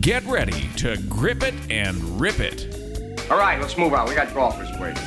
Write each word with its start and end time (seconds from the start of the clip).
Get 0.00 0.24
ready 0.24 0.70
to 0.76 0.96
grip 1.10 1.42
it 1.42 1.52
and 1.70 2.18
rip 2.18 2.40
it. 2.40 2.74
All 3.30 3.36
right, 3.36 3.60
let's 3.60 3.76
move 3.76 3.92
on. 3.92 4.08
We 4.08 4.14
got 4.14 4.32
golfers 4.32 4.70
waiting. 4.80 5.02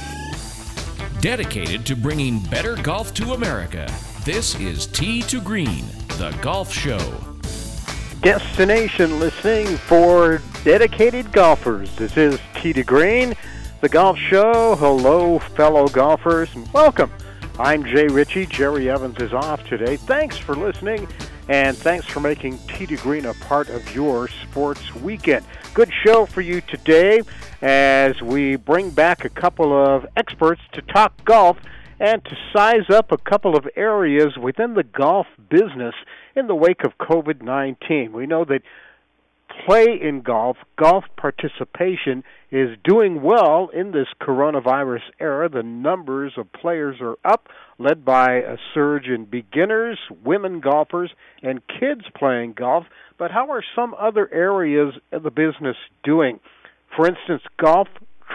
Dedicated 1.20 1.84
to 1.88 1.96
bringing 1.96 2.40
better 2.42 2.76
golf 2.76 3.12
to 3.16 3.34
America, 3.34 3.92
this 4.24 4.54
is 4.60 4.86
Tee 4.86 5.24
to 5.24 5.42
Green, 5.42 5.86
the 6.20 6.30
golf 6.44 6.72
show. 6.72 7.00
Destination 8.22 9.20
listening 9.20 9.78
for 9.78 10.44
dedicated 10.64 11.32
golfers. 11.32 11.96
This 11.96 12.16
is 12.16 12.40
Tee 12.54 12.74
to 12.74 12.84
Green, 12.84 13.34
the 13.82 13.90
golf 13.90 14.20
show. 14.20 14.76
Hello, 14.76 15.40
fellow 15.40 15.88
golfers, 15.88 16.54
and 16.54 16.72
welcome. 16.72 17.12
I'm 17.58 17.84
Jay 17.84 18.06
Ritchie. 18.06 18.46
Jerry 18.46 18.92
Evans 18.92 19.18
is 19.20 19.34
off 19.34 19.64
today. 19.66 19.98
Thanks 19.98 20.38
for 20.38 20.56
listening, 20.56 21.08
and 21.50 21.76
thanks 21.78 22.06
for 22.06 22.20
making 22.20 22.58
to 22.68 22.98
Green 22.98 23.26
a 23.26 23.34
part 23.34 23.70
of 23.70 23.94
your 23.94 24.28
sports 24.28 24.94
weekend. 24.96 25.46
Good 25.74 25.92
show 26.06 26.26
for 26.26 26.42
you 26.42 26.62
today 26.62 27.22
as 27.62 28.22
we 28.22 28.56
bring 28.56 28.90
back 28.90 29.26
a 29.26 29.30
couple 29.30 29.74
of 29.74 30.06
experts 30.16 30.62
to 30.74 30.82
talk 30.82 31.24
golf 31.26 31.58
and 32.00 32.24
to 32.26 32.36
size 32.52 32.90
up 32.90 33.12
a 33.12 33.18
couple 33.18 33.56
of 33.56 33.68
areas 33.76 34.38
within 34.38 34.74
the 34.74 34.84
golf 34.84 35.28
business 35.50 35.96
in 36.36 36.48
the 36.48 36.56
wake 36.56 36.84
of 36.84 36.98
COVID 36.98 37.42
19. 37.42 38.12
We 38.14 38.26
know 38.26 38.46
that 38.46 38.62
play 39.66 40.00
in 40.02 40.22
golf, 40.22 40.58
golf 40.78 41.06
participation 41.18 42.24
is 42.52 42.78
doing 42.84 43.22
well 43.22 43.70
in 43.74 43.92
this 43.92 44.08
coronavirus 44.22 45.02
era. 45.20 45.50
The 45.50 45.64
numbers 45.64 46.34
of 46.38 46.52
players 46.54 46.98
are 47.02 47.16
up, 47.26 47.48
led 47.80 48.04
by 48.06 48.36
a 48.36 48.58
surge 48.74 49.08
in 49.08 49.26
beginners, 49.26 49.98
women 50.24 50.60
golfers, 50.60 51.12
and 51.42 51.62
kids 51.68 52.02
playing 52.18 52.54
golf. 52.54 52.86
But 53.18 53.32
how 53.32 53.52
are 53.52 53.64
some 53.76 53.96
other 54.00 54.32
areas 54.34 54.94
of 55.12 55.24
the 55.24 55.32
business 55.32 55.78
doing? 56.04 56.40
For 56.96 57.08
instance, 57.08 57.42
golf 57.60 57.88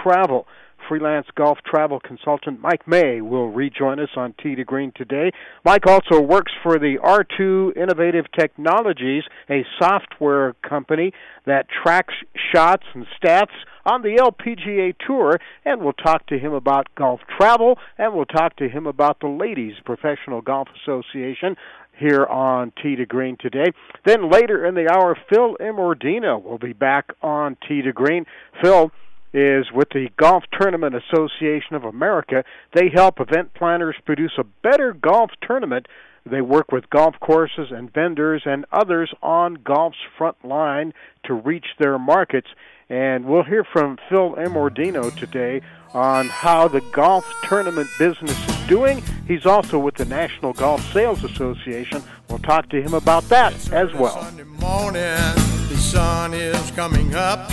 travel 0.03 0.47
freelance 0.89 1.27
golf 1.37 1.59
travel 1.67 2.01
consultant 2.01 2.61
Mike 2.61 2.89
May 2.89 3.21
will 3.21 3.49
rejoin 3.51 4.01
us 4.01 4.09
on 4.17 4.35
Tee 4.43 4.55
to 4.55 4.65
Green 4.65 4.93
today. 4.97 5.31
Mike 5.65 5.87
also 5.87 6.21
works 6.21 6.53
for 6.63 6.79
the 6.79 6.97
R2 7.05 7.77
Innovative 7.77 8.25
Technologies, 8.37 9.25
a 9.51 9.65
software 9.79 10.55
company 10.67 11.13
that 11.47 11.67
tracks 11.69 12.15
shots 12.53 12.85
and 12.95 13.07
stats 13.23 13.53
on 13.85 14.03
the 14.03 14.17
LPGA 14.19 14.95
Tour, 15.07 15.39
and 15.65 15.81
we'll 15.81 15.93
talk 15.93 16.27
to 16.27 16.39
him 16.39 16.53
about 16.53 16.95
golf 16.95 17.21
travel, 17.39 17.79
and 17.97 18.15
we'll 18.15 18.27
talk 18.27 18.57
to 18.57 18.69
him 18.69 18.87
about 18.87 19.21
the 19.21 19.29
Ladies 19.29 19.75
Professional 19.85 20.41
Golf 20.41 20.69
Association 20.83 21.57
here 21.99 22.25
on 22.27 22.73
Tee 22.83 22.97
to 22.97 23.07
Green 23.07 23.37
today. 23.41 23.73
Then 24.05 24.31
later 24.31 24.65
in 24.65 24.75
the 24.75 24.89
hour, 24.91 25.17
Phil 25.29 25.57
Immordino 25.61 26.43
will 26.43 26.59
be 26.59 26.73
back 26.73 27.11
on 27.23 27.57
Tee 27.67 27.83
to 27.83 27.93
Green. 27.93 28.25
Phil 28.63 28.91
is 29.33 29.71
with 29.73 29.89
the 29.91 30.09
Golf 30.17 30.45
Tournament 30.59 30.95
Association 30.95 31.75
of 31.75 31.85
America. 31.85 32.45
They 32.75 32.89
help 32.89 33.21
event 33.21 33.55
planners 33.55 33.97
produce 34.05 34.33
a 34.39 34.45
better 34.63 34.93
golf 34.93 35.31
tournament. 35.47 35.87
They 36.25 36.41
work 36.41 36.73
with 36.73 36.91
golf 36.91 37.15
courses 37.21 37.69
and 37.71 37.93
vendors 37.93 38.43
and 38.45 38.65
others 38.73 39.13
on 39.23 39.55
golf's 39.65 39.99
front 40.17 40.45
line 40.45 40.93
to 41.25 41.35
reach 41.35 41.67
their 41.79 41.99
markets. 41.99 42.49
And 42.89 43.27
we'll 43.27 43.45
hear 43.45 43.65
from 43.65 43.99
Phil 44.09 44.35
Immordino 44.35 45.15
today 45.15 45.61
on 45.95 46.27
how 46.27 46.69
the 46.69 46.81
golf 46.93 47.31
tournament 47.45 47.89
business 47.99 48.49
is 48.49 48.67
doing. 48.67 49.03
He's 49.27 49.47
also 49.47 49.79
with 49.79 49.95
the 49.95 50.05
National 50.05 50.53
Golf 50.53 50.81
Sales 50.93 51.25
Association. 51.25 52.03
We'll 52.29 52.39
talk 52.39 52.69
to 52.71 52.83
him 52.83 52.95
about 52.95 53.25
that 53.25 53.53
as 53.73 53.93
well. 53.95 54.23
Sunday 54.23 54.45
morning, 54.45 55.35
the 55.69 55.77
sun 55.77 56.35
is 56.35 56.71
coming 56.73 57.15
up. 57.15 57.51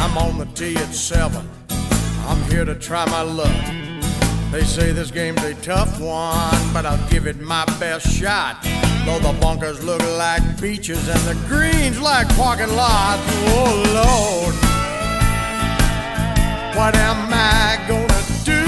I'm 0.00 0.16
on 0.16 0.38
the 0.38 0.46
tee 0.54 0.76
at 0.76 0.94
seven. 0.94 1.46
I'm 2.26 2.42
here 2.50 2.64
to 2.64 2.74
try 2.74 3.04
my 3.10 3.20
luck. 3.20 3.54
They 4.50 4.64
say 4.64 4.92
this 4.92 5.10
game's 5.10 5.44
a 5.44 5.54
tough 5.56 6.00
one, 6.00 6.72
but 6.72 6.86
I'll 6.86 7.10
give 7.10 7.26
it 7.26 7.38
my 7.38 7.66
best 7.78 8.10
shot. 8.10 8.56
Though 9.04 9.18
the 9.18 9.38
bunkers 9.38 9.84
look 9.84 10.02
like 10.16 10.42
beaches 10.58 11.06
and 11.06 11.20
the 11.20 11.34
greens 11.46 12.00
like 12.00 12.28
parking 12.30 12.74
lots. 12.74 13.22
Oh 13.52 13.74
Lord, 14.00 14.54
what 16.74 16.96
am 16.96 17.28
I 17.30 17.78
gonna 17.86 18.22
do? 18.42 18.64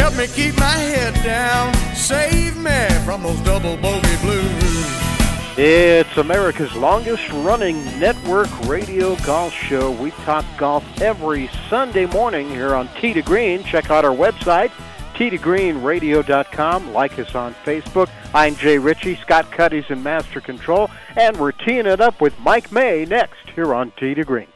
Help 0.00 0.16
me 0.16 0.26
keep 0.26 0.56
my 0.58 0.78
head 0.90 1.12
down, 1.22 1.74
save 1.94 2.56
me 2.56 2.88
from 3.04 3.24
those 3.24 3.40
double 3.40 3.76
bogey 3.76 4.16
blues. 4.22 5.11
It's 5.58 6.16
America's 6.16 6.74
longest 6.74 7.28
running 7.28 7.84
network 8.00 8.48
radio 8.66 9.16
golf 9.16 9.52
show. 9.52 9.90
We 9.90 10.10
talk 10.24 10.46
golf 10.56 10.82
every 11.02 11.50
Sunday 11.68 12.06
morning 12.06 12.48
here 12.48 12.74
on 12.74 12.88
Tee 12.98 13.12
to 13.12 13.20
Green. 13.20 13.62
Check 13.62 13.90
out 13.90 14.02
our 14.06 14.16
website, 14.16 14.70
tee2greenradio.com. 15.14 16.94
Like 16.94 17.18
us 17.18 17.34
on 17.34 17.52
Facebook. 17.66 18.08
I'm 18.32 18.56
Jay 18.56 18.78
Ritchie. 18.78 19.16
Scott 19.16 19.52
Cuddy's 19.52 19.84
in 19.90 20.02
Master 20.02 20.40
Control. 20.40 20.88
And 21.16 21.38
we're 21.38 21.52
teeing 21.52 21.84
it 21.84 22.00
up 22.00 22.22
with 22.22 22.32
Mike 22.38 22.72
May 22.72 23.04
next 23.04 23.50
here 23.54 23.74
on 23.74 23.92
Tee 23.98 24.14
to 24.14 24.24
Green. 24.24 24.48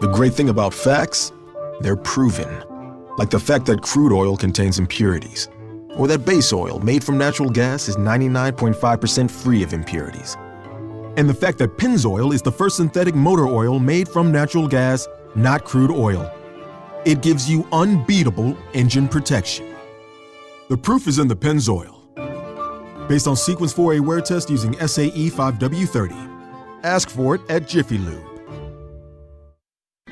The 0.00 0.12
great 0.14 0.34
thing 0.34 0.48
about 0.48 0.72
facts, 0.72 1.32
they're 1.80 1.96
proven. 1.96 2.62
Like 3.18 3.30
the 3.30 3.40
fact 3.40 3.66
that 3.66 3.82
crude 3.82 4.12
oil 4.12 4.36
contains 4.36 4.78
impurities, 4.78 5.48
or 5.96 6.06
that 6.08 6.24
base 6.24 6.52
oil 6.52 6.78
made 6.80 7.02
from 7.02 7.18
natural 7.18 7.50
gas 7.50 7.88
is 7.88 7.96
99.5% 7.96 9.30
free 9.30 9.62
of 9.62 9.72
impurities. 9.72 10.36
And 11.16 11.28
the 11.28 11.34
fact 11.34 11.58
that 11.58 11.76
Pennzoil 11.78 12.34
is 12.34 12.42
the 12.42 12.52
first 12.52 12.76
synthetic 12.76 13.14
motor 13.14 13.46
oil 13.46 13.78
made 13.78 14.08
from 14.08 14.30
natural 14.30 14.68
gas, 14.68 15.08
not 15.34 15.64
crude 15.64 15.90
oil. 15.90 16.30
It 17.04 17.22
gives 17.22 17.48
you 17.48 17.66
unbeatable 17.72 18.56
engine 18.74 19.08
protection. 19.08 19.74
The 20.68 20.76
proof 20.76 21.06
is 21.06 21.18
in 21.18 21.28
the 21.28 21.36
Pennzoil. 21.36 21.94
Based 23.08 23.26
on 23.26 23.36
Sequence 23.36 23.72
4A 23.72 24.00
wear 24.00 24.20
test 24.20 24.50
using 24.50 24.74
SAE 24.74 25.30
5W30. 25.30 26.82
Ask 26.82 27.08
for 27.08 27.36
it 27.36 27.40
at 27.48 27.68
Jiffy 27.68 27.98
Lube. 27.98 28.35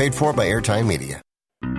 Paid 0.00 0.14
for 0.14 0.32
by 0.32 0.46
Airtime 0.46 0.86
Media. 0.86 1.20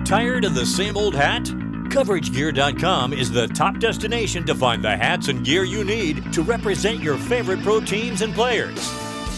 Tired 0.04 0.44
of 0.44 0.54
the 0.54 0.64
same 0.64 0.96
old 0.96 1.12
hat? 1.12 1.42
CoverageGear.com 1.42 3.12
is 3.12 3.32
the 3.32 3.48
top 3.48 3.80
destination 3.80 4.46
to 4.46 4.54
find 4.54 4.80
the 4.80 4.96
hats 4.96 5.26
and 5.26 5.44
gear 5.44 5.64
you 5.64 5.82
need 5.82 6.32
to 6.32 6.42
represent 6.42 7.00
your 7.00 7.16
favorite 7.16 7.64
pro 7.64 7.80
teams 7.80 8.22
and 8.22 8.32
players. 8.32 8.78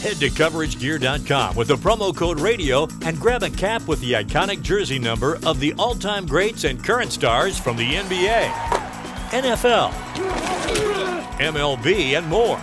Head 0.03 0.17
to 0.17 0.29
CoverageGear.com 0.29 1.57
with 1.57 1.69
the 1.69 1.77
promo 1.77 2.15
code 2.15 2.39
RADIO 2.39 2.87
and 3.07 3.19
grab 3.19 3.43
a 3.43 3.49
cap 3.49 3.89
with 3.89 4.03
the 4.03 4.13
iconic 4.13 4.61
jersey 4.61 4.99
number 4.99 5.39
of 5.47 5.61
the 5.61 5.73
all 5.79 5.95
time 5.95 6.27
greats 6.27 6.65
and 6.65 6.85
current 6.85 7.11
stars 7.11 7.59
from 7.59 7.79
the 7.79 7.91
NBA, 7.91 8.51
NFL, 9.31 9.93
MLB, 11.39 12.19
and 12.19 12.27
more. 12.27 12.61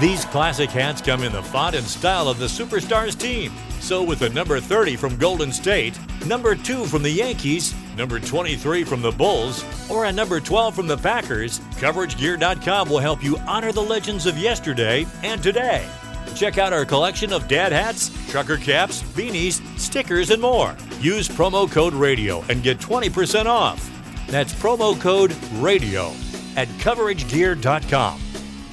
These 0.00 0.24
classic 0.24 0.70
hats 0.70 1.00
come 1.00 1.22
in 1.22 1.30
the 1.30 1.44
font 1.44 1.76
and 1.76 1.86
style 1.86 2.28
of 2.28 2.40
the 2.40 2.46
Superstars 2.46 3.16
team. 3.16 3.52
So, 3.88 4.02
with 4.02 4.18
the 4.18 4.28
number 4.28 4.60
30 4.60 4.96
from 4.96 5.16
Golden 5.16 5.50
State, 5.50 5.98
number 6.26 6.54
2 6.54 6.84
from 6.84 7.02
the 7.02 7.10
Yankees, 7.10 7.74
number 7.96 8.20
23 8.20 8.84
from 8.84 9.00
the 9.00 9.10
Bulls, 9.10 9.64
or 9.88 10.04
a 10.04 10.12
number 10.12 10.40
12 10.40 10.74
from 10.74 10.86
the 10.86 10.98
Packers, 10.98 11.60
CoverageGear.com 11.80 12.90
will 12.90 12.98
help 12.98 13.24
you 13.24 13.38
honor 13.46 13.72
the 13.72 13.80
legends 13.80 14.26
of 14.26 14.36
yesterday 14.36 15.06
and 15.22 15.42
today. 15.42 15.88
Check 16.34 16.58
out 16.58 16.74
our 16.74 16.84
collection 16.84 17.32
of 17.32 17.48
dad 17.48 17.72
hats, 17.72 18.10
trucker 18.30 18.58
caps, 18.58 19.02
beanies, 19.02 19.62
stickers, 19.78 20.28
and 20.28 20.42
more. 20.42 20.76
Use 21.00 21.26
promo 21.26 21.66
code 21.66 21.94
RADIO 21.94 22.44
and 22.50 22.62
get 22.62 22.76
20% 22.76 23.46
off. 23.46 23.90
That's 24.26 24.52
promo 24.52 25.00
code 25.00 25.34
RADIO 25.54 26.12
at 26.56 26.68
CoverageGear.com. 26.68 28.20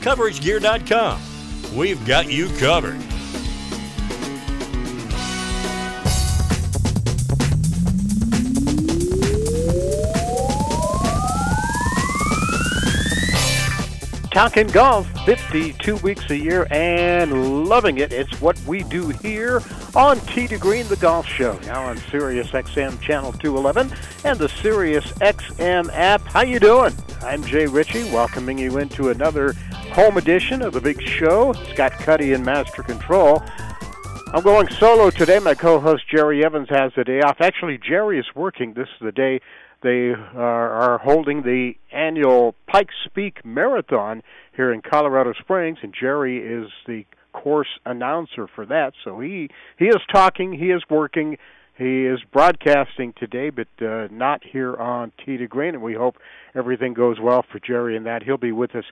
CoverageGear.com. 0.02 1.22
We've 1.74 2.06
got 2.06 2.30
you 2.30 2.50
covered. 2.58 3.15
Talking 14.36 14.68
golf 14.68 15.08
52 15.26 15.96
weeks 16.04 16.30
a 16.30 16.38
year 16.38 16.68
and 16.70 17.70
loving 17.70 18.00
it. 18.00 18.12
It's 18.12 18.42
what 18.42 18.60
we 18.68 18.84
do 18.84 19.08
here 19.08 19.62
on 19.96 20.20
Tee 20.20 20.46
to 20.50 20.58
Green, 20.58 20.86
the 20.90 20.98
golf 20.98 21.26
show. 21.26 21.58
Now 21.60 21.86
on 21.86 21.96
Sirius 22.12 22.48
XM 22.48 23.00
Channel 23.00 23.32
211 23.32 23.98
and 24.26 24.38
the 24.38 24.50
Sirius 24.50 25.06
XM 25.20 25.90
app. 25.94 26.20
How 26.24 26.42
you 26.42 26.60
doing? 26.60 26.94
I'm 27.22 27.46
Jay 27.46 27.66
Ritchie, 27.66 28.12
welcoming 28.12 28.58
you 28.58 28.78
into 28.78 29.08
another 29.08 29.54
home 29.94 30.18
edition 30.18 30.62
of 30.62 30.74
the 30.74 30.82
big 30.82 31.02
show. 31.02 31.54
Scott 31.72 31.94
Cuddy 31.94 32.34
in 32.34 32.44
Master 32.44 32.84
Control. 32.84 33.42
I'm 34.34 34.44
going 34.44 34.68
solo 34.68 35.12
today. 35.12 35.40
My 35.40 35.56
co-host 35.56 36.10
Jerry 36.10 36.44
Evans 36.44 36.68
has 36.68 36.92
the 36.98 37.06
day 37.06 37.22
off. 37.22 37.38
Actually, 37.40 37.78
Jerry 37.78 38.20
is 38.20 38.26
working. 38.36 38.74
This 38.74 38.90
is 38.90 39.00
the 39.00 39.14
day 39.14 39.40
they 39.86 40.14
are, 40.36 40.98
holding 40.98 41.44
the 41.44 41.74
annual 41.94 42.56
Pikes 42.68 42.96
Peak 43.14 43.46
Marathon 43.46 44.24
here 44.56 44.74
in 44.74 44.82
Colorado 44.82 45.34
Springs, 45.40 45.78
and 45.84 45.94
Jerry 45.98 46.40
is 46.40 46.72
the 46.88 47.06
course 47.34 47.68
announcer 47.86 48.48
for 48.48 48.66
that. 48.66 48.94
So 49.04 49.20
he 49.20 49.50
he 49.78 49.86
is 49.86 50.02
talking, 50.12 50.54
he 50.54 50.72
is 50.72 50.82
working, 50.90 51.38
he 51.78 52.06
is 52.06 52.20
broadcasting 52.34 53.14
today, 53.16 53.52
but 53.52 53.68
uh, 53.80 54.08
not 54.10 54.42
here 54.44 54.76
on 54.76 55.12
Tee 55.24 55.38
to 55.38 55.48
Green. 55.48 55.76
And 55.76 55.84
we 55.84 55.94
hope 55.94 56.16
everything 56.56 56.96
goes 56.96 57.18
well 57.22 57.46
for 57.52 57.60
Jerry 57.60 57.96
and 57.96 58.08
that 58.08 58.24
he'll 58.24 58.38
be 58.38 58.52
with 58.52 58.76
us 58.76 58.86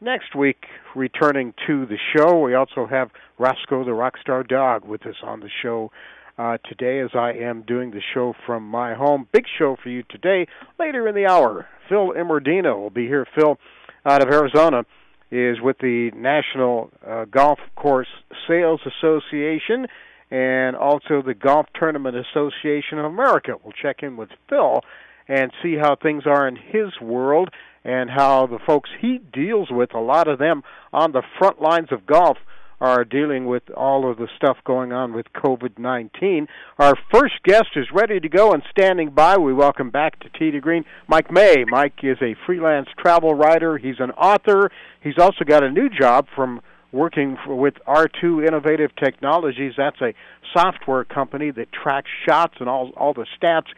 next 0.00 0.34
week, 0.34 0.64
returning 0.96 1.54
to 1.68 1.86
the 1.86 1.98
show. 2.16 2.40
We 2.40 2.54
also 2.54 2.86
have 2.86 3.10
Roscoe 3.38 3.84
the 3.84 3.92
Rockstar 3.92 4.46
Dog 4.46 4.84
with 4.84 5.06
us 5.06 5.16
on 5.22 5.38
the 5.38 5.50
show 5.62 5.92
uh, 6.38 6.58
today 6.68 7.00
as 7.00 7.10
I 7.14 7.32
am 7.32 7.62
doing 7.62 7.90
the 7.90 8.02
show 8.14 8.34
from 8.46 8.68
my 8.68 8.94
home. 8.94 9.28
Big 9.32 9.44
show 9.58 9.76
for 9.82 9.88
you 9.88 10.02
today. 10.08 10.46
Later 10.78 11.08
in 11.08 11.14
the 11.14 11.26
hour, 11.26 11.66
Phil 11.88 12.12
Immordino 12.12 12.78
will 12.78 12.90
be 12.90 13.06
here. 13.06 13.26
Phil, 13.34 13.58
out 14.04 14.22
of 14.22 14.32
Arizona, 14.32 14.84
is 15.30 15.60
with 15.60 15.78
the 15.78 16.10
National 16.14 16.90
uh, 17.06 17.24
Golf 17.24 17.58
Course 17.76 18.08
Sales 18.46 18.80
Association 18.86 19.86
and 20.30 20.76
also 20.76 21.22
the 21.22 21.34
Golf 21.34 21.66
Tournament 21.78 22.16
Association 22.16 22.98
of 22.98 23.04
America. 23.04 23.52
We'll 23.62 23.72
check 23.72 24.02
in 24.02 24.16
with 24.16 24.30
Phil 24.48 24.80
and 25.28 25.52
see 25.62 25.76
how 25.76 25.96
things 25.96 26.24
are 26.26 26.48
in 26.48 26.56
his 26.56 27.00
world 27.00 27.50
and 27.84 28.10
how 28.10 28.46
the 28.46 28.58
folks 28.64 28.90
he 29.00 29.18
deals 29.32 29.68
with, 29.70 29.94
a 29.94 30.00
lot 30.00 30.28
of 30.28 30.38
them 30.38 30.62
on 30.92 31.12
the 31.12 31.22
front 31.38 31.60
lines 31.60 31.88
of 31.90 32.06
golf, 32.06 32.38
are 32.82 33.04
dealing 33.04 33.46
with 33.46 33.62
all 33.76 34.10
of 34.10 34.16
the 34.16 34.26
stuff 34.36 34.56
going 34.64 34.92
on 34.92 35.12
with 35.12 35.26
COVID 35.36 35.78
19. 35.78 36.48
Our 36.80 36.96
first 37.12 37.34
guest 37.44 37.68
is 37.76 37.86
ready 37.94 38.18
to 38.18 38.28
go 38.28 38.50
and 38.50 38.60
standing 38.72 39.10
by. 39.10 39.36
We 39.36 39.54
welcome 39.54 39.90
back 39.90 40.18
to 40.18 40.28
Tee 40.36 40.50
to 40.50 40.58
Green 40.58 40.84
Mike 41.06 41.30
May. 41.30 41.64
Mike 41.64 42.00
is 42.02 42.16
a 42.20 42.34
freelance 42.44 42.88
travel 42.98 43.36
writer, 43.36 43.78
he's 43.78 44.00
an 44.00 44.10
author, 44.10 44.72
he's 45.00 45.16
also 45.16 45.44
got 45.44 45.62
a 45.62 45.70
new 45.70 45.88
job 45.88 46.26
from 46.34 46.60
working 46.90 47.38
for, 47.44 47.54
with 47.54 47.74
R2 47.86 48.48
Innovative 48.48 48.90
Technologies. 48.96 49.74
That's 49.76 50.00
a 50.00 50.12
software 50.52 51.04
company 51.04 51.52
that 51.52 51.68
tracks 51.70 52.10
shots 52.26 52.54
and 52.58 52.68
all, 52.68 52.90
all 52.96 53.14
the 53.14 53.26
stats 53.40 53.68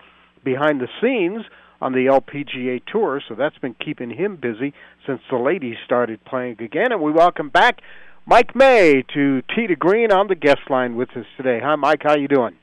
behind 0.43 0.81
the 0.81 0.89
scenes 1.03 1.45
on 1.83 1.93
the 1.93 2.07
LPGA 2.07 2.81
Tour, 2.91 3.21
so 3.29 3.35
that's 3.35 3.59
been 3.59 3.75
keeping 3.75 4.09
him 4.09 4.37
busy 4.37 4.73
since 5.07 5.21
the 5.31 5.37
ladies 5.37 5.77
started 5.85 6.25
playing 6.25 6.57
again. 6.61 6.91
And 6.91 7.03
we 7.03 7.13
welcome 7.13 7.51
back 7.51 7.83
Mike 8.27 8.57
May 8.57 9.05
to 9.15 9.43
to 9.43 9.77
Green 9.77 10.11
on 10.11 10.29
the 10.29 10.35
guest 10.35 10.71
line 10.71 10.97
with 10.97 11.11
us 11.11 11.27
today. 11.37 11.61
Hi, 11.63 11.77
Mike. 11.77 12.03
How 12.03 12.17
you 12.17 12.29
doing? 12.29 12.57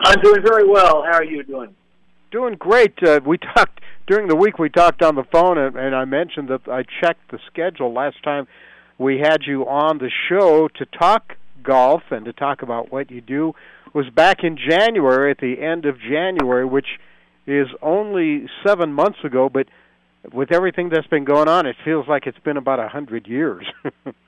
I'm 0.00 0.20
doing 0.22 0.42
very 0.42 0.66
well. 0.66 1.02
How 1.02 1.18
are 1.18 1.24
you 1.24 1.42
doing? 1.42 1.74
Doing 2.30 2.54
great. 2.54 2.94
Uh, 3.02 3.20
we 3.24 3.38
talked 3.54 3.80
during 4.06 4.28
the 4.28 4.36
week. 4.36 4.58
We 4.58 4.70
talked 4.70 5.02
on 5.02 5.16
the 5.16 5.24
phone, 5.30 5.58
and, 5.58 5.76
and 5.76 5.94
I 5.94 6.06
mentioned 6.06 6.48
that 6.48 6.66
I 6.66 6.82
checked 7.00 7.30
the 7.30 7.38
schedule 7.46 7.92
last 7.92 8.22
time 8.22 8.46
we 8.96 9.18
had 9.18 9.42
you 9.46 9.68
on 9.68 9.98
the 9.98 10.10
show 10.28 10.68
to 10.68 10.86
talk 10.86 11.36
golf 11.62 12.02
and 12.10 12.24
to 12.24 12.32
talk 12.32 12.62
about 12.62 12.90
what 12.90 13.10
you 13.10 13.20
do 13.20 13.52
was 13.92 14.08
back 14.10 14.38
in 14.44 14.56
January, 14.56 15.30
at 15.30 15.38
the 15.38 15.60
end 15.60 15.84
of 15.84 16.00
January, 16.00 16.64
which 16.64 16.98
is 17.46 17.68
only 17.82 18.46
seven 18.66 18.92
months 18.94 19.18
ago. 19.24 19.50
But 19.50 19.66
with 20.32 20.52
everything 20.52 20.88
that's 20.88 21.06
been 21.06 21.24
going 21.24 21.48
on, 21.48 21.66
it 21.66 21.76
feels 21.84 22.08
like 22.08 22.26
it's 22.26 22.38
been 22.38 22.56
about 22.56 22.80
a 22.80 22.88
hundred 22.88 23.26
years. 23.26 23.66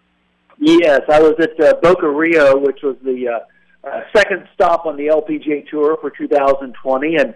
Yes, 0.59 1.03
I 1.09 1.21
was 1.21 1.35
at 1.39 1.61
uh, 1.61 1.75
Boca 1.83 2.09
Rio, 2.09 2.57
which 2.59 2.81
was 2.83 2.97
the 3.05 3.29
uh, 3.29 3.89
uh, 3.89 4.01
second 4.15 4.49
stop 4.55 4.87
on 4.87 4.97
the 4.97 5.07
LPGA 5.07 5.69
Tour 5.69 5.99
for 6.01 6.11
2020, 6.11 7.17
and 7.17 7.35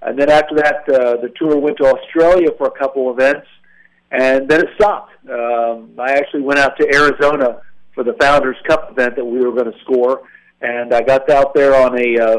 and 0.00 0.16
then 0.16 0.30
after 0.30 0.54
that, 0.56 0.88
uh, 0.88 1.16
the 1.20 1.32
tour 1.36 1.58
went 1.58 1.76
to 1.78 1.84
Australia 1.84 2.50
for 2.56 2.68
a 2.68 2.78
couple 2.78 3.10
events, 3.10 3.48
and 4.12 4.48
then 4.48 4.60
it 4.60 4.68
stopped. 4.76 5.12
Um, 5.28 5.90
I 5.98 6.12
actually 6.12 6.42
went 6.42 6.60
out 6.60 6.78
to 6.78 6.94
Arizona 6.94 7.62
for 7.94 8.04
the 8.04 8.12
Founders 8.20 8.56
Cup 8.68 8.92
event 8.92 9.16
that 9.16 9.24
we 9.24 9.40
were 9.40 9.50
going 9.50 9.72
to 9.72 9.78
score, 9.80 10.22
and 10.60 10.94
I 10.94 11.02
got 11.02 11.28
out 11.30 11.52
there 11.54 11.74
on 11.74 11.98
a 11.98 12.18
uh, 12.18 12.36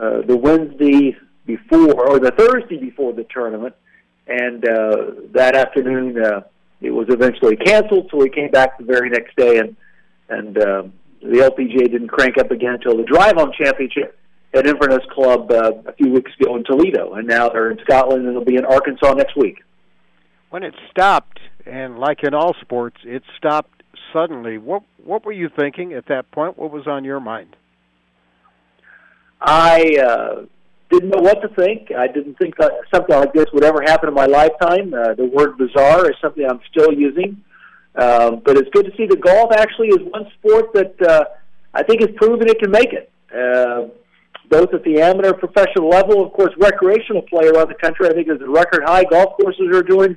uh, 0.00 0.22
the 0.26 0.36
Wednesday 0.36 1.16
before 1.44 2.08
or 2.08 2.20
the 2.20 2.30
Thursday 2.32 2.76
before 2.76 3.12
the 3.14 3.24
tournament, 3.24 3.74
and 4.26 4.68
uh, 4.68 4.96
that 5.32 5.56
afternoon. 5.56 6.22
Uh, 6.22 6.42
it 6.80 6.90
was 6.90 7.06
eventually 7.08 7.56
canceled, 7.56 8.08
so 8.10 8.18
we 8.18 8.30
came 8.30 8.50
back 8.50 8.78
the 8.78 8.84
very 8.84 9.10
next 9.10 9.36
day, 9.36 9.58
and 9.58 9.76
and 10.28 10.58
um, 10.58 10.92
the 11.22 11.38
LPGA 11.38 11.90
didn't 11.90 12.08
crank 12.08 12.38
up 12.38 12.50
again 12.50 12.74
until 12.74 12.96
the 12.96 13.04
Drive 13.04 13.38
On 13.38 13.52
Championship 13.52 14.18
at 14.54 14.66
Inverness 14.66 15.04
Club 15.12 15.50
uh, 15.50 15.72
a 15.86 15.92
few 15.92 16.10
weeks 16.10 16.32
ago 16.40 16.56
in 16.56 16.64
Toledo, 16.64 17.14
and 17.14 17.26
now 17.26 17.48
they're 17.48 17.70
in 17.70 17.78
Scotland 17.84 18.26
and 18.26 18.34
they'll 18.34 18.44
be 18.44 18.56
in 18.56 18.64
Arkansas 18.64 19.12
next 19.14 19.36
week. 19.36 19.62
When 20.50 20.62
it 20.62 20.74
stopped, 20.90 21.40
and 21.64 21.98
like 21.98 22.22
in 22.22 22.34
all 22.34 22.54
sports, 22.60 22.96
it 23.04 23.22
stopped 23.36 23.82
suddenly. 24.12 24.58
What 24.58 24.82
what 25.02 25.24
were 25.24 25.32
you 25.32 25.48
thinking 25.48 25.92
at 25.92 26.06
that 26.06 26.30
point? 26.30 26.58
What 26.58 26.70
was 26.70 26.86
on 26.86 27.04
your 27.04 27.20
mind? 27.20 27.56
I 29.40 29.96
uh, 30.02 30.46
didn't 30.90 31.10
know 31.10 31.22
what 31.22 31.42
to 31.42 31.48
think. 31.48 31.90
I 31.96 32.06
didn't 32.06 32.38
think 32.38 32.56
that 32.58 32.72
something 32.94 33.16
like 33.16 33.32
this 33.32 33.46
would 33.52 33.64
ever 33.64 33.82
happen 33.82 34.08
in 34.08 34.14
my 34.14 34.26
lifetime. 34.26 34.94
Uh, 34.94 35.14
the 35.14 35.24
word 35.24 35.58
bizarre 35.58 36.08
is 36.08 36.16
something 36.20 36.44
I'm 36.48 36.60
still 36.70 36.92
using. 36.92 37.42
Um, 37.96 38.42
but 38.44 38.56
it's 38.56 38.68
good 38.70 38.84
to 38.84 38.92
see 38.96 39.06
that 39.06 39.20
golf 39.20 39.52
actually 39.52 39.88
is 39.88 40.00
one 40.10 40.30
sport 40.38 40.72
that 40.74 40.94
uh, 41.02 41.24
I 41.72 41.82
think 41.82 42.02
has 42.02 42.10
proven 42.16 42.48
it 42.48 42.58
can 42.60 42.70
make 42.70 42.92
it. 42.92 43.10
Uh, 43.34 43.88
both 44.48 44.72
at 44.74 44.84
the 44.84 45.00
amateur 45.00 45.32
professional 45.32 45.88
level, 45.88 46.24
of 46.24 46.32
course, 46.32 46.52
recreational 46.58 47.22
play 47.22 47.48
around 47.48 47.68
the 47.68 47.74
country, 47.74 48.08
I 48.08 48.12
think 48.12 48.28
is 48.28 48.40
a 48.40 48.48
record 48.48 48.84
high. 48.84 49.04
Golf 49.04 49.36
courses 49.40 49.74
are 49.74 49.82
doing 49.82 50.16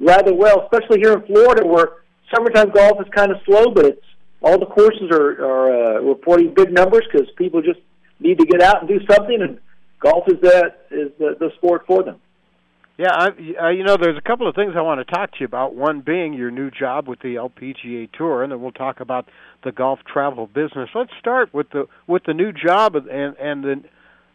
rather 0.00 0.34
well, 0.34 0.62
especially 0.62 1.00
here 1.00 1.12
in 1.12 1.22
Florida, 1.26 1.66
where 1.66 1.88
summertime 2.34 2.70
golf 2.70 3.00
is 3.00 3.06
kind 3.14 3.30
of 3.30 3.38
slow, 3.44 3.70
but 3.70 3.84
it's 3.84 4.04
all 4.42 4.58
the 4.58 4.66
courses 4.66 5.10
are, 5.10 5.44
are 5.44 5.96
uh, 5.96 6.00
reporting 6.00 6.54
big 6.54 6.72
numbers 6.72 7.04
because 7.10 7.28
people 7.36 7.60
just 7.62 7.80
need 8.20 8.38
to 8.38 8.46
get 8.46 8.62
out 8.62 8.80
and 8.80 8.88
do 8.88 9.00
something, 9.06 9.42
and 9.42 9.58
golf 10.00 10.24
is 10.28 10.40
that 10.42 10.86
is 10.90 11.10
the, 11.18 11.36
the 11.38 11.50
sport 11.56 11.84
for 11.86 12.02
them. 12.02 12.20
Yeah, 12.98 13.12
I, 13.12 13.26
uh, 13.66 13.68
you 13.68 13.84
know, 13.84 13.96
there's 13.96 14.18
a 14.18 14.28
couple 14.28 14.48
of 14.48 14.56
things 14.56 14.72
I 14.76 14.80
want 14.80 15.06
to 15.06 15.14
talk 15.14 15.30
to 15.30 15.36
you 15.38 15.46
about. 15.46 15.72
One 15.72 16.00
being 16.00 16.34
your 16.34 16.50
new 16.50 16.68
job 16.68 17.06
with 17.06 17.20
the 17.20 17.36
LPGA 17.36 18.10
Tour, 18.10 18.42
and 18.42 18.50
then 18.50 18.60
we'll 18.60 18.72
talk 18.72 18.98
about 18.98 19.28
the 19.62 19.70
golf 19.70 20.00
travel 20.12 20.48
business. 20.48 20.90
Let's 20.96 21.12
start 21.20 21.54
with 21.54 21.70
the 21.70 21.86
with 22.08 22.24
the 22.26 22.34
new 22.34 22.52
job 22.52 22.96
and 22.96 23.36
and 23.36 23.62
the 23.62 23.74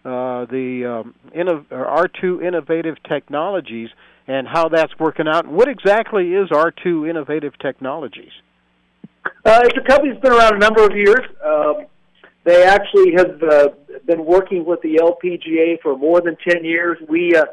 uh, 0.05 0.45
the 0.45 1.01
um, 1.03 1.15
innov- 1.35 1.67
R2 1.67 2.45
Innovative 2.45 2.95
Technologies 3.07 3.89
and 4.27 4.47
how 4.47 4.69
that's 4.69 4.97
working 4.99 5.27
out. 5.27 5.47
What 5.47 5.67
exactly 5.67 6.33
is 6.33 6.49
R2 6.49 7.09
Innovative 7.09 7.57
Technologies? 7.59 8.31
Uh, 9.45 9.61
it's 9.63 9.77
a 9.77 9.87
company 9.87 10.11
that's 10.11 10.21
been 10.21 10.33
around 10.33 10.55
a 10.55 10.59
number 10.59 10.83
of 10.85 10.95
years. 10.95 11.21
Um, 11.43 11.85
they 12.43 12.63
actually 12.63 13.13
have 13.13 13.41
uh, 13.41 13.69
been 14.05 14.25
working 14.25 14.65
with 14.65 14.81
the 14.81 14.95
LPGA 14.95 15.81
for 15.81 15.97
more 15.97 16.21
than 16.21 16.35
10 16.47 16.65
years. 16.65 16.97
We 17.07 17.35
uh, 17.35 17.45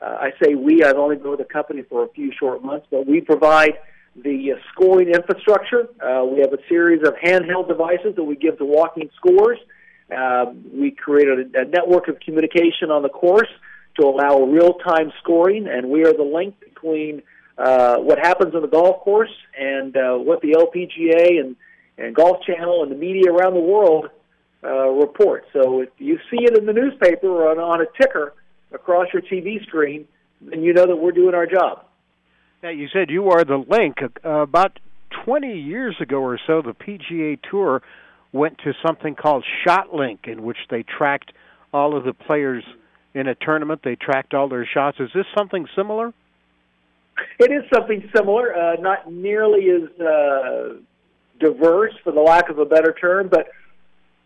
uh, 0.00 0.16
I 0.20 0.30
say 0.42 0.54
we, 0.54 0.82
I've 0.82 0.96
only 0.96 1.16
been 1.16 1.30
with 1.30 1.40
the 1.40 1.44
company 1.44 1.82
for 1.82 2.04
a 2.04 2.08
few 2.08 2.32
short 2.38 2.64
months, 2.64 2.86
but 2.90 3.06
we 3.06 3.20
provide 3.20 3.78
the 4.16 4.52
uh, 4.52 4.56
scoring 4.72 5.08
infrastructure. 5.08 5.88
Uh, 6.00 6.24
we 6.24 6.40
have 6.40 6.52
a 6.52 6.68
series 6.68 7.06
of 7.06 7.14
handheld 7.14 7.68
devices 7.68 8.16
that 8.16 8.24
we 8.24 8.36
give 8.36 8.58
to 8.58 8.64
walking 8.64 9.10
scores. 9.16 9.58
Uh, 10.14 10.46
we 10.72 10.90
created 10.90 11.54
a, 11.54 11.60
a 11.60 11.64
network 11.66 12.08
of 12.08 12.18
communication 12.20 12.90
on 12.90 13.02
the 13.02 13.08
course 13.08 13.48
to 13.98 14.06
allow 14.06 14.42
real-time 14.42 15.12
scoring, 15.22 15.68
and 15.68 15.88
we 15.90 16.04
are 16.04 16.12
the 16.12 16.22
link 16.22 16.58
between 16.60 17.22
uh, 17.58 17.96
what 17.96 18.18
happens 18.18 18.54
on 18.54 18.62
the 18.62 18.68
golf 18.68 19.00
course 19.00 19.32
and 19.58 19.96
uh, 19.96 20.16
what 20.16 20.40
the 20.40 20.52
LPGA 20.52 21.40
and, 21.40 21.56
and 21.98 22.14
Golf 22.14 22.42
Channel 22.44 22.82
and 22.82 22.90
the 22.90 22.96
media 22.96 23.30
around 23.30 23.54
the 23.54 23.60
world 23.60 24.08
uh, 24.62 24.88
report. 24.88 25.44
So 25.52 25.80
if 25.80 25.88
you 25.98 26.18
see 26.30 26.44
it 26.44 26.56
in 26.56 26.66
the 26.66 26.72
newspaper 26.72 27.28
or 27.28 27.50
on, 27.50 27.58
on 27.58 27.80
a 27.80 27.86
ticker, 28.00 28.34
across 28.72 29.06
your 29.12 29.22
TV 29.22 29.62
screen, 29.66 30.06
then 30.40 30.62
you 30.62 30.72
know 30.72 30.86
that 30.86 30.96
we're 30.96 31.12
doing 31.12 31.34
our 31.34 31.46
job. 31.46 31.84
Yeah, 32.62 32.70
you 32.70 32.88
said 32.92 33.10
you 33.10 33.30
are 33.30 33.44
the 33.44 33.56
link. 33.56 33.96
Uh, 34.24 34.28
about 34.28 34.78
20 35.24 35.58
years 35.58 35.96
ago 36.00 36.18
or 36.18 36.38
so, 36.46 36.62
the 36.62 36.74
PGA 36.74 37.38
Tour 37.50 37.82
went 38.32 38.58
to 38.58 38.72
something 38.84 39.14
called 39.14 39.44
ShotLink, 39.66 40.28
in 40.28 40.42
which 40.42 40.58
they 40.70 40.82
tracked 40.82 41.32
all 41.72 41.96
of 41.96 42.04
the 42.04 42.12
players 42.12 42.64
in 43.14 43.26
a 43.26 43.34
tournament. 43.34 43.80
They 43.82 43.96
tracked 43.96 44.34
all 44.34 44.48
their 44.48 44.66
shots. 44.66 44.98
Is 45.00 45.10
this 45.14 45.26
something 45.36 45.66
similar? 45.74 46.12
It 47.38 47.50
is 47.50 47.64
something 47.74 48.08
similar, 48.14 48.54
uh, 48.54 48.76
not 48.80 49.12
nearly 49.12 49.68
as 49.70 50.00
uh, 50.00 50.74
diverse, 51.38 51.92
for 52.04 52.12
the 52.12 52.20
lack 52.20 52.48
of 52.48 52.58
a 52.58 52.64
better 52.64 52.94
term, 52.98 53.28
but 53.28 53.48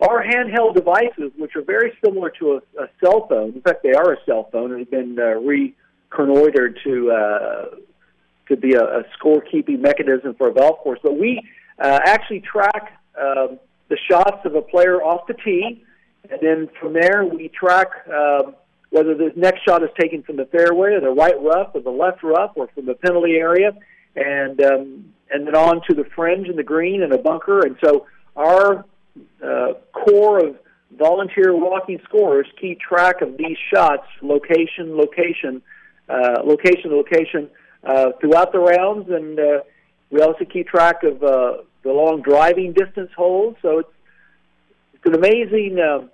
our 0.00 0.24
handheld 0.24 0.74
devices, 0.74 1.30
which 1.36 1.54
are 1.56 1.62
very 1.62 1.92
similar 2.04 2.30
to 2.40 2.54
a, 2.54 2.82
a 2.82 2.88
cell 3.02 3.26
phone, 3.28 3.52
in 3.54 3.60
fact, 3.60 3.82
they 3.82 3.92
are 3.92 4.12
a 4.12 4.16
cell 4.26 4.48
phone 4.50 4.76
have 4.78 4.90
been 4.90 5.18
uh, 5.18 5.34
reconnoitered 5.40 6.78
to 6.84 7.10
uh, 7.10 7.64
to 8.48 8.56
be 8.56 8.74
a, 8.74 8.82
a 8.82 9.04
scorekeeping 9.18 9.80
mechanism 9.80 10.34
for 10.34 10.48
a 10.48 10.54
golf 10.54 10.78
course. 10.80 10.98
But 11.02 11.18
we 11.18 11.40
uh, 11.78 12.00
actually 12.04 12.40
track 12.40 13.00
um, 13.18 13.58
the 13.88 13.96
shots 14.10 14.44
of 14.44 14.54
a 14.54 14.62
player 14.62 15.02
off 15.02 15.26
the 15.26 15.34
tee, 15.34 15.82
and 16.30 16.40
then 16.42 16.68
from 16.80 16.92
there 16.92 17.24
we 17.24 17.48
track 17.48 17.88
um, 18.08 18.54
whether 18.90 19.14
the 19.14 19.32
next 19.36 19.64
shot 19.64 19.82
is 19.82 19.90
taken 19.98 20.22
from 20.22 20.36
the 20.36 20.46
fairway 20.46 20.92
or 20.92 21.00
the 21.00 21.10
right 21.10 21.40
rough 21.40 21.70
or 21.74 21.80
the 21.80 21.90
left 21.90 22.22
rough 22.22 22.52
or 22.56 22.68
from 22.74 22.86
the 22.86 22.94
penalty 22.94 23.36
area, 23.36 23.72
and 24.16 24.62
um, 24.62 25.12
and 25.30 25.46
then 25.46 25.54
on 25.56 25.80
to 25.88 25.94
the 25.94 26.04
fringe 26.14 26.48
and 26.48 26.58
the 26.58 26.62
green 26.62 27.02
and 27.02 27.12
a 27.12 27.18
bunker. 27.18 27.60
And 27.60 27.76
so 27.82 28.06
our 28.36 28.84
uh, 29.42 29.74
corps 29.92 30.46
of 30.46 30.56
volunteer 30.98 31.54
walking 31.54 32.00
scorers 32.04 32.46
keep 32.60 32.80
track 32.80 33.20
of 33.20 33.36
these 33.36 33.56
shots, 33.72 34.06
location, 34.22 34.96
location, 34.96 35.62
uh, 36.08 36.42
location, 36.44 36.90
location, 36.90 37.50
uh, 37.84 38.12
throughout 38.20 38.52
the 38.52 38.58
rounds, 38.58 39.08
and 39.10 39.38
uh, 39.38 39.60
we 40.10 40.20
also 40.20 40.44
keep 40.44 40.68
track 40.68 41.02
of 41.02 41.22
uh, 41.22 41.58
the 41.82 41.90
long 41.90 42.22
driving 42.22 42.72
distance 42.72 43.10
holes. 43.16 43.56
So 43.62 43.80
it's, 43.80 43.88
it's 44.94 45.06
an 45.06 45.14
amazing 45.14 45.78
uh, 45.78 46.06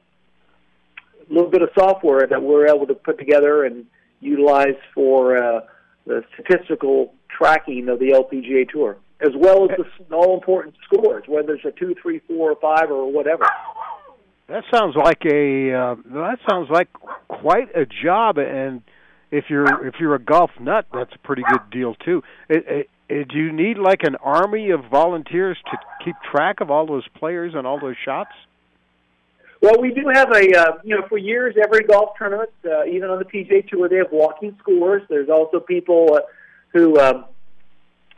little 1.29 1.51
bit 1.51 1.63
of 1.63 1.71
software 1.79 2.27
that 2.27 2.43
we're 2.43 2.67
able 2.67 2.87
to 2.87 2.95
put 2.95 3.19
together 3.19 3.65
and 3.65 3.87
utilize 4.21 4.77
for 4.95 5.39
uh, 5.39 5.61
the 6.07 6.25
statistical 6.35 7.15
tracking 7.29 7.89
of 7.89 7.99
the 7.99 8.11
LPGA 8.11 8.69
Tour 8.69 8.97
as 9.21 9.33
well 9.37 9.65
as 9.71 9.79
the 10.09 10.15
all 10.15 10.35
important 10.35 10.75
scores, 10.85 11.25
whether 11.27 11.55
it's 11.55 11.65
a 11.65 11.73
two, 11.73 11.95
three, 12.01 12.21
four, 12.27 12.53
or 12.53 12.57
five, 12.57 12.91
or 12.91 13.11
whatever. 13.11 13.47
That 14.49 14.65
sounds 14.75 14.97
like 14.97 15.25
a 15.25 15.73
uh, 15.73 15.95
that 16.07 16.39
sounds 16.49 16.69
like 16.71 16.89
quite 17.29 17.69
a 17.77 17.87
job, 17.87 18.39
and 18.39 18.83
if 19.31 19.45
you're 19.49 19.87
if 19.87 19.95
you're 20.01 20.15
a 20.15 20.23
golf 20.23 20.51
nut, 20.59 20.87
that's 20.93 21.15
a 21.15 21.19
pretty 21.19 21.43
good 21.49 21.71
deal 21.71 21.95
too. 21.95 22.23
It, 22.49 22.65
it, 22.67 22.91
it, 23.09 23.29
do 23.29 23.39
you 23.39 23.53
need 23.53 23.79
like 23.79 24.03
an 24.03 24.17
army 24.17 24.71
of 24.71 24.81
volunteers 24.91 25.57
to 25.71 25.79
keep 26.05 26.17
track 26.33 26.61
of 26.61 26.71
all 26.71 26.87
those 26.87 27.07
players 27.17 27.53
and 27.55 27.67
all 27.67 27.79
those 27.79 27.97
shots? 28.05 28.33
Well, 29.63 29.81
we 29.81 29.93
do 29.93 30.09
have 30.13 30.31
a 30.33 30.59
uh, 30.59 30.73
you 30.83 30.97
know 30.97 31.07
for 31.09 31.19
years 31.19 31.55
every 31.63 31.85
golf 31.85 32.17
tournament, 32.19 32.51
uh, 32.65 32.87
even 32.87 33.11
on 33.11 33.19
the 33.19 33.25
PGA 33.27 33.69
Tour, 33.69 33.89
they 33.89 33.97
have 33.97 34.11
walking 34.11 34.57
scores. 34.61 35.03
There's 35.09 35.29
also 35.29 35.61
people 35.61 36.09
uh, 36.15 36.21
who 36.73 36.99
um, 36.99 37.27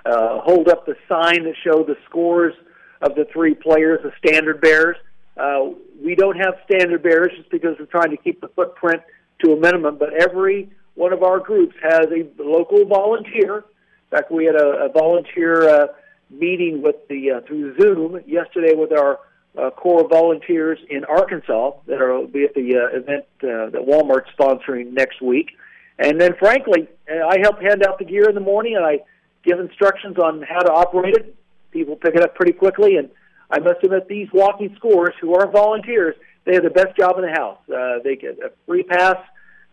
uh, 0.04 0.40
hold 0.40 0.68
up 0.68 0.86
the 0.86 0.96
sign 1.08 1.44
that 1.44 1.54
show 1.62 1.82
the 1.84 1.96
scores 2.08 2.54
of 3.00 3.14
the 3.14 3.26
three 3.32 3.54
players, 3.54 4.00
the 4.02 4.12
standard 4.24 4.60
bearers. 4.60 4.96
Uh, 5.36 5.70
we 6.04 6.14
don't 6.14 6.36
have 6.36 6.54
standard 6.64 7.02
bearers 7.02 7.32
just 7.36 7.50
because 7.50 7.76
we're 7.78 7.86
trying 7.86 8.10
to 8.10 8.16
keep 8.16 8.40
the 8.40 8.48
footprint 8.48 9.02
to 9.44 9.52
a 9.52 9.56
minimum, 9.56 9.96
but 9.98 10.12
every 10.20 10.70
one 10.94 11.12
of 11.12 11.22
our 11.22 11.38
groups 11.38 11.74
has 11.82 12.06
a 12.06 12.26
local 12.42 12.84
volunteer. 12.84 13.58
In 13.58 14.18
fact, 14.18 14.30
we 14.30 14.44
had 14.44 14.56
a, 14.56 14.84
a 14.84 14.88
volunteer 14.92 15.68
uh, 15.68 15.86
meeting 16.30 16.82
with 16.82 16.96
the 17.08 17.30
uh, 17.30 17.40
through 17.46 17.76
Zoom 17.80 18.20
yesterday 18.26 18.74
with 18.74 18.92
our 18.92 19.20
uh, 19.58 19.70
core 19.70 20.06
volunteers 20.08 20.78
in 20.90 21.04
Arkansas 21.04 21.72
that 21.86 22.00
are 22.00 22.26
be 22.26 22.44
at 22.44 22.54
the 22.54 22.76
uh, 22.76 22.96
event 22.96 23.24
uh, 23.42 23.70
that 23.70 23.82
Walmart's 23.86 24.30
sponsoring 24.38 24.92
next 24.92 25.20
week. 25.22 25.50
And 25.98 26.20
then, 26.20 26.34
frankly, 26.38 26.88
I 27.08 27.38
help 27.42 27.60
hand 27.60 27.84
out 27.86 27.98
the 27.98 28.04
gear 28.04 28.28
in 28.28 28.34
the 28.34 28.40
morning, 28.40 28.76
and 28.76 28.84
I 28.84 29.00
give 29.44 29.58
instructions 29.58 30.18
on 30.18 30.42
how 30.42 30.60
to 30.60 30.72
operate 30.72 31.14
it. 31.14 31.36
People 31.70 31.96
pick 31.96 32.14
it 32.14 32.22
up 32.22 32.34
pretty 32.34 32.52
quickly, 32.52 32.96
and 32.96 33.10
I 33.50 33.58
must 33.58 33.82
admit, 33.82 34.08
these 34.08 34.28
walking 34.32 34.74
scores, 34.76 35.14
who 35.20 35.34
are 35.34 35.50
volunteers, 35.50 36.14
they 36.44 36.54
have 36.54 36.62
the 36.62 36.70
best 36.70 36.96
job 36.96 37.16
in 37.18 37.24
the 37.24 37.32
house. 37.32 37.58
Uh, 37.68 37.98
they 38.02 38.16
get 38.16 38.38
a 38.38 38.50
free 38.66 38.82
pass 38.82 39.16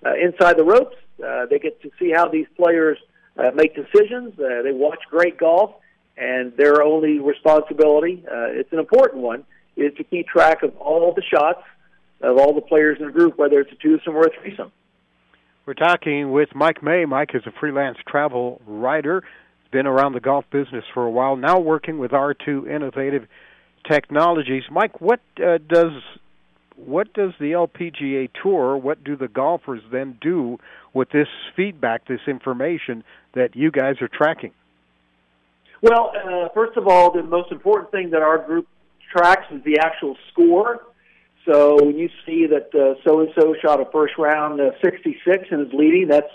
uh, 0.06 0.14
inside 0.16 0.58
the 0.58 0.64
ropes. 0.64 0.96
Uh, 1.26 1.46
they 1.50 1.60
get 1.60 1.82
to 1.82 1.92
see 2.00 2.12
how 2.16 2.28
these 2.28 2.48
players 2.56 2.98
uh, 3.38 3.52
make 3.56 3.76
decisions. 3.76 4.34
Uh, 4.40 4.62
they 4.64 4.72
watch 4.72 5.00
great 5.10 5.38
golf, 5.38 5.76
and 6.18 6.56
their 6.58 6.82
only 6.84 7.20
responsibility, 7.20 8.24
uh, 8.28 8.48
it's 8.48 8.72
an 8.74 8.80
important 8.80 9.22
one, 9.22 9.44
is 9.78 9.94
to 9.96 10.04
keep 10.04 10.28
track 10.28 10.64
of 10.64 10.76
all 10.78 11.14
the 11.14 11.24
shots 11.24 11.64
of 12.22 12.38
all 12.38 12.54
the 12.54 12.62
players 12.62 12.98
in 13.00 13.06
the 13.06 13.12
group, 13.14 13.38
whether 13.38 13.60
it's 13.62 13.72
a 13.72 13.76
twosome 13.76 14.16
or 14.16 14.24
a 14.24 14.42
threesome. 14.42 14.72
We're 15.66 15.74
talking 15.74 16.32
with 16.32 16.54
Mike 16.54 16.84
May. 16.84 17.06
Mike 17.06 17.32
is 17.34 17.44
a 17.46 17.52
freelance 17.60 17.98
travel 18.08 18.60
writer 18.66 19.24
been 19.72 19.88
around 19.88 20.14
the 20.14 20.20
golf 20.20 20.46
business 20.52 20.84
for 20.94 21.06
a 21.06 21.12
while, 21.12 21.36
now 21.36 21.60
working 21.60 21.98
with 21.98 22.12
R2 22.12 22.70
Innovative 22.70 23.28
Technologies. 23.90 24.64
Mike, 24.70 25.00
what 25.02 25.20
uh, 25.38 25.58
does 25.58 25.92
what 26.76 27.14
does 27.14 27.34
the 27.40 27.52
LPGA 27.52 28.30
Tour, 28.42 28.78
what 28.78 29.04
do 29.04 29.16
the 29.16 29.28
golfers 29.28 29.82
then 29.92 30.18
do 30.22 30.58
with 30.94 31.10
this 31.10 31.28
feedback, 31.56 32.08
this 32.08 32.22
information 32.26 33.04
that 33.34 33.56
you 33.56 33.70
guys 33.70 33.96
are 34.02 34.08
tracking? 34.08 34.52
Well, 35.82 36.12
uh, 36.16 36.50
first 36.54 36.78
of 36.78 36.88
all, 36.88 37.12
the 37.12 37.24
most 37.24 37.52
important 37.52 37.92
thing 37.92 38.12
that 38.12 38.22
our 38.22 38.38
group 38.38 38.68
tracks 39.12 39.46
is 39.52 39.64
the 39.64 39.80
actual 39.80 40.16
score. 40.32 40.86
So 41.46 41.84
when 41.84 41.98
you 41.98 42.10
see 42.26 42.48
that 42.48 42.70
so 43.06 43.22
and 43.22 43.30
so 43.40 43.56
shot 43.62 43.82
a 43.82 43.86
first 43.92 44.14
round 44.18 44.60
uh, 44.60 44.72
66 44.84 45.48
and 45.52 45.68
is 45.68 45.74
leading, 45.74 46.08
that's 46.08 46.32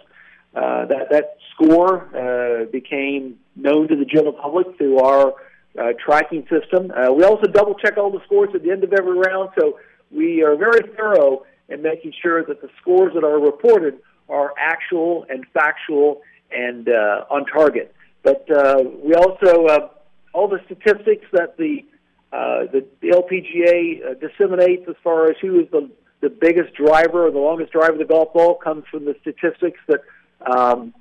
uh, 0.54 0.86
that 0.86 1.10
that 1.10 1.36
score 1.54 2.08
uh, 2.14 2.64
became 2.66 3.38
known 3.56 3.88
to 3.88 3.96
the 3.96 4.04
general 4.04 4.32
public 4.32 4.76
through 4.76 4.98
our 4.98 5.34
uh, 5.78 5.92
tracking 6.04 6.42
system. 6.42 6.90
Uh, 6.90 7.12
we 7.12 7.24
also 7.24 7.46
double 7.46 7.74
check 7.74 7.96
all 7.96 8.10
the 8.10 8.20
scores 8.24 8.50
at 8.54 8.62
the 8.62 8.70
end 8.70 8.84
of 8.84 8.92
every 8.92 9.18
round, 9.18 9.50
so 9.58 9.78
we 10.10 10.42
are 10.42 10.56
very 10.56 10.88
thorough 10.96 11.44
in 11.68 11.82
making 11.82 12.12
sure 12.22 12.44
that 12.44 12.60
the 12.60 12.68
scores 12.80 13.12
that 13.14 13.24
are 13.24 13.40
reported 13.40 13.98
are 14.28 14.52
actual 14.58 15.26
and 15.28 15.44
factual 15.52 16.22
and 16.50 16.88
uh, 16.88 17.24
on 17.30 17.46
target. 17.46 17.94
But 18.22 18.46
uh, 18.50 18.82
we 19.02 19.14
also 19.14 19.66
uh, 19.66 19.88
all 20.32 20.48
the 20.48 20.60
statistics 20.66 21.26
that 21.32 21.56
the 21.56 21.84
uh, 22.32 22.66
the, 22.72 22.84
the 23.00 23.08
LPGA 23.08 24.10
uh, 24.10 24.14
disseminates 24.14 24.88
as 24.88 24.96
far 25.04 25.30
as 25.30 25.36
who 25.40 25.60
is 25.60 25.70
the 25.70 25.90
the 26.20 26.30
biggest 26.30 26.74
driver 26.74 27.26
or 27.26 27.30
the 27.30 27.38
longest 27.38 27.72
driver 27.72 27.92
of 27.92 27.98
the 27.98 28.04
golf 28.04 28.32
ball 28.32 28.54
comes 28.54 28.84
from 28.90 29.04
the 29.04 29.14
statistics 29.20 29.78
that 29.88 30.00
um, 30.40 30.94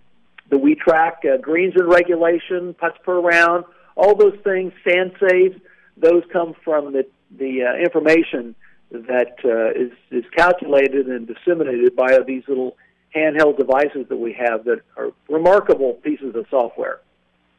that 0.49 0.59
we 0.59 0.75
track. 0.75 1.23
Uh, 1.23 1.37
greens 1.37 1.73
in 1.77 1.87
regulation, 1.87 2.73
putts 2.73 2.97
per 3.03 3.19
round, 3.19 3.65
all 3.95 4.15
those 4.15 4.37
things, 4.43 4.73
sand 4.87 5.13
saves, 5.19 5.55
those 5.97 6.23
come 6.31 6.53
from 6.63 6.93
the 6.93 7.05
the 7.37 7.63
uh, 7.63 7.83
information 7.83 8.55
that 8.91 9.35
uh, 9.43 9.71
is 9.71 9.91
is 10.11 10.23
calculated 10.35 11.07
and 11.07 11.27
disseminated 11.27 11.95
by 11.95 12.19
these 12.25 12.43
little 12.47 12.77
handheld 13.15 13.57
devices 13.57 14.07
that 14.09 14.17
we 14.17 14.33
have 14.33 14.65
that 14.65 14.81
are 14.97 15.11
remarkable 15.29 15.93
pieces 15.93 16.35
of 16.35 16.45
software. 16.49 16.99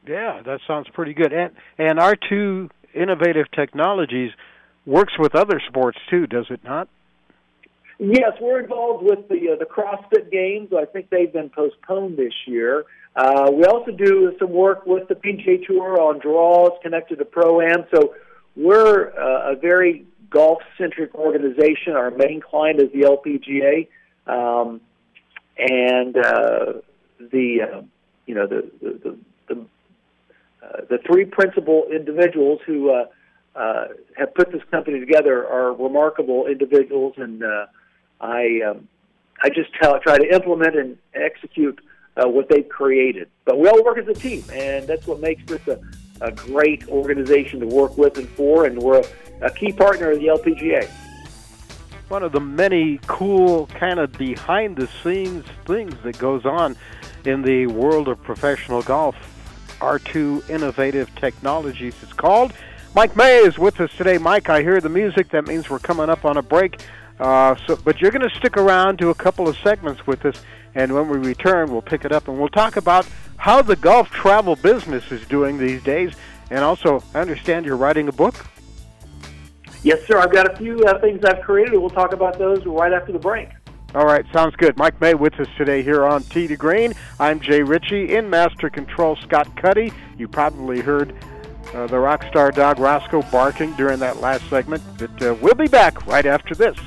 Yeah, 0.06 0.42
that 0.42 0.60
sounds 0.66 0.88
pretty 0.92 1.14
good. 1.14 1.32
And 1.32 1.52
and 1.78 1.98
R2 1.98 2.70
Innovative 2.94 3.46
Technologies 3.52 4.30
works 4.86 5.14
with 5.18 5.34
other 5.34 5.60
sports 5.68 5.98
too, 6.10 6.26
does 6.26 6.46
it 6.50 6.62
not? 6.64 6.88
Yes, 7.98 8.32
we're 8.40 8.60
involved 8.60 9.04
with 9.04 9.28
the 9.28 9.52
uh, 9.52 9.56
the 9.56 9.66
CrossFit 9.66 10.30
Games. 10.30 10.70
I 10.76 10.84
think 10.84 11.10
they've 11.10 11.32
been 11.32 11.50
postponed 11.50 12.16
this 12.16 12.32
year. 12.46 12.84
Uh, 13.14 13.50
we 13.52 13.64
also 13.64 13.92
do 13.92 14.34
some 14.40 14.50
work 14.50 14.84
with 14.86 15.06
the 15.08 15.14
PGA 15.14 15.64
Tour 15.64 16.00
on 16.00 16.18
draws 16.18 16.72
connected 16.82 17.18
to 17.18 17.24
Pro 17.24 17.60
Am. 17.60 17.84
So 17.94 18.14
we're 18.56 19.10
uh, 19.10 19.52
a 19.52 19.56
very 19.56 20.06
golf 20.28 20.62
centric 20.76 21.14
organization. 21.14 21.92
Our 21.94 22.10
main 22.10 22.40
client 22.40 22.80
is 22.80 22.90
the 22.92 23.02
LPGA, 23.02 23.86
um, 24.26 24.80
and 25.56 26.16
uh, 26.16 26.80
the 27.20 27.58
uh, 27.62 27.82
you 28.26 28.34
know 28.34 28.48
the 28.48 28.70
the 28.82 28.98
the, 29.04 29.18
the, 29.54 29.60
uh, 30.62 30.80
the 30.90 30.98
three 31.06 31.26
principal 31.26 31.86
individuals 31.94 32.58
who 32.66 32.90
uh, 32.90 33.04
uh, 33.54 33.84
have 34.16 34.34
put 34.34 34.50
this 34.50 34.62
company 34.72 34.98
together 34.98 35.46
are 35.46 35.72
remarkable 35.72 36.46
individuals, 36.46 37.14
and 37.16 37.44
uh, 37.44 37.66
I 38.24 38.60
um, 38.66 38.88
I 39.42 39.50
just 39.50 39.72
tell, 39.74 39.98
try 40.00 40.16
to 40.16 40.34
implement 40.34 40.76
and 40.76 40.96
execute 41.14 41.78
uh, 42.16 42.26
what 42.26 42.48
they've 42.48 42.68
created. 42.68 43.28
But 43.44 43.58
we 43.58 43.68
all 43.68 43.84
work 43.84 43.98
as 43.98 44.08
a 44.08 44.14
team, 44.14 44.42
and 44.52 44.86
that's 44.86 45.06
what 45.06 45.20
makes 45.20 45.44
this 45.44 45.66
a, 45.68 45.78
a 46.22 46.32
great 46.32 46.88
organization 46.88 47.60
to 47.60 47.66
work 47.66 47.98
with 47.98 48.16
and 48.16 48.28
for. 48.30 48.64
And 48.64 48.78
we're 48.78 49.00
a, 49.00 49.04
a 49.42 49.50
key 49.50 49.72
partner 49.72 50.12
of 50.12 50.20
the 50.20 50.28
LPGA. 50.28 50.88
One 52.08 52.22
of 52.22 52.32
the 52.32 52.40
many 52.40 52.98
cool, 53.06 53.66
kind 53.66 53.98
of 53.98 54.12
behind 54.12 54.76
the 54.76 54.88
scenes 55.02 55.44
things 55.66 55.94
that 56.04 56.18
goes 56.18 56.46
on 56.46 56.76
in 57.26 57.42
the 57.42 57.66
world 57.66 58.08
of 58.08 58.22
professional 58.22 58.82
golf. 58.82 59.16
R2 59.80 60.48
Innovative 60.48 61.14
Technologies, 61.16 61.94
it's 62.02 62.12
called. 62.12 62.54
Mike 62.94 63.16
May 63.16 63.38
is 63.38 63.58
with 63.58 63.80
us 63.80 63.90
today. 63.96 64.18
Mike, 64.18 64.48
I 64.48 64.62
hear 64.62 64.80
the 64.80 64.88
music. 64.88 65.30
That 65.30 65.46
means 65.46 65.68
we're 65.68 65.80
coming 65.80 66.08
up 66.08 66.24
on 66.24 66.36
a 66.36 66.42
break. 66.42 66.80
Uh, 67.20 67.54
so, 67.66 67.76
but 67.76 68.00
you're 68.00 68.10
going 68.10 68.28
to 68.28 68.34
stick 68.36 68.56
around 68.56 68.98
to 68.98 69.10
a 69.10 69.14
couple 69.14 69.48
of 69.48 69.56
segments 69.58 70.06
with 70.06 70.24
us, 70.24 70.42
and 70.74 70.92
when 70.92 71.08
we 71.08 71.18
return, 71.18 71.70
we'll 71.70 71.82
pick 71.82 72.04
it 72.04 72.12
up 72.12 72.28
and 72.28 72.38
we'll 72.38 72.48
talk 72.48 72.76
about 72.76 73.06
how 73.36 73.62
the 73.62 73.76
golf 73.76 74.10
travel 74.10 74.56
business 74.56 75.12
is 75.12 75.26
doing 75.26 75.58
these 75.58 75.82
days. 75.82 76.14
And 76.50 76.60
also, 76.60 77.02
I 77.14 77.20
understand 77.20 77.66
you're 77.66 77.76
writing 77.76 78.08
a 78.08 78.12
book. 78.12 78.34
Yes, 79.82 80.04
sir. 80.06 80.18
I've 80.18 80.32
got 80.32 80.50
a 80.50 80.56
few 80.56 80.82
uh, 80.84 80.98
things 81.00 81.24
I've 81.24 81.42
created. 81.42 81.74
And 81.74 81.82
we'll 81.82 81.90
talk 81.90 82.12
about 82.12 82.38
those 82.38 82.64
right 82.64 82.92
after 82.92 83.12
the 83.12 83.18
break. 83.18 83.50
All 83.94 84.06
right, 84.06 84.24
sounds 84.32 84.56
good. 84.56 84.76
Mike 84.76 85.00
May 85.00 85.14
with 85.14 85.38
us 85.38 85.46
today 85.56 85.82
here 85.82 86.04
on 86.04 86.22
Tee 86.24 86.48
to 86.48 86.56
Green. 86.56 86.94
I'm 87.20 87.38
Jay 87.38 87.62
Ritchie 87.62 88.14
in 88.16 88.28
Master 88.28 88.68
Control. 88.68 89.14
Scott 89.16 89.54
Cuddy. 89.56 89.92
You 90.18 90.26
probably 90.26 90.80
heard 90.80 91.14
uh, 91.74 91.86
the 91.86 91.98
rock 91.98 92.24
star 92.28 92.50
dog 92.50 92.78
Roscoe 92.78 93.22
barking 93.30 93.72
during 93.72 93.98
that 93.98 94.20
last 94.20 94.48
segment. 94.48 94.82
But 94.98 95.22
uh, 95.22 95.34
we'll 95.40 95.54
be 95.54 95.68
back 95.68 96.06
right 96.06 96.26
after 96.26 96.54
this. 96.54 96.78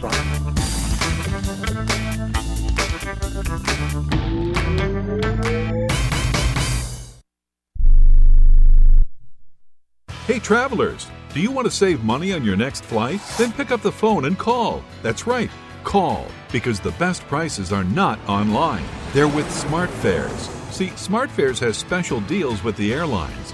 Hey, 10.26 10.40
travelers, 10.40 11.08
do 11.34 11.40
you 11.40 11.52
want 11.52 11.68
to 11.68 11.72
save 11.72 12.04
money 12.04 12.34
on 12.34 12.44
your 12.44 12.58
next 12.58 12.84
flight? 12.84 13.22
Then 13.38 13.54
pick 13.54 13.72
up 13.72 13.82
the 13.82 13.92
phone 13.92 14.26
and 14.26 14.38
call. 14.38 14.84
That's 15.02 15.26
right, 15.26 15.50
call, 15.86 16.28
because 16.52 16.82
the 16.82 16.92
best 16.92 17.22
prices 17.28 17.72
are 17.72 17.86
not 17.86 18.20
online. 18.28 18.84
They're 19.14 19.30
with 19.30 19.48
SmartFares. 19.48 20.50
See, 20.74 20.88
SmartFares 20.88 21.60
has 21.60 21.78
special 21.78 22.20
deals 22.22 22.62
with 22.62 22.76
the 22.76 22.94
airlines. 22.94 23.54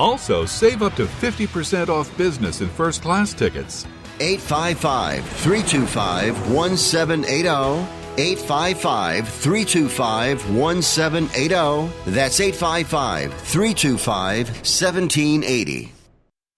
Also, 0.00 0.46
save 0.46 0.82
up 0.82 0.94
to 0.94 1.04
50% 1.04 1.90
off 1.90 2.16
business 2.16 2.62
and 2.62 2.70
first 2.70 3.02
class 3.02 3.34
tickets. 3.34 3.86
855 4.18 5.22
325 5.22 6.50
1780. 6.50 7.86
855 8.16 9.28
325 9.28 10.56
1780. 10.56 11.92
That's 12.06 12.40
855 12.40 13.34
325 13.34 14.48
1780. 14.48 15.99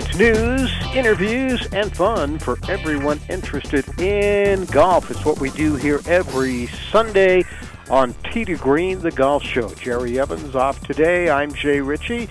It's 0.00 0.16
news, 0.16 0.72
interviews, 0.94 1.66
and 1.72 1.92
fun 1.92 2.38
for 2.38 2.56
everyone 2.68 3.18
interested 3.28 3.84
in 4.00 4.64
golf. 4.66 5.10
It's 5.10 5.24
what 5.24 5.40
we 5.40 5.50
do 5.50 5.74
here 5.74 6.00
every 6.06 6.68
Sunday 6.68 7.42
on 7.90 8.14
to 8.32 8.56
Green, 8.58 9.00
the 9.00 9.10
golf 9.10 9.42
show. 9.42 9.68
Jerry 9.74 10.20
Evans 10.20 10.54
off 10.54 10.78
today. 10.86 11.28
I'm 11.28 11.52
Jay 11.52 11.80
Ritchie. 11.80 12.28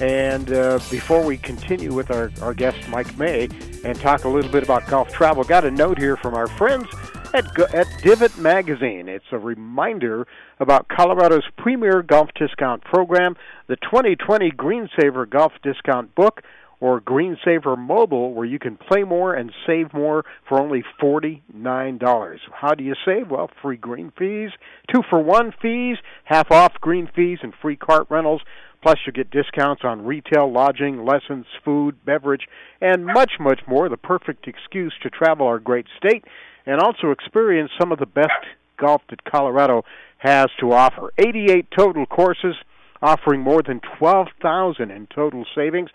And 0.00 0.50
uh, 0.50 0.78
before 0.90 1.22
we 1.22 1.36
continue 1.36 1.92
with 1.92 2.10
our, 2.10 2.30
our 2.40 2.54
guest, 2.54 2.88
Mike 2.88 3.18
May, 3.18 3.50
and 3.84 4.00
talk 4.00 4.24
a 4.24 4.28
little 4.30 4.50
bit 4.50 4.62
about 4.62 4.86
golf 4.86 5.12
travel, 5.12 5.44
got 5.44 5.66
a 5.66 5.70
note 5.70 5.98
here 5.98 6.16
from 6.16 6.32
our 6.32 6.46
friends 6.46 6.86
at, 7.34 7.44
at 7.74 7.86
Divot 8.02 8.38
Magazine. 8.38 9.10
It's 9.10 9.30
a 9.30 9.38
reminder 9.38 10.26
about 10.58 10.88
Colorado's 10.88 11.44
premier 11.58 12.00
golf 12.00 12.30
discount 12.34 12.82
program, 12.82 13.36
the 13.66 13.76
2020 13.76 14.52
Greensaver 14.52 15.28
Golf 15.28 15.52
Discount 15.62 16.14
Book 16.14 16.42
or 16.80 17.00
Greensaver 17.00 17.76
Mobile, 17.78 18.32
where 18.32 18.46
you 18.46 18.58
can 18.58 18.76
play 18.76 19.04
more 19.04 19.34
and 19.34 19.52
save 19.66 19.92
more 19.92 20.24
for 20.48 20.58
only 20.58 20.82
$49. 21.00 22.38
How 22.52 22.74
do 22.74 22.82
you 22.82 22.94
save? 23.04 23.30
Well, 23.30 23.50
free 23.60 23.76
green 23.76 24.12
fees, 24.18 24.50
two 24.92 25.02
for 25.08 25.22
one 25.22 25.52
fees, 25.60 25.98
half 26.24 26.50
off 26.50 26.72
green 26.80 27.08
fees, 27.14 27.38
and 27.42 27.52
free 27.60 27.76
cart 27.76 28.06
rentals. 28.08 28.40
Plus, 28.82 28.96
you 29.06 29.12
get 29.12 29.30
discounts 29.30 29.82
on 29.84 30.06
retail, 30.06 30.50
lodging, 30.50 31.04
lessons, 31.04 31.44
food, 31.62 32.02
beverage, 32.06 32.48
and 32.80 33.04
much, 33.04 33.32
much 33.38 33.60
more. 33.68 33.90
The 33.90 33.98
perfect 33.98 34.48
excuse 34.48 34.94
to 35.02 35.10
travel 35.10 35.46
our 35.46 35.58
great 35.58 35.86
state 35.98 36.24
and 36.64 36.80
also 36.80 37.10
experience 37.10 37.70
some 37.78 37.92
of 37.92 37.98
the 37.98 38.06
best 38.06 38.30
golf 38.78 39.02
that 39.10 39.24
Colorado 39.24 39.84
has 40.18 40.46
to 40.60 40.72
offer. 40.72 41.12
88 41.18 41.66
total 41.76 42.06
courses 42.06 42.54
offering 43.02 43.40
more 43.40 43.62
than 43.62 43.80
12,000 43.98 44.90
in 44.90 45.06
total 45.14 45.44
savings. 45.54 45.90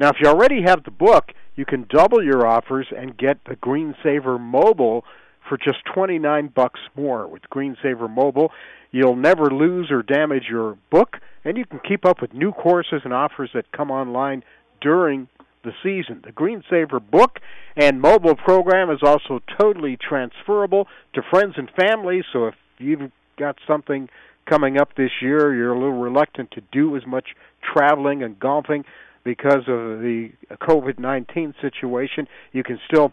Now, 0.00 0.08
if 0.08 0.16
you 0.18 0.28
already 0.28 0.62
have 0.62 0.82
the 0.84 0.90
book, 0.90 1.32
you 1.56 1.66
can 1.66 1.86
double 1.90 2.24
your 2.24 2.46
offers 2.46 2.86
and 2.96 3.18
get 3.18 3.36
the 3.44 3.56
Greensaver 3.56 4.40
Mobile 4.40 5.04
for 5.46 5.58
just 5.58 5.84
29 5.94 6.48
bucks 6.56 6.80
more. 6.96 7.28
With 7.28 7.42
Greensaver 7.52 8.08
Mobile, 8.08 8.50
you'll 8.92 9.14
never 9.14 9.50
lose 9.50 9.90
or 9.90 10.02
damage 10.02 10.44
your 10.48 10.78
book, 10.90 11.18
and 11.44 11.58
you 11.58 11.66
can 11.66 11.80
keep 11.86 12.06
up 12.06 12.22
with 12.22 12.32
new 12.32 12.50
courses 12.50 13.02
and 13.04 13.12
offers 13.12 13.50
that 13.52 13.70
come 13.72 13.90
online 13.90 14.42
during 14.80 15.28
the 15.64 15.72
season. 15.82 16.22
The 16.24 16.32
Greensaver 16.32 16.98
book 17.10 17.38
and 17.76 18.00
mobile 18.00 18.36
program 18.36 18.90
is 18.90 19.00
also 19.02 19.42
totally 19.60 19.98
transferable 20.00 20.88
to 21.12 21.20
friends 21.30 21.56
and 21.58 21.68
family, 21.78 22.22
so 22.32 22.46
if 22.46 22.54
you've 22.78 23.12
got 23.38 23.56
something 23.66 24.08
coming 24.46 24.78
up 24.80 24.96
this 24.96 25.10
year, 25.20 25.54
you're 25.54 25.74
a 25.74 25.78
little 25.78 26.00
reluctant 26.00 26.52
to 26.52 26.62
do 26.72 26.96
as 26.96 27.06
much 27.06 27.34
traveling 27.62 28.22
and 28.22 28.40
golfing, 28.40 28.86
because 29.24 29.68
of 29.68 30.00
the 30.00 30.30
COVID 30.62 30.98
19 30.98 31.54
situation, 31.60 32.26
you 32.52 32.62
can 32.62 32.78
still 32.86 33.12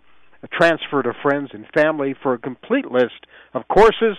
transfer 0.51 1.01
to 1.03 1.13
friends 1.21 1.51
and 1.53 1.65
family 1.73 2.15
for 2.21 2.33
a 2.33 2.37
complete 2.37 2.91
list 2.91 3.25
of 3.53 3.65
courses 3.67 4.17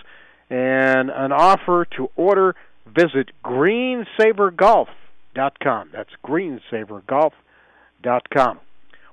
and 0.49 1.09
an 1.09 1.31
offer 1.31 1.87
to 1.97 2.09
order. 2.15 2.55
Visit 2.87 3.31
greensavergolf.com. 3.45 5.89
That's 5.93 6.09
greensavergolf.com. 6.25 8.59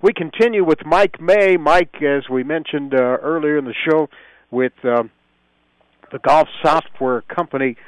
We 0.03 0.13
continue 0.13 0.63
with 0.65 0.85
Mike 0.85 1.21
May. 1.21 1.57
Mike, 1.57 2.03
as 2.03 2.29
we 2.31 2.45
mentioned 2.45 2.95
uh, 2.95 2.99
earlier 2.99 3.59
in 3.59 3.65
the 3.65 3.75
show, 3.89 4.09
with 4.51 4.73
uh, 4.85 5.05
the 6.13 6.19
golf 6.19 6.49
software 6.63 7.23
company 7.23 7.79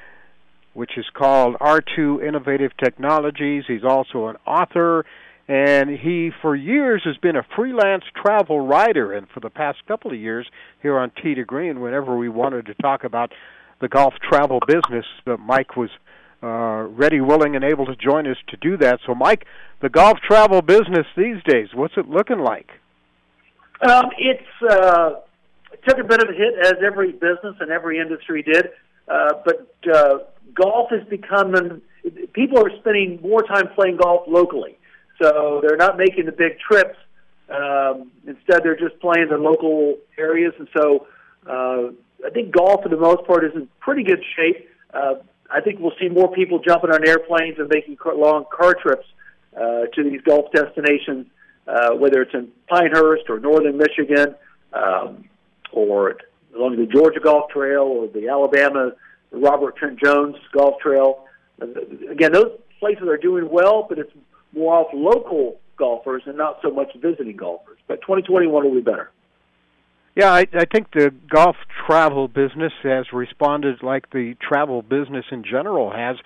which 0.79 0.97
is 0.97 1.07
called 1.13 1.57
R2 1.57 2.25
Innovative 2.25 2.71
Technologies. 2.77 3.65
He's 3.67 3.83
also 3.83 4.29
an 4.29 4.37
author, 4.47 5.05
and 5.49 5.91
he, 5.91 6.31
for 6.41 6.55
years, 6.55 7.03
has 7.05 7.17
been 7.17 7.35
a 7.35 7.45
freelance 7.57 8.05
travel 8.15 8.65
writer. 8.65 9.13
And 9.13 9.27
for 9.35 9.41
the 9.41 9.51
past 9.51 9.79
couple 9.89 10.13
of 10.13 10.17
years, 10.17 10.47
here 10.81 10.97
on 10.97 11.11
Tee 11.21 11.35
to 11.35 11.45
Green, 11.45 11.81
whenever 11.81 12.17
we 12.17 12.29
wanted 12.29 12.67
to 12.67 12.75
talk 12.75 13.03
about 13.03 13.33
the 13.81 13.89
golf 13.89 14.15
travel 14.31 14.61
business, 14.69 15.05
uh, 15.27 15.37
Mike 15.37 15.77
was 15.77 15.91
uh, 16.45 16.87
ready, 16.97 17.21
willing, 17.21 17.57
and 17.57 17.65
able 17.65 17.87
to 17.87 17.97
join 17.97 18.29
us 18.29 18.37
to 18.47 18.57
do 18.59 18.77
that. 18.77 19.01
So, 19.05 19.17
Mike, 19.17 19.47
the 19.83 19.89
golf 19.89 20.19
travel 20.25 20.63
business 20.63 21.07
these 21.17 21.43
days, 21.45 21.71
what's 21.75 21.95
it 21.97 22.09
looking 22.09 22.39
like? 22.39 22.69
Um, 23.85 24.11
it's 24.17 24.71
uh, 24.71 25.11
took 25.89 25.99
a 25.99 26.05
bit 26.05 26.23
of 26.23 26.29
a 26.29 26.33
hit, 26.33 26.55
as 26.65 26.75
every 26.87 27.11
business 27.11 27.57
and 27.59 27.73
every 27.73 27.99
industry 27.99 28.45
did. 28.45 28.69
Uh, 29.09 29.33
but 29.45 29.69
uh, 29.95 30.19
golf 30.55 30.93
is 30.93 31.07
becoming 31.09 31.81
people 32.33 32.59
are 32.59 32.71
spending 32.81 33.21
more 33.23 33.43
time 33.43 33.69
playing 33.75 33.97
golf 33.97 34.27
locally, 34.29 34.79
so 35.21 35.61
they're 35.63 35.77
not 35.77 35.97
making 35.97 36.27
the 36.27 36.33
big 36.33 36.59
trips. 36.59 36.97
Um, 37.49 38.11
instead, 38.27 38.63
they're 38.63 38.79
just 38.79 39.01
playing 39.01 39.29
the 39.31 39.39
local 39.39 39.97
areas, 40.19 40.53
and 40.59 40.69
so 40.77 41.07
uh, 41.47 41.91
I 42.25 42.31
think 42.31 42.55
golf, 42.55 42.83
for 42.83 42.89
the 42.89 42.97
most 42.97 43.27
part, 43.27 43.45
is 43.45 43.53
in 43.55 43.69
pretty 43.81 44.03
good 44.03 44.23
shape. 44.37 44.69
Uh, 44.93 45.15
I 45.51 45.61
think 45.61 45.81
we'll 45.81 45.97
see 46.01 46.09
more 46.09 46.31
people 46.33 46.59
jumping 46.59 46.91
on 46.91 47.07
airplanes 47.07 47.59
and 47.59 47.69
making 47.69 47.97
long 48.17 48.45
car 48.55 48.75
trips 48.75 49.07
uh, 49.57 49.87
to 49.95 50.05
these 50.05 50.21
golf 50.23 50.53
destinations, 50.53 51.27
uh, 51.67 51.95
whether 51.95 52.23
it's 52.23 52.35
in 52.35 52.49
Pinehurst 52.69 53.25
or 53.31 53.41
northern 53.41 53.79
Michigan, 53.79 54.35
um, 54.75 55.25
or 55.73 56.17
along 56.57 56.77
the 56.77 56.87
Georgia 56.87 57.21
Golf 57.21 57.51
Trail 57.51 57.83
or 57.83 58.09
the 58.09 58.29
Alabama 58.29 58.93
Robert 59.33 59.77
Trent 59.77 59.99
Jones 60.03 60.37
Golf 60.53 60.81
Trail. 60.81 61.25
Again, 61.61 62.33
those 62.33 62.59
places 62.79 63.05
are 63.09 63.17
doing 63.17 63.49
well, 63.51 63.87
but 63.89 63.99
it's 63.99 64.13
more 64.55 64.75
off 64.75 64.89
local 64.93 65.61
golfers 65.77 66.23
and 66.27 66.37
not 66.37 66.59
so 66.63 66.71
much 66.71 66.89
visiting 67.01 67.37
golfers. 67.37 67.79
But 67.87 68.01
2021 68.03 68.65
will 68.65 68.75
be 68.75 68.81
better. 68.81 69.11
Yeah, 70.17 70.33
I, 70.33 70.47
I 70.53 70.65
think 70.65 70.91
the 70.93 71.15
golf 71.31 71.57
travel 71.87 72.27
business 72.27 72.73
has 72.83 73.07
responded 73.13 73.83
like 73.83 74.11
the 74.11 74.35
travel 74.41 74.83
business 74.83 75.25
in 75.31 75.45
general 75.45 75.93
has. 75.93 76.17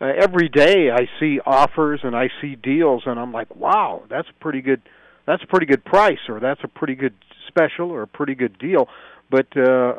Uh, 0.00 0.12
every 0.16 0.48
day 0.48 0.90
I 0.90 1.08
see 1.18 1.40
offers 1.44 2.00
and 2.04 2.14
I 2.14 2.28
see 2.40 2.54
deals, 2.54 3.02
and 3.06 3.18
I'm 3.18 3.32
like, 3.32 3.54
wow, 3.56 4.04
that's 4.08 4.28
a 4.28 4.40
pretty 4.40 4.62
good, 4.62 4.80
that's 5.26 5.42
a 5.42 5.46
pretty 5.46 5.66
good 5.66 5.84
price, 5.84 6.20
or 6.28 6.38
that's 6.38 6.60
a 6.62 6.68
pretty 6.68 6.94
good 6.94 7.14
special, 7.50 7.90
or 7.90 8.02
a 8.02 8.06
pretty 8.06 8.34
good 8.34 8.58
deal. 8.58 8.88
But 9.30 9.46
uh, 9.56 9.94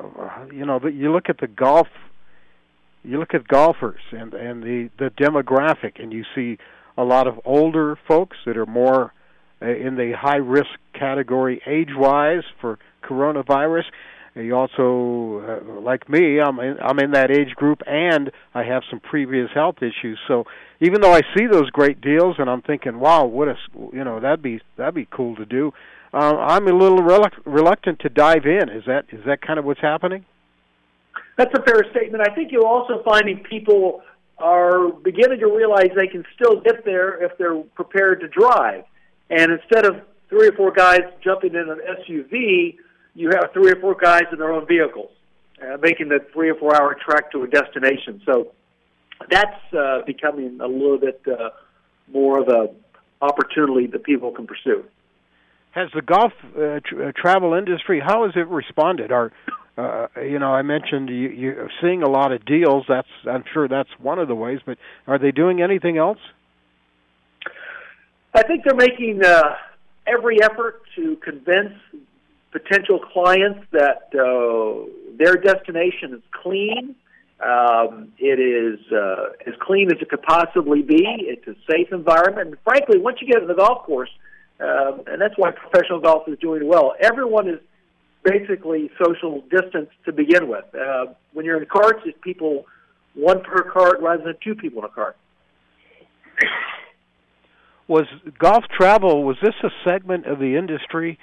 you 0.52 0.66
know, 0.66 0.80
you 0.88 1.12
look 1.12 1.30
at 1.30 1.40
the 1.40 1.48
golf 1.48 1.88
you 3.04 3.20
look 3.20 3.34
at 3.34 3.48
golfers 3.48 4.02
and 4.12 4.34
and 4.34 4.64
the 4.64 4.90
the 4.98 5.10
demographic, 5.10 6.02
and 6.02 6.12
you 6.14 6.24
see 6.36 6.58
a 6.98 7.04
lot 7.04 7.28
of 7.28 7.40
older 7.46 7.98
folks 8.08 8.38
that 8.46 8.58
are 8.58 8.66
more 8.66 9.14
uh, 9.62 9.68
in 9.68 9.96
the 9.96 10.14
high 10.18 10.38
risk 10.38 10.70
category 10.94 11.62
age 11.66 11.96
wise 11.96 12.44
for 12.60 12.80
coronavirus. 13.04 13.86
You 14.34 14.56
also, 14.56 15.44
uh, 15.46 15.82
like 15.82 16.08
me, 16.08 16.40
I'm 16.40 16.58
in, 16.60 16.78
I'm 16.80 17.00
in 17.00 17.12
that 17.12 17.32
age 17.32 17.54
group, 17.56 17.82
and 17.86 18.32
I 18.54 18.64
have 18.64 18.84
some 18.90 19.02
previous 19.02 19.50
health 19.54 19.78
issues. 19.80 20.18
So 20.26 20.46
even 20.80 21.02
though 21.02 21.12
I 21.12 21.20
see 21.36 21.48
those 21.52 21.70
great 21.70 22.00
deals, 22.00 22.38
and 22.40 22.50
I'm 22.50 22.62
thinking, 22.62 23.00
wow, 23.00 23.26
what 23.26 23.50
a 23.50 23.56
you 23.92 24.04
know 24.04 24.20
that'd 24.20 24.42
be 24.42 24.62
that'd 24.78 24.96
be 24.96 25.08
cool 25.12 25.36
to 25.36 25.46
do. 25.46 25.74
Uh, 26.14 26.36
I'm 26.38 26.68
a 26.68 26.74
little 26.74 27.00
reluct- 27.00 27.42
reluctant 27.46 28.00
to 28.00 28.10
dive 28.10 28.46
in. 28.46 28.70
Is 28.70 28.84
that 28.86 29.06
is 29.12 29.24
that 29.26 29.42
kind 29.42 29.58
of 29.60 29.66
what's 29.66 29.80
happening? 29.80 30.26
That's 31.38 31.54
a 31.58 31.62
fair 31.64 31.84
statement. 31.92 32.28
I 32.28 32.34
think 32.36 32.52
you're 32.52 32.68
also 32.68 33.02
finding 33.04 33.40
people 33.44 34.04
are 34.38 34.90
beginning 34.90 35.40
to 35.40 35.48
realize 35.48 35.90
they 35.96 36.08
can 36.08 36.26
still 36.36 36.60
get 36.62 36.84
there 36.84 37.24
if 37.24 37.38
they're 37.38 37.62
prepared 37.76 38.20
to 38.22 38.28
drive. 38.28 38.84
And 39.30 39.52
instead 39.52 39.86
of 39.86 40.02
three 40.30 40.50
or 40.50 40.52
four 40.54 40.72
guys 40.72 41.02
jumping 41.24 41.54
in 41.54 41.70
an 41.70 41.80
SUV, 42.02 42.76
you 43.16 43.30
have 43.30 43.52
three 43.54 43.72
or 43.72 43.80
four 43.80 43.96
guys 43.96 44.24
in 44.32 44.40
their 44.40 44.52
own 44.52 44.66
vehicles. 44.68 45.12
uh, 45.62 45.78
making 45.82 46.10
the 46.10 46.20
three 46.34 46.50
or 46.50 46.56
four 46.56 46.76
hour 46.76 46.96
trek 46.96 47.32
to 47.32 47.44
a 47.44 47.48
destination. 47.48 48.22
So 48.26 48.52
that's 49.30 49.74
uh, 49.74 50.02
becoming 50.06 50.60
a 50.62 50.68
little 50.68 50.98
bit 50.98 51.22
uh, 51.28 51.50
more 52.12 52.40
of 52.40 52.48
a 52.50 52.70
opportunity 53.22 53.88
that 53.88 54.04
people 54.04 54.32
can 54.32 54.48
pursue. 54.48 54.84
Has 55.72 55.90
the 55.96 56.02
golf 56.02 56.34
uh, 56.56 56.80
tr- 56.86 57.04
uh, 57.04 57.12
travel 57.16 57.54
industry 57.54 58.02
how 58.06 58.26
has 58.26 58.34
it 58.36 58.48
responded? 58.48 59.12
Are 59.12 59.32
uh, 59.78 60.08
you 60.22 60.38
know, 60.38 60.54
I 60.54 60.62
mentioned 60.62 61.10
you, 61.10 61.30
you're 61.30 61.70
seeing 61.82 62.04
a 62.04 62.10
lot 62.10 62.32
of 62.32 62.46
deals. 62.46 62.86
That's 62.88 63.08
I'm 63.30 63.44
sure 63.54 63.68
that's 63.68 63.90
one 64.00 64.20
of 64.20 64.28
the 64.28 64.36
ways. 64.36 64.60
But 64.66 64.78
are 65.08 65.18
they 65.18 65.32
doing 65.32 65.62
anything 65.62 65.98
else? 65.98 66.20
I 68.34 68.44
think 68.44 68.64
they're 68.64 68.76
making 68.76 69.24
uh, 69.24 69.56
every 70.06 70.42
effort 70.44 70.82
to 70.96 71.16
convince 71.18 71.74
potential 72.52 73.00
clients 73.00 73.66
that 73.72 74.10
uh, 74.14 74.90
their 75.18 75.36
destination 75.36 76.14
is 76.16 76.22
clean. 76.44 76.96
Um, 77.44 78.12
it 78.20 78.40
is 78.40 78.80
uh, 78.92 79.32
as 79.48 79.56
clean 79.62 79.90
as 79.92 80.02
it 80.02 80.10
could 80.10 80.22
possibly 80.22 80.82
be. 80.82 81.06
It's 81.06 81.48
a 81.48 81.56
safe 81.70 81.92
environment. 81.92 82.50
And 82.50 82.58
frankly, 82.64 83.00
once 83.00 83.18
you 83.22 83.28
get 83.28 83.40
to 83.40 83.48
the 83.48 83.56
golf 83.56 83.84
course, 83.86 84.12
um, 84.62 85.02
and 85.08 85.22
that's 85.22 85.34
why 85.38 85.52
professional 85.52 86.00
golf 86.00 86.28
is 86.28 86.38
doing 86.40 86.68
well, 86.68 86.94
everyone 87.02 87.50
is 87.50 87.60
basically 88.24 88.92
social 89.04 89.42
distance 89.50 89.90
to 90.06 90.12
begin 90.12 90.48
with. 90.48 90.66
Uh, 90.76 91.08
when 91.34 91.46
you're 91.46 91.60
in 91.60 91.68
carts, 91.68 92.02
it's 92.06 92.18
people 92.24 92.66
one 93.16 93.42
per 93.42 93.64
cart 93.72 94.00
rather 94.02 94.24
than 94.24 94.36
two 94.44 94.56
people 94.56 94.80
in 94.80 94.86
a 94.86 94.90
cart. 94.90 95.18
Was 97.88 98.06
golf 98.40 98.64
travel 98.78 99.24
was 99.24 99.38
this 99.42 99.56
a 99.64 99.70
segment 99.84 100.26
of 100.26 100.40
the 100.40 100.56
industry 100.56 101.20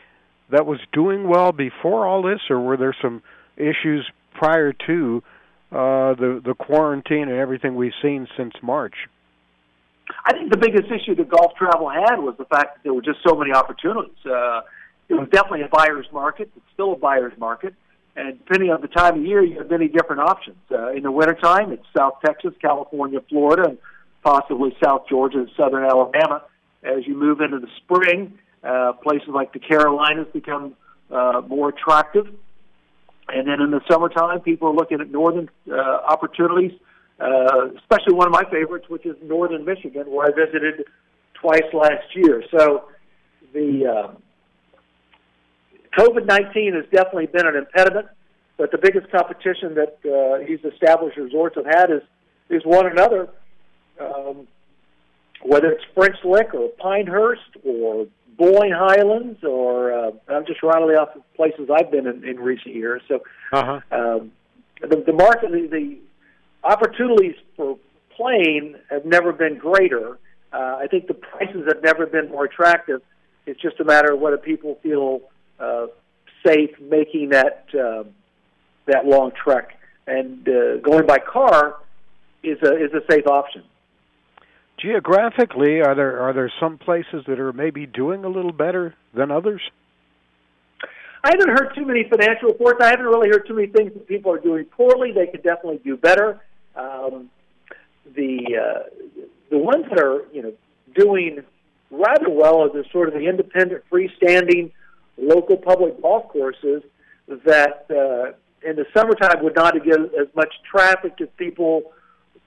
that 0.51 0.67
was 0.67 0.81
doing 0.93 1.29
well 1.29 1.53
before 1.53 2.07
all 2.07 2.23
this, 2.23 2.41
or 2.51 2.61
were 2.61 2.77
there 2.77 2.95
some 3.01 3.23
issues 3.57 4.07
prior 4.35 4.73
to 4.87 5.23
uh, 5.71 6.15
the 6.15 6.43
the 6.45 6.55
quarantine 6.55 7.29
and 7.29 7.39
everything 7.39 7.77
we've 7.77 7.93
seen 8.03 8.27
since 8.37 8.53
March? 8.63 8.95
I 10.25 10.33
think 10.33 10.51
the 10.51 10.59
biggest 10.59 10.91
issue 10.91 11.15
that 11.15 11.29
golf 11.29 11.55
travel 11.57 11.89
had 11.89 12.17
was 12.17 12.35
the 12.39 12.45
fact 12.45 12.77
that 12.77 12.85
there 12.85 12.95
were 12.95 13.03
just 13.03 13.19
so 13.27 13.35
many 13.35 13.53
opportunities. 13.53 14.17
Uh, 14.25 14.63
it 15.09 15.15
was 15.15 15.29
definitely 15.31 15.63
a 15.63 15.69
buyer's 15.69 16.07
market. 16.13 16.51
It's 16.57 16.67
still 16.75 16.93
a 16.93 16.97
buyer's 16.97 17.37
market. 17.39 17.75
And 18.17 18.39
depending 18.39 18.71
on 18.71 18.81
the 18.81 18.89
time 18.89 19.21
of 19.21 19.25
year, 19.25 19.45
you 19.45 19.59
have 19.59 19.71
many 19.71 19.89
different 19.89 20.23
options. 20.23 20.59
Uh, 20.71 20.93
in 20.93 21.05
the 21.05 21.11
wintertime, 21.11 21.73
it's 21.73 21.85
South 21.97 22.15
Texas, 22.25 22.53
California, 22.61 23.21
Florida, 23.29 23.69
and 23.69 23.79
possibly 24.25 24.77
South 24.83 25.09
Georgia 25.09 25.39
and 25.39 25.51
Southern 25.57 25.85
Alabama. 25.85 26.43
As 26.83 27.07
you 27.07 27.17
move 27.17 27.41
into 27.41 27.59
the 27.61 27.69
spring, 27.77 28.39
uh, 28.65 28.93
places 28.95 29.29
like 29.29 29.53
the 29.53 29.61
Carolinas 29.61 30.27
become 30.33 30.75
uh, 31.11 31.43
more 31.47 31.69
attractive. 31.69 32.27
And 33.29 33.47
then 33.47 33.61
in 33.61 33.71
the 33.71 33.81
summertime, 33.91 34.41
people 34.41 34.69
are 34.69 34.75
looking 34.75 35.01
at 35.01 35.11
northern 35.11 35.49
uh, 35.71 35.75
opportunities, 35.77 36.73
uh, 37.21 37.69
especially 37.77 38.15
one 38.15 38.27
of 38.27 38.33
my 38.33 38.45
favorites, 38.51 38.87
which 38.89 39.05
is 39.05 39.17
northern 39.23 39.65
Michigan, 39.65 40.05
where 40.11 40.29
I 40.29 40.31
visited 40.31 40.85
twice 41.35 41.63
last 41.73 42.15
year. 42.15 42.43
So 42.51 42.89
the 43.53 43.87
uh, 43.87 44.15
COVID 45.99 46.27
19 46.27 46.75
has 46.75 46.85
definitely 46.93 47.27
been 47.27 47.47
an 47.47 47.57
impediment, 47.57 48.09
but 48.57 48.71
the 48.71 48.79
biggest 48.79 49.11
competition 49.11 49.75
that 49.75 49.99
uh, 50.05 50.47
these 50.47 50.61
established 50.65 51.17
resorts 51.17 51.57
have 51.57 51.67
had 51.67 51.91
is, 51.91 52.03
is 52.51 52.63
one 52.65 52.87
another. 52.87 53.29
Um, 54.01 54.47
whether 55.43 55.69
it's 55.69 55.85
French 55.95 56.17
Lick 56.25 56.55
or 56.55 56.69
Pinehurst 56.81 57.57
or 57.65 58.07
Boyne 58.37 58.73
Highlands, 58.73 59.43
or 59.43 59.93
uh, 59.93 60.11
I'm 60.29 60.47
just 60.47 60.63
rattling 60.63 60.97
off 60.97 61.09
places 61.37 61.69
I've 61.73 61.91
been 61.91 62.07
in, 62.07 62.27
in 62.27 62.39
recent 62.39 62.75
years. 62.75 63.03
So, 63.09 63.23
uh-huh. 63.53 63.81
um, 63.91 64.33
the, 64.81 65.03
the 65.05 65.13
market, 65.13 65.51
the, 65.51 65.69
the 65.71 65.99
opportunities 66.65 67.37
for 67.57 67.79
playing 68.17 68.77
have 68.91 69.05
never 69.05 69.33
been 69.33 69.59
greater. 69.59 70.19
Uh, 70.53 70.79
I 70.81 70.87
think 70.91 71.07
the 71.07 71.15
prices 71.15 71.65
have 71.69 71.83
never 71.83 72.07
been 72.07 72.31
more 72.31 72.45
attractive. 72.45 73.03
It's 73.47 73.61
just 73.61 73.81
a 73.81 73.85
matter 73.85 74.13
of 74.13 74.21
whether 74.21 74.39
people 74.39 74.79
feel 74.83 75.21
uh, 75.59 75.87
safe 76.47 76.71
making 76.81 77.31
that 77.31 77.67
uh, 77.75 78.05
that 78.87 79.07
long 79.07 79.33
trek, 79.33 79.79
and 80.07 80.49
uh, 80.49 80.77
going 80.79 81.07
by 81.07 81.19
car 81.19 81.77
is 82.43 82.59
a 82.63 82.77
is 82.77 82.93
a 82.93 83.01
safe 83.11 83.27
option. 83.27 83.63
Geographically, 84.79 85.81
are 85.81 85.95
there 85.95 86.21
are 86.21 86.33
there 86.33 86.53
some 86.61 86.79
places 86.79 87.25
that 87.27 87.41
are 87.41 87.53
maybe 87.53 87.87
doing 87.87 88.25
a 88.25 88.29
little 88.29 88.53
better 88.53 88.95
than 89.15 89.31
others? 89.31 89.61
I 91.25 91.31
haven't 91.33 91.49
heard 91.49 91.75
too 91.75 91.85
many 91.85 92.05
financial 92.09 92.49
reports. 92.49 92.81
I 92.81 92.91
haven't 92.91 93.07
really 93.07 93.29
heard 93.29 93.47
too 93.47 93.55
many 93.55 93.67
things 93.67 93.93
that 93.93 94.07
people 94.07 94.33
are 94.33 94.39
doing 94.39 94.65
poorly. 94.67 95.13
They 95.13 95.27
could 95.27 95.43
definitely 95.43 95.81
do 95.85 95.97
better. 95.97 96.41
Um, 96.79 97.31
the 98.15 98.57
uh, 98.57 99.23
the 99.51 99.59
ones 99.59 99.85
that 99.91 100.01
are 100.01 100.25
you 100.33 100.43
know 100.43 100.53
doing 100.95 101.43
rather 101.91 102.31
well 102.31 102.63
are 102.63 102.69
the 102.69 102.85
sort 102.93 103.09
of 103.09 103.15
the 103.15 103.29
independent, 103.29 103.83
freestanding, 103.91 104.71
local 105.17 105.57
public 105.57 106.01
golf 106.01 106.29
courses 106.29 106.83
that 107.45 107.87
uh, 107.91 108.33
in 108.69 108.77
the 108.77 108.87
summertime 108.95 109.43
would 109.43 109.55
not 109.55 109.75
get 109.85 109.99
as 109.99 110.29
much 110.35 110.55
traffic 110.71 111.15
as 111.21 111.29
people 111.37 111.93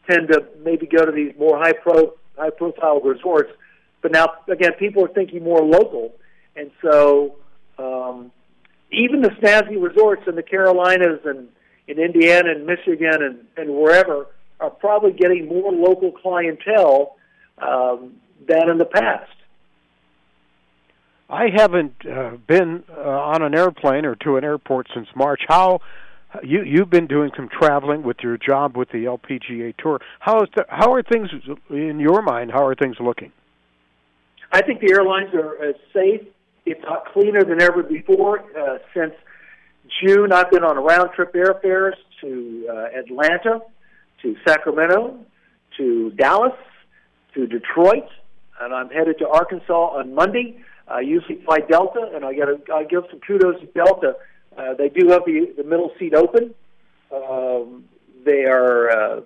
tend 0.10 0.30
to 0.30 0.46
maybe 0.64 0.86
go 0.88 1.06
to 1.06 1.12
these 1.12 1.34
more 1.38 1.58
high 1.58 1.74
pro 1.74 2.14
high 2.38 2.50
profile 2.50 3.00
resorts. 3.02 3.52
But 4.02 4.12
now 4.12 4.28
again, 4.50 4.74
people 4.80 5.04
are 5.06 5.14
thinking 5.14 5.44
more 5.44 5.62
local, 5.62 6.14
and 6.56 6.72
so 6.82 7.36
um, 7.78 8.32
even 8.92 9.22
the 9.22 9.30
snazzy 9.30 9.82
resorts 9.82 10.24
in 10.28 10.36
the 10.36 10.44
Carolinas 10.44 11.20
and 11.26 11.48
in 11.88 12.00
Indiana 12.00 12.52
and 12.52 12.66
Michigan 12.66 13.22
and, 13.22 13.46
and 13.58 13.76
wherever 13.76 14.28
are 14.60 14.70
probably 14.70 15.12
getting 15.12 15.48
more 15.48 15.72
local 15.72 16.12
clientele 16.12 17.16
um, 17.58 18.16
than 18.48 18.70
in 18.70 18.78
the 18.78 18.86
past. 18.86 19.32
I 21.30 21.48
haven't 21.56 21.96
uh, 22.06 22.38
been 22.46 22.84
uh, 22.90 23.02
on 23.02 23.42
an 23.42 23.56
airplane 23.56 24.06
or 24.06 24.16
to 24.16 24.36
an 24.36 24.44
airport 24.44 24.88
since 24.94 25.08
March. 25.16 25.42
How 25.48 25.80
you 26.44 26.64
you've 26.64 26.90
been 26.90 27.08
doing 27.08 27.32
some 27.36 27.50
traveling 27.50 28.04
with 28.04 28.18
your 28.22 28.38
job 28.38 28.76
with 28.76 28.90
the 28.90 29.06
LPGA 29.06 29.76
Tour. 29.78 30.02
How 30.20 30.42
is 30.42 30.50
the, 30.56 30.66
how 30.68 30.94
are 30.94 31.02
things 31.02 31.30
in 31.70 32.00
your 32.00 32.22
mind? 32.22 32.52
How 32.52 32.66
are 32.66 32.76
things 32.76 32.98
looking? 33.00 33.32
I 34.52 34.62
think 34.62 34.82
the 34.82 34.92
airlines 34.92 35.34
are 35.34 35.64
as 35.64 35.76
safe, 35.94 36.22
if 36.66 36.78
not 36.84 37.06
cleaner, 37.14 37.44
than 37.44 37.62
ever 37.62 37.84
before. 37.84 38.44
Uh, 38.58 38.80
since 38.94 39.14
June, 40.00 40.32
I've 40.32 40.50
been 40.50 40.64
on 40.64 40.78
a 40.78 40.82
round 40.82 41.12
trip 41.14 41.34
airfares 41.34 41.96
to 42.22 42.68
uh, 42.70 43.00
Atlanta, 43.00 43.62
to 44.22 44.36
Sacramento, 44.48 45.20
to 45.78 46.12
Dallas, 46.12 46.54
to 47.34 47.48
Detroit, 47.48 48.08
and 48.60 48.74
I'm 48.74 48.90
headed 48.90 49.18
to 49.20 49.28
Arkansas 49.28 49.98
on 49.98 50.14
Monday. 50.14 50.64
I 50.88 51.02
usually 51.02 51.42
fly 51.44 51.60
Delta, 51.60 52.12
and 52.14 52.26
I 52.26 52.34
got 52.34 52.50
I 52.74 52.84
give 52.84 53.04
some 53.10 53.20
kudos 53.20 53.60
to 53.62 53.66
Delta. 53.68 54.16
Uh, 54.58 54.74
they 54.78 54.90
do 54.90 55.08
have 55.10 55.24
the, 55.26 55.54
the 55.58 55.64
middle 55.64 55.92
seat 55.98 56.14
open. 56.14 56.54
Um, 57.14 57.86
they 58.26 58.46
are 58.46 58.90
uh, 58.90 59.22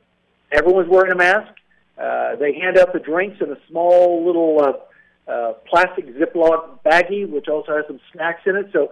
everyone's 0.51 0.89
wearing 0.89 1.11
a 1.11 1.15
mask. 1.15 1.51
Uh, 1.97 2.35
they 2.35 2.53
hand 2.53 2.77
out 2.77 2.93
the 2.93 2.99
drinks 2.99 3.37
in 3.41 3.51
a 3.51 3.57
small 3.69 4.25
little 4.25 4.61
uh, 4.61 5.31
uh, 5.31 5.53
plastic 5.69 6.05
Ziploc 6.15 6.79
baggie, 6.85 7.27
which 7.29 7.47
also 7.47 7.75
has 7.75 7.85
some 7.87 7.99
snacks 8.13 8.41
in 8.45 8.55
it. 8.55 8.67
So 8.71 8.91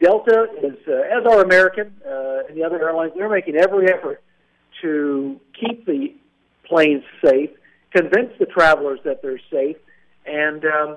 Delta 0.00 0.46
is, 0.62 0.76
uh, 0.88 0.92
as 0.92 1.26
are 1.26 1.42
American 1.42 1.94
uh, 2.06 2.46
and 2.48 2.56
the 2.56 2.64
other 2.64 2.80
airlines, 2.80 3.12
they're 3.16 3.30
making 3.30 3.56
every 3.56 3.92
effort 3.92 4.22
to 4.82 5.40
keep 5.58 5.86
the 5.86 6.14
planes 6.64 7.04
safe, 7.24 7.50
convince 7.94 8.32
the 8.38 8.46
travelers 8.46 9.00
that 9.04 9.22
they're 9.22 9.40
safe, 9.50 9.76
and 10.26 10.64
um, 10.64 10.96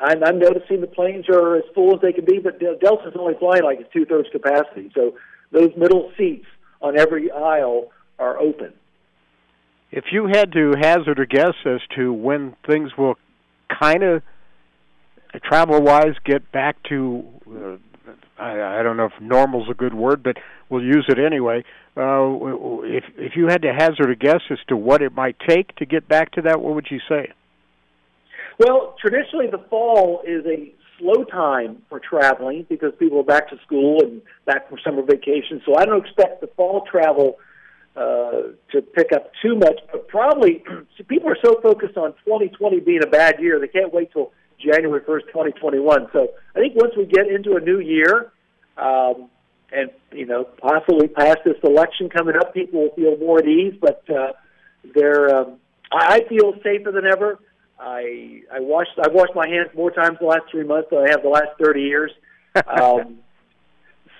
I'm, 0.00 0.24
I'm 0.24 0.38
noticing 0.38 0.80
the 0.80 0.86
planes 0.86 1.28
are 1.28 1.56
as 1.56 1.64
full 1.74 1.94
as 1.94 2.00
they 2.00 2.12
can 2.12 2.24
be, 2.24 2.38
but 2.38 2.58
Delta's 2.58 3.14
only 3.18 3.34
flying 3.38 3.64
like 3.64 3.80
it's 3.80 3.92
two 3.92 4.04
thirds 4.06 4.28
capacity. 4.32 4.90
So 4.94 5.14
those 5.52 5.70
middle 5.76 6.10
seats 6.16 6.46
on 6.80 6.98
every 6.98 7.30
aisle 7.30 7.90
are 8.18 8.38
open. 8.38 8.72
If 9.90 10.04
you 10.12 10.26
had 10.26 10.52
to 10.52 10.74
hazard 10.80 11.18
a 11.18 11.26
guess 11.26 11.54
as 11.66 11.80
to 11.96 12.12
when 12.12 12.56
things 12.66 12.92
will 12.96 13.16
kind 13.80 14.02
of 14.02 14.22
travel 15.38 15.80
wise 15.80 16.14
get 16.24 16.50
back 16.50 16.82
to 16.88 17.24
uh, 17.48 17.76
I, 18.40 18.80
I 18.80 18.82
don't 18.82 18.96
know 18.96 19.06
if 19.06 19.20
normal's 19.20 19.68
a 19.70 19.74
good 19.74 19.94
word, 19.94 20.22
but 20.22 20.36
we'll 20.68 20.82
use 20.82 21.04
it 21.08 21.18
anyway. 21.18 21.64
Uh, 21.96 22.82
if 22.84 23.04
if 23.16 23.36
you 23.36 23.48
had 23.48 23.62
to 23.62 23.72
hazard 23.72 24.10
a 24.10 24.16
guess 24.16 24.40
as 24.50 24.58
to 24.68 24.76
what 24.76 25.02
it 25.02 25.14
might 25.14 25.36
take 25.46 25.74
to 25.76 25.86
get 25.86 26.08
back 26.08 26.32
to 26.32 26.42
that, 26.42 26.60
what 26.60 26.74
would 26.74 26.86
you 26.90 27.00
say? 27.08 27.32
Well, 28.58 28.96
traditionally 29.00 29.46
the 29.50 29.64
fall 29.68 30.22
is 30.26 30.44
a 30.46 30.72
slow 30.98 31.24
time 31.24 31.82
for 31.88 32.00
traveling 32.00 32.66
because 32.68 32.92
people 32.98 33.20
are 33.20 33.24
back 33.24 33.48
to 33.50 33.56
school 33.64 34.02
and 34.02 34.22
back 34.46 34.68
from 34.68 34.78
summer 34.84 35.02
vacation. 35.02 35.62
So 35.66 35.76
I 35.76 35.84
don't 35.84 36.04
expect 36.04 36.40
the 36.40 36.46
fall 36.56 36.84
travel 36.90 37.38
uh, 37.96 38.52
to 38.72 38.82
pick 38.94 39.12
up 39.12 39.32
too 39.42 39.56
much, 39.56 39.80
but 39.90 40.08
probably 40.08 40.62
people 41.08 41.30
are 41.30 41.38
so 41.42 41.60
focused 41.62 41.96
on 41.96 42.12
2020 42.24 42.80
being 42.80 43.02
a 43.02 43.06
bad 43.06 43.40
year, 43.40 43.58
they 43.58 43.68
can't 43.68 43.92
wait 43.92 44.12
till 44.12 44.32
January 44.60 45.00
1st, 45.00 45.26
2021. 45.28 46.08
So 46.12 46.28
I 46.54 46.60
think 46.60 46.74
once 46.76 46.92
we 46.96 47.06
get 47.06 47.28
into 47.28 47.56
a 47.56 47.60
new 47.60 47.80
year, 47.80 48.32
um, 48.76 49.28
and 49.72 49.90
you 50.12 50.26
know, 50.26 50.44
possibly 50.44 51.08
past 51.08 51.38
this 51.44 51.56
election 51.62 52.08
coming 52.08 52.34
up, 52.36 52.52
people 52.54 52.82
will 52.82 52.94
feel 52.94 53.16
more 53.18 53.38
at 53.38 53.46
ease. 53.46 53.74
But 53.80 54.02
uh, 54.10 54.32
they're, 54.94 55.34
um, 55.34 55.58
I 55.92 56.20
feel 56.28 56.54
safer 56.62 56.90
than 56.90 57.06
ever. 57.06 57.38
I 57.78 58.42
I 58.52 58.60
washed 58.60 58.90
I've 59.02 59.12
washed 59.12 59.34
my 59.34 59.48
hands 59.48 59.70
more 59.74 59.90
times 59.90 60.18
the 60.20 60.26
last 60.26 60.42
three 60.50 60.64
months 60.64 60.88
than 60.90 61.00
I 61.00 61.10
have 61.10 61.22
the 61.22 61.28
last 61.28 61.58
thirty 61.62 61.82
years. 61.82 62.12
Um, 62.66 63.20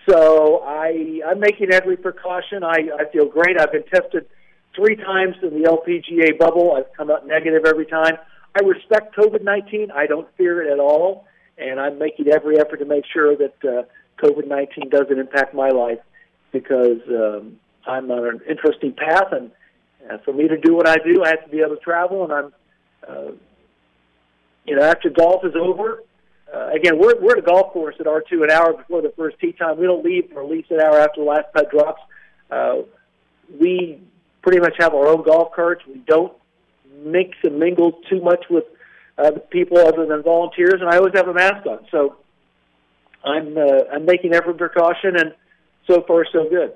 so 0.09 0.63
I 0.65 1.21
I'm 1.29 1.41
making 1.41 1.73
every 1.73 1.97
precaution. 1.97 2.63
I 2.63 2.89
I 2.99 3.11
feel 3.13 3.27
great. 3.27 3.61
I've 3.61 3.73
been 3.73 3.85
tested 3.93 4.27
three 4.75 4.97
times 4.97 5.35
in 5.43 5.51
the 5.51 5.69
LPGA 5.69 6.39
bubble. 6.39 6.75
I've 6.77 6.93
come 6.97 7.11
out 7.11 7.27
negative 7.27 7.65
every 7.67 7.87
time. 7.87 8.17
I 8.57 8.65
respect 8.65 9.17
COVID 9.17 9.43
nineteen. 9.43 9.91
I 9.91 10.07
don't 10.07 10.29
fear 10.37 10.63
it 10.63 10.73
at 10.73 10.81
all, 10.81 11.27
and 11.59 11.81
I'm 11.81 11.99
making 11.99 12.29
every 12.29 12.59
effort 12.59 12.79
to 12.79 12.85
make 12.85 13.05
sure 13.13 13.37
that 13.37 13.55
uh, 13.65 13.83
COVID 14.25 14.47
nineteen 14.49 14.89
doesn't 14.89 15.19
impact 15.19 15.55
my 15.55 15.69
life 15.69 16.01
because 16.53 17.01
um, 17.09 17.59
I'm 17.87 18.11
on 18.11 18.27
an 18.27 18.41
interesting 18.49 18.93
path, 18.93 19.33
and 19.33 19.51
uh, 20.11 20.19
for 20.25 20.33
me 20.33 20.49
to 20.49 20.59
do 20.59 20.75
what 20.75 20.89
I 20.89 20.97
do, 20.97 21.23
I 21.23 21.29
have 21.29 21.45
to 21.45 21.51
be 21.51 21.61
able 21.61 21.77
to 21.77 21.83
travel, 21.83 22.25
and 22.25 22.33
I'm. 22.33 22.53
Uh, 23.09 23.33
you 24.67 24.77
know, 24.77 24.83
after 24.83 25.09
golf 25.09 25.45
is 25.45 25.55
over, 25.59 26.03
uh, 26.53 26.69
again, 26.75 26.99
we're, 26.99 27.21
we're 27.21 27.33
at 27.33 27.39
a 27.39 27.43
golf 27.43 27.73
course 27.73 27.95
at 28.01 28.07
R2 28.07 28.45
an 28.45 28.51
hour 28.51 28.73
before 28.73 29.03
the 29.03 29.13
first 29.17 29.39
tee 29.41 29.53
time. 29.53 29.79
We 29.79 29.87
don't 29.87 30.05
leave 30.05 30.31
for 30.33 30.43
at 30.43 30.51
least 30.51 30.71
an 30.71 30.81
hour 30.81 30.99
after 30.99 31.21
the 31.21 31.27
last 31.27 31.47
putt 31.55 31.71
drops. 31.71 32.03
Uh, 32.51 32.83
we 33.61 34.01
pretty 34.43 34.61
much 34.61 34.75
have 34.79 34.95
our 34.95 35.07
own 35.07 35.25
golf 35.25 35.53
carts. 35.55 35.83
We 35.87 36.03
don't 36.07 36.33
mix 37.05 37.37
and 37.43 37.59
mingle 37.59 37.93
too 38.09 38.21
much 38.21 38.45
with 38.51 38.65
uh, 39.19 39.33
people 39.51 39.79
other 39.79 40.07
than 40.07 40.23
volunteers, 40.23 40.81
and 40.81 40.89
I 40.89 40.97
always 40.97 41.15
have 41.15 41.29
a 41.29 41.35
mask 41.35 41.67
on. 41.67 41.87
So 41.91 42.17
I'm 43.25 43.57
uh, 43.57 43.85
I'm 43.93 44.05
making 44.05 44.35
every 44.35 44.55
precaution, 44.55 45.17
and 45.17 45.35
so 45.87 46.03
far 46.07 46.25
so 46.33 46.49
good. 46.49 46.73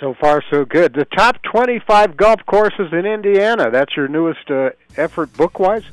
So 0.00 0.14
far, 0.20 0.42
so 0.50 0.64
good. 0.66 0.92
The 0.92 1.06
top 1.06 1.42
25 1.42 2.18
golf 2.18 2.40
courses 2.46 2.92
in 2.92 3.06
Indiana. 3.06 3.70
That's 3.70 3.96
your 3.96 4.08
newest 4.08 4.50
uh, 4.50 4.70
effort, 4.98 5.32
book-wise. 5.32 5.84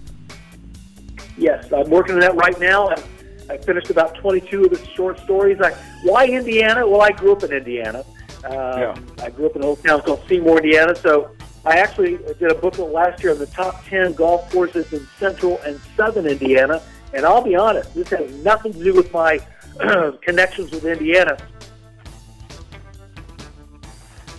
Yes, 1.38 1.72
I'm 1.72 1.90
working 1.90 2.16
on 2.16 2.20
that 2.20 2.36
right 2.36 2.60
now. 2.60 2.90
I, 2.90 3.02
I 3.50 3.58
finished 3.60 3.90
about 3.90 4.16
22 4.16 4.66
of 4.66 4.72
the 4.72 4.86
short 4.88 5.20
stories. 5.22 5.58
I, 5.62 5.72
why 6.04 6.26
Indiana? 6.28 6.86
Well, 6.86 7.02
I 7.02 7.12
grew 7.12 7.32
up 7.32 7.44
in 7.44 7.54
Indiana. 7.54 8.04
Um, 8.44 8.52
yeah. 8.52 8.96
I 9.22 9.30
grew 9.30 9.46
up 9.46 9.56
in 9.56 9.62
a 9.62 9.68
little 9.68 9.78
town 9.78 10.02
called 10.02 10.22
Seymour, 10.28 10.58
Indiana. 10.58 10.96
So 10.96 11.32
I 11.66 11.78
actually 11.78 12.18
did 12.18 12.52
a 12.52 12.56
booklet 12.56 12.92
last 12.92 13.24
year 13.24 13.32
on 13.32 13.40
the 13.40 13.46
top 13.48 13.86
10 13.86 14.14
golf 14.14 14.52
courses 14.52 14.92
in 14.92 15.08
central 15.18 15.60
and 15.66 15.80
southern 15.96 16.26
Indiana. 16.26 16.82
And 17.14 17.26
I'll 17.26 17.44
be 17.44 17.56
honest, 17.56 17.94
this 17.94 18.10
has 18.10 18.34
nothing 18.44 18.74
to 18.74 18.84
do 18.84 18.94
with 18.94 19.14
my 19.14 19.40
connections 20.22 20.72
with 20.72 20.86
Indiana. 20.86 21.38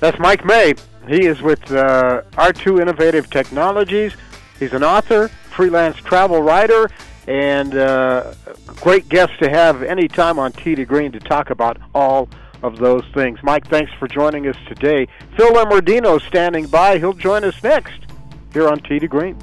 That's 0.01 0.19
Mike 0.19 0.45
May. 0.45 0.75
He 1.09 1.27
is 1.27 1.41
with 1.41 1.71
uh, 1.73 2.23
R2 2.33 2.83
Innovative 2.83 3.31
Technologies. 3.31 4.15
He's 4.59 4.73
an 4.73 4.85
author, 4.85 5.29
freelance 5.29 5.97
travel 5.97 6.43
writer, 6.43 6.91
and 7.27 7.75
uh, 7.75 8.35
great 8.67 9.09
guest 9.09 9.33
to 9.39 9.49
have 9.49 9.83
any 9.83 10.09
time 10.09 10.39
on 10.39 10.53
Tee 10.53 10.75
to 10.75 10.85
Green 10.85 11.13
to 11.13 11.21
talk 11.21 11.51
about 11.51 11.79
all 11.95 12.29
of 12.64 12.79
those 12.79 13.05
things. 13.12 13.38
Mike, 13.42 13.68
thanks 13.68 13.92
for 13.98 14.09
joining 14.09 14.48
us 14.48 14.57
today. 14.66 15.07
Phil 15.37 15.53
Immordino 15.53 16.20
standing 16.27 16.66
by. 16.66 16.98
He'll 16.98 17.12
join 17.12 17.44
us 17.44 17.62
next 17.62 18.00
here 18.55 18.68
on 18.68 18.79
Tee 18.81 18.98
to 18.98 19.07
Green. 19.07 19.38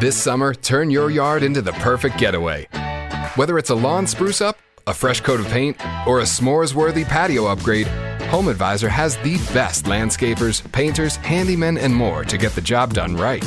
This 0.00 0.20
summer, 0.20 0.52
turn 0.52 0.90
your 0.90 1.12
yard 1.12 1.44
into 1.44 1.62
the 1.62 1.72
perfect 1.74 2.18
getaway. 2.18 2.66
Whether 3.36 3.56
it's 3.56 3.70
a 3.70 3.76
lawn 3.76 4.08
spruce 4.08 4.40
up, 4.40 4.58
a 4.86 4.94
fresh 4.94 5.20
coat 5.20 5.40
of 5.40 5.46
paint, 5.46 5.76
or 6.06 6.20
a 6.20 6.24
s'mores 6.24 6.74
worthy 6.74 7.04
patio 7.04 7.46
upgrade, 7.46 7.86
Home 8.30 8.48
Advisor 8.48 8.88
has 8.88 9.16
the 9.18 9.36
best 9.52 9.84
landscapers, 9.84 10.60
painters, 10.72 11.18
handymen, 11.18 11.78
and 11.78 11.94
more 11.94 12.24
to 12.24 12.38
get 12.38 12.52
the 12.52 12.60
job 12.60 12.94
done 12.94 13.16
right. 13.16 13.44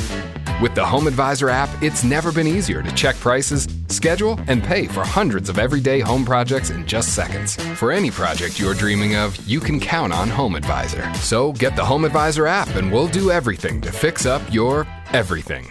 With 0.62 0.74
the 0.74 0.86
Home 0.86 1.06
Advisor 1.06 1.50
app, 1.50 1.68
it's 1.82 2.02
never 2.02 2.32
been 2.32 2.46
easier 2.46 2.82
to 2.82 2.94
check 2.94 3.16
prices, 3.16 3.68
schedule, 3.88 4.40
and 4.48 4.62
pay 4.62 4.86
for 4.86 5.04
hundreds 5.04 5.48
of 5.48 5.58
everyday 5.58 6.00
home 6.00 6.24
projects 6.24 6.70
in 6.70 6.86
just 6.86 7.14
seconds. 7.14 7.56
For 7.78 7.92
any 7.92 8.10
project 8.10 8.58
you're 8.58 8.74
dreaming 8.74 9.16
of, 9.16 9.36
you 9.46 9.60
can 9.60 9.80
count 9.80 10.12
on 10.12 10.30
Home 10.30 10.54
Advisor. 10.54 11.12
So 11.16 11.52
get 11.52 11.76
the 11.76 11.84
Home 11.84 12.04
Advisor 12.04 12.46
app 12.46 12.74
and 12.76 12.90
we'll 12.90 13.08
do 13.08 13.30
everything 13.30 13.80
to 13.82 13.92
fix 13.92 14.24
up 14.24 14.40
your 14.52 14.86
everything. 15.12 15.70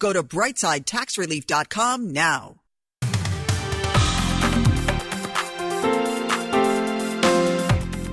Go 0.00 0.12
to 0.14 0.22
brightsidetaxrelief.com 0.22 2.10
now. 2.10 2.56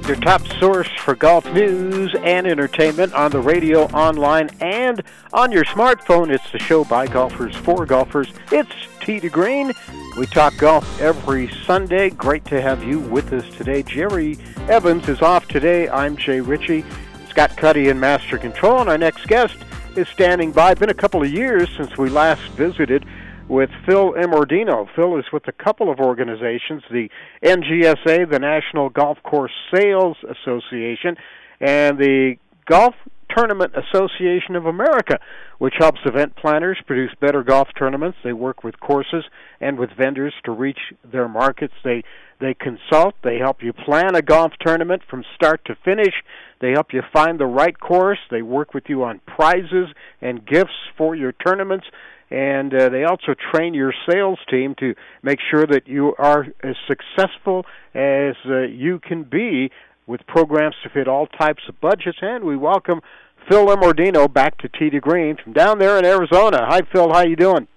Your 0.06 0.16
top 0.18 0.46
source 0.60 0.88
for 1.00 1.16
golf 1.16 1.46
news 1.54 2.16
and 2.24 2.46
entertainment 2.46 3.14
on 3.14 3.32
the 3.32 3.42
radio, 3.42 3.86
online, 3.88 4.50
and 4.62 5.02
on 5.34 5.52
your 5.52 5.66
smartphone. 5.66 6.30
It's 6.30 6.50
the 6.52 6.60
show 6.60 6.84
by 6.84 7.08
golfers 7.08 7.56
for 7.56 7.86
golfers. 7.86 8.32
It's 8.52 8.72
Tee 9.02 9.20
to 9.22 9.30
Green. 9.30 9.74
We 10.18 10.26
talk 10.26 10.58
golf 10.58 11.02
every 11.02 11.50
Sunday. 11.66 12.10
Great 12.10 12.46
to 12.46 12.62
have 12.62 12.84
you 12.84 13.00
with 13.00 13.34
us 13.34 13.50
today. 13.58 13.84
Jerry 13.84 14.38
Evans 14.70 15.08
is 15.08 15.22
off 15.22 15.48
today. 15.48 15.90
I'm 15.90 16.16
Jay 16.18 16.42
Ritchie. 16.42 16.86
Scott 17.30 17.56
Cuddy 17.56 17.90
in 17.90 18.00
Master 18.00 18.38
Control, 18.38 18.80
and 18.80 18.90
our 18.90 18.98
next 18.98 19.28
guest 19.28 19.58
is 19.98 20.08
standing 20.10 20.52
by. 20.52 20.76
Been 20.76 20.92
a 20.92 20.94
couple 20.94 21.24
of 21.24 21.32
years 21.32 21.68
since 21.76 21.98
we 21.98 22.10
last 22.10 22.42
visited 22.52 23.04
with 23.48 23.72
Phil 23.86 24.14
Immordino. 24.14 24.88
Phil 24.96 25.18
is 25.18 25.26
with 25.34 25.48
a 25.48 25.52
couple 25.52 25.90
of 25.92 26.00
organizations, 26.00 26.84
the 26.92 27.10
NGSA, 27.44 28.30
the 28.30 28.38
National 28.40 28.90
Golf 28.90 29.18
Course 29.24 29.52
Sales 29.74 30.18
Association, 30.24 31.16
and 31.60 31.98
the 31.98 32.36
Golf 32.68 32.94
Tournament 33.36 33.74
Association 33.76 34.56
of 34.56 34.68
America, 34.68 35.20
which 35.58 35.74
helps 35.80 36.00
event 36.06 36.36
planners 36.36 36.78
produce 36.86 37.12
better 37.20 37.44
golf 37.44 37.68
tournaments. 37.78 38.18
They 38.24 38.34
work 38.34 38.64
with 38.64 38.80
courses 38.80 39.26
and 39.60 39.80
with 39.80 39.90
vendors 39.98 40.34
to 40.46 40.52
reach 40.52 40.80
their 41.04 41.28
markets. 41.28 41.74
They 41.84 42.04
they 42.40 42.54
consult, 42.54 43.16
they 43.24 43.40
help 43.40 43.64
you 43.64 43.74
plan 43.74 44.14
a 44.14 44.22
golf 44.22 44.52
tournament 44.64 45.02
from 45.10 45.24
start 45.34 45.66
to 45.66 45.76
finish. 45.84 46.14
They 46.60 46.72
help 46.72 46.94
you 46.94 47.02
find 47.14 47.40
the 47.40 47.46
right 47.46 47.78
course. 47.80 48.20
They 48.32 48.42
work 48.42 48.74
with 48.74 48.86
you 48.88 49.04
on 49.04 49.22
prizes 49.28 49.90
and 50.22 50.46
gifts 50.46 50.78
for 50.98 51.16
your 51.16 51.32
tournaments 51.32 51.86
and 52.30 52.74
uh, 52.74 52.90
they 52.90 53.04
also 53.04 53.36
train 53.54 53.74
your 53.74 53.94
sales 54.10 54.40
team 54.50 54.76
to 54.80 54.96
make 55.24 55.40
sure 55.50 55.66
that 55.66 55.88
you 55.88 56.14
are 56.18 56.46
as 56.62 56.76
successful 56.88 57.66
as 57.94 58.36
uh, 58.46 58.64
you 58.64 59.00
can 59.00 59.24
be 59.24 59.72
with 60.08 60.26
programs 60.28 60.76
to 60.84 60.90
fit 60.90 61.08
all 61.08 61.28
types 61.28 61.64
of 61.70 61.80
budgets. 61.80 62.18
And 62.22 62.44
we 62.44 62.58
welcome 62.58 63.02
Phil 63.50 63.68
Immordino 63.68 64.32
back 64.32 64.58
to 64.60 64.68
to 64.68 65.00
Green 65.00 65.38
from 65.42 65.54
down 65.54 65.80
there 65.80 65.98
in 65.98 66.06
Arizona. 66.06 66.66
Hi, 66.68 66.82
Phil. 66.92 67.12
How 67.14 67.24
you 67.24 67.36
doing? 67.36 67.68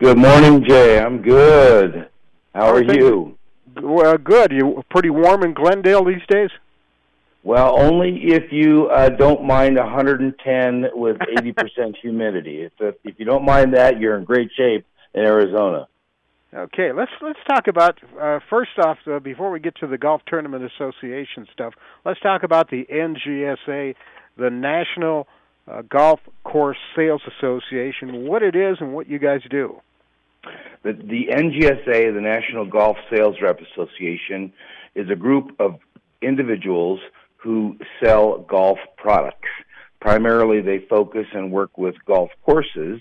Good 0.00 0.16
morning, 0.16 0.64
Jay. 0.68 0.98
I'm 0.98 1.22
good. 1.22 2.08
How 2.54 2.72
are 2.72 2.82
you? 2.82 3.36
Well, 3.82 4.16
good. 4.16 4.52
You 4.52 4.84
pretty 4.90 5.10
warm 5.10 5.42
in 5.42 5.54
Glendale 5.54 6.04
these 6.04 6.24
days? 6.28 6.50
Well, 7.44 7.80
only 7.80 8.20
if 8.24 8.52
you 8.52 8.88
uh, 8.88 9.10
don't 9.10 9.44
mind 9.44 9.76
110 9.76 10.86
with 10.94 11.16
80% 11.18 11.96
humidity. 12.02 12.62
If, 12.62 12.72
if 12.80 12.94
if 13.04 13.18
you 13.18 13.24
don't 13.24 13.44
mind 13.44 13.74
that, 13.74 14.00
you're 14.00 14.18
in 14.18 14.24
great 14.24 14.50
shape 14.56 14.84
in 15.14 15.22
Arizona. 15.22 15.88
Okay, 16.52 16.92
let's 16.92 17.10
let's 17.20 17.38
talk 17.46 17.68
about 17.68 17.98
uh, 18.18 18.40
first 18.48 18.70
off 18.82 18.96
uh, 19.06 19.18
before 19.18 19.50
we 19.50 19.60
get 19.60 19.76
to 19.76 19.86
the 19.86 19.98
Golf 19.98 20.22
Tournament 20.26 20.64
Association 20.64 21.46
stuff. 21.52 21.74
Let's 22.06 22.20
talk 22.20 22.42
about 22.42 22.70
the 22.70 22.86
NGSA, 22.90 23.94
the 24.36 24.50
National 24.50 25.28
uh, 25.70 25.82
Golf 25.82 26.20
Course 26.44 26.78
Sales 26.96 27.20
Association. 27.36 28.26
What 28.26 28.42
it 28.42 28.56
is 28.56 28.78
and 28.80 28.94
what 28.94 29.08
you 29.08 29.18
guys 29.18 29.40
do. 29.50 29.80
The, 30.84 30.92
the 30.94 31.26
NGSA, 31.30 32.14
the 32.14 32.20
National 32.20 32.64
Golf 32.64 32.96
Sales 33.14 33.36
Rep 33.42 33.60
Association, 33.60 34.52
is 34.94 35.10
a 35.10 35.16
group 35.16 35.54
of 35.60 35.78
individuals 36.22 37.00
who 37.38 37.76
sell 38.02 38.38
golf 38.38 38.78
products. 38.96 39.48
Primarily, 40.00 40.60
they 40.60 40.84
focus 40.88 41.26
and 41.32 41.50
work 41.50 41.76
with 41.76 41.94
golf 42.06 42.30
courses, 42.44 43.00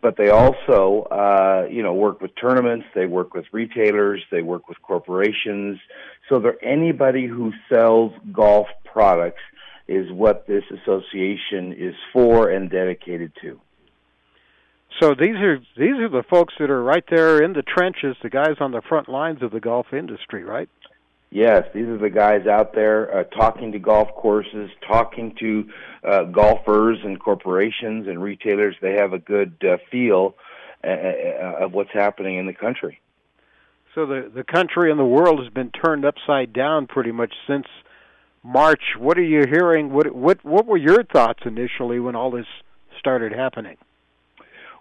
but 0.00 0.16
they 0.16 0.30
also, 0.30 1.02
uh, 1.10 1.66
you 1.70 1.82
know, 1.82 1.94
work 1.94 2.20
with 2.20 2.30
tournaments. 2.40 2.86
They 2.94 3.06
work 3.06 3.34
with 3.34 3.46
retailers. 3.52 4.22
They 4.30 4.42
work 4.42 4.68
with 4.68 4.80
corporations. 4.82 5.78
So, 6.28 6.38
they're 6.38 6.64
anybody 6.64 7.26
who 7.26 7.52
sells 7.68 8.12
golf 8.32 8.68
products 8.84 9.42
is 9.88 10.10
what 10.12 10.46
this 10.46 10.62
association 10.70 11.74
is 11.76 11.94
for 12.12 12.48
and 12.48 12.70
dedicated 12.70 13.32
to. 13.42 13.60
So 15.00 15.14
these 15.14 15.36
are 15.36 15.58
these 15.76 15.98
are 15.98 16.08
the 16.08 16.24
folks 16.28 16.54
that 16.58 16.70
are 16.70 16.82
right 16.82 17.04
there 17.08 17.42
in 17.42 17.52
the 17.52 17.62
trenches, 17.62 18.16
the 18.22 18.28
guys 18.28 18.56
on 18.60 18.72
the 18.72 18.82
front 18.82 19.08
lines 19.08 19.42
of 19.42 19.50
the 19.50 19.60
golf 19.60 19.86
industry, 19.92 20.44
right? 20.44 20.68
Yes, 21.30 21.64
these 21.72 21.86
are 21.86 21.98
the 21.98 22.10
guys 22.10 22.48
out 22.48 22.74
there 22.74 23.18
uh, 23.18 23.24
talking 23.24 23.70
to 23.72 23.78
golf 23.78 24.08
courses, 24.16 24.68
talking 24.86 25.34
to 25.38 25.70
uh, 26.02 26.24
golfers 26.24 26.98
and 27.04 27.20
corporations 27.20 28.08
and 28.08 28.20
retailers. 28.20 28.74
They 28.82 28.94
have 28.94 29.12
a 29.12 29.18
good 29.18 29.54
uh, 29.62 29.76
feel 29.92 30.34
uh, 30.82 30.88
uh, 30.88 31.64
of 31.64 31.72
what's 31.72 31.92
happening 31.92 32.38
in 32.38 32.46
the 32.46 32.52
country. 32.52 33.00
So 33.94 34.06
the 34.06 34.30
the 34.34 34.44
country 34.44 34.90
and 34.90 34.98
the 34.98 35.04
world 35.04 35.40
has 35.40 35.52
been 35.52 35.70
turned 35.70 36.04
upside 36.04 36.52
down 36.52 36.86
pretty 36.88 37.12
much 37.12 37.32
since 37.46 37.66
March. 38.42 38.82
What 38.98 39.18
are 39.18 39.22
you 39.22 39.44
hearing? 39.48 39.92
What 39.92 40.12
what 40.14 40.44
what 40.44 40.66
were 40.66 40.76
your 40.76 41.04
thoughts 41.04 41.40
initially 41.44 42.00
when 42.00 42.16
all 42.16 42.30
this 42.32 42.46
started 42.98 43.32
happening? 43.32 43.76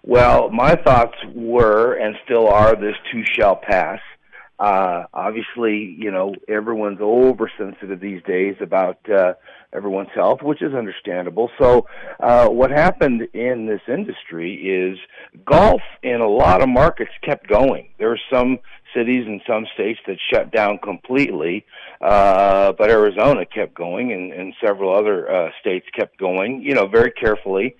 Well, 0.03 0.49
my 0.49 0.75
thoughts 0.75 1.17
were 1.35 1.93
and 1.93 2.15
still 2.23 2.47
are 2.47 2.75
this 2.75 2.95
too 3.11 3.23
shall 3.25 3.55
pass. 3.55 3.99
Uh, 4.59 5.05
obviously, 5.13 5.95
you 5.97 6.11
know, 6.11 6.35
everyone's 6.49 6.99
oversensitive 6.99 8.01
these 8.01 8.21
days 8.23 8.55
about 8.59 8.97
uh, 9.09 9.33
everyone's 9.71 10.09
health, 10.13 10.41
which 10.41 10.61
is 10.61 10.73
understandable. 10.73 11.49
So, 11.57 11.87
uh, 12.19 12.49
what 12.49 12.69
happened 12.69 13.21
in 13.33 13.67
this 13.67 13.81
industry 13.87 14.55
is 14.55 14.99
golf 15.45 15.81
in 16.03 16.19
a 16.19 16.27
lot 16.27 16.61
of 16.61 16.67
markets 16.67 17.11
kept 17.23 17.47
going. 17.47 17.87
There 17.99 18.09
were 18.09 18.19
some 18.31 18.59
cities 18.93 19.25
and 19.27 19.41
some 19.47 19.65
states 19.75 19.99
that 20.07 20.17
shut 20.33 20.51
down 20.51 20.79
completely, 20.79 21.65
uh, 22.01 22.73
but 22.73 22.89
Arizona 22.89 23.45
kept 23.45 23.75
going, 23.75 24.11
and, 24.11 24.33
and 24.33 24.53
several 24.65 24.93
other 24.93 25.31
uh, 25.31 25.51
states 25.61 25.85
kept 25.97 26.17
going. 26.17 26.63
You 26.63 26.75
know, 26.75 26.87
very 26.87 27.11
carefully. 27.11 27.75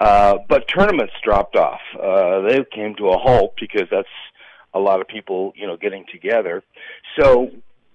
Uh, 0.00 0.38
but 0.48 0.66
tournaments 0.66 1.12
dropped 1.22 1.54
off. 1.54 1.80
Uh, 1.94 2.40
they 2.40 2.64
came 2.74 2.96
to 2.96 3.10
a 3.10 3.18
halt 3.18 3.54
because 3.60 3.86
that's 3.92 4.08
a 4.74 4.80
lot 4.80 5.00
of 5.00 5.08
people, 5.08 5.52
you 5.56 5.66
know, 5.66 5.76
getting 5.76 6.04
together. 6.12 6.62
So 7.18 7.50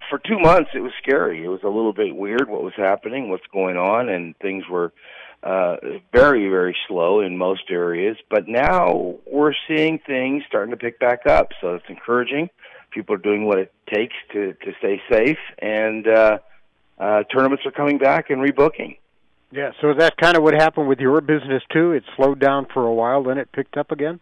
for 0.10 0.20
two 0.20 0.40
months, 0.40 0.72
it 0.74 0.80
was 0.80 0.92
scary. 1.02 1.44
It 1.44 1.50
was 1.50 1.62
a 1.64 1.68
little 1.68 1.94
bit 1.94 2.16
weird 2.16 2.50
what 2.50 2.64
was 2.64 2.74
happening, 2.76 3.30
what's 3.30 3.46
going 3.54 3.78
on, 3.78 4.10
and 4.10 4.36
things 4.38 4.64
were 4.70 4.92
uh, 5.44 5.78
very, 6.12 6.50
very 6.50 6.76
slow 6.88 7.22
in 7.22 7.38
most 7.38 7.64
areas. 7.70 8.18
But 8.30 8.48
now 8.48 9.16
we're 9.26 9.54
seeing 9.68 10.00
things 10.00 10.44
starting 10.48 10.72
to 10.72 10.78
pick 10.78 11.00
back 11.00 11.26
up, 11.26 11.50
so 11.62 11.76
it's 11.76 11.86
encouraging. 11.90 12.50
People 12.92 13.16
are 13.16 13.20
doing 13.20 13.46
what 13.46 13.60
it 13.60 13.72
takes 13.94 14.16
to 14.34 14.54
to 14.54 14.72
stay 14.80 15.00
safe, 15.12 15.38
and 15.60 16.08
uh, 16.08 16.40
uh, 16.98 17.24
tournaments 17.24 17.66
are 17.66 17.72
coming 17.72 18.00
back 18.00 18.32
and 18.32 18.42
rebooking. 18.42 18.98
Yeah, 19.52 19.72
so 19.82 19.94
that's 19.94 20.16
kind 20.22 20.38
of 20.38 20.44
what 20.44 20.54
happened 20.54 20.88
with 20.88 21.00
your 21.00 21.22
business 21.22 21.64
too. 21.72 21.92
It 21.92 22.04
slowed 22.16 22.40
down 22.40 22.68
for 22.74 22.86
a 22.86 22.94
while, 22.94 23.24
then 23.24 23.38
it 23.38 23.52
picked 23.52 23.78
up 23.78 23.92
again. 23.92 24.20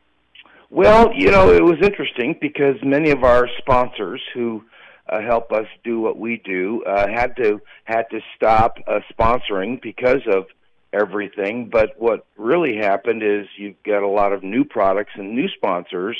Well, 0.69 1.13
you 1.13 1.31
know, 1.31 1.53
it 1.53 1.63
was 1.63 1.77
interesting 1.81 2.37
because 2.41 2.75
many 2.83 3.11
of 3.11 3.23
our 3.23 3.47
sponsors 3.57 4.21
who 4.33 4.63
uh, 5.07 5.21
help 5.21 5.51
us 5.53 5.65
do 5.83 6.01
what 6.01 6.17
we 6.17 6.41
do 6.43 6.83
uh, 6.83 7.07
had 7.07 7.35
to 7.37 7.61
had 7.85 8.03
to 8.11 8.19
stop 8.35 8.77
uh, 8.85 8.99
sponsoring 9.17 9.81
because 9.81 10.21
of 10.29 10.47
everything. 10.91 11.69
But 11.71 11.91
what 11.97 12.25
really 12.35 12.75
happened 12.75 13.23
is 13.23 13.47
you've 13.57 13.81
got 13.83 14.03
a 14.03 14.07
lot 14.07 14.33
of 14.33 14.43
new 14.43 14.65
products 14.65 15.11
and 15.15 15.33
new 15.33 15.47
sponsors 15.49 16.17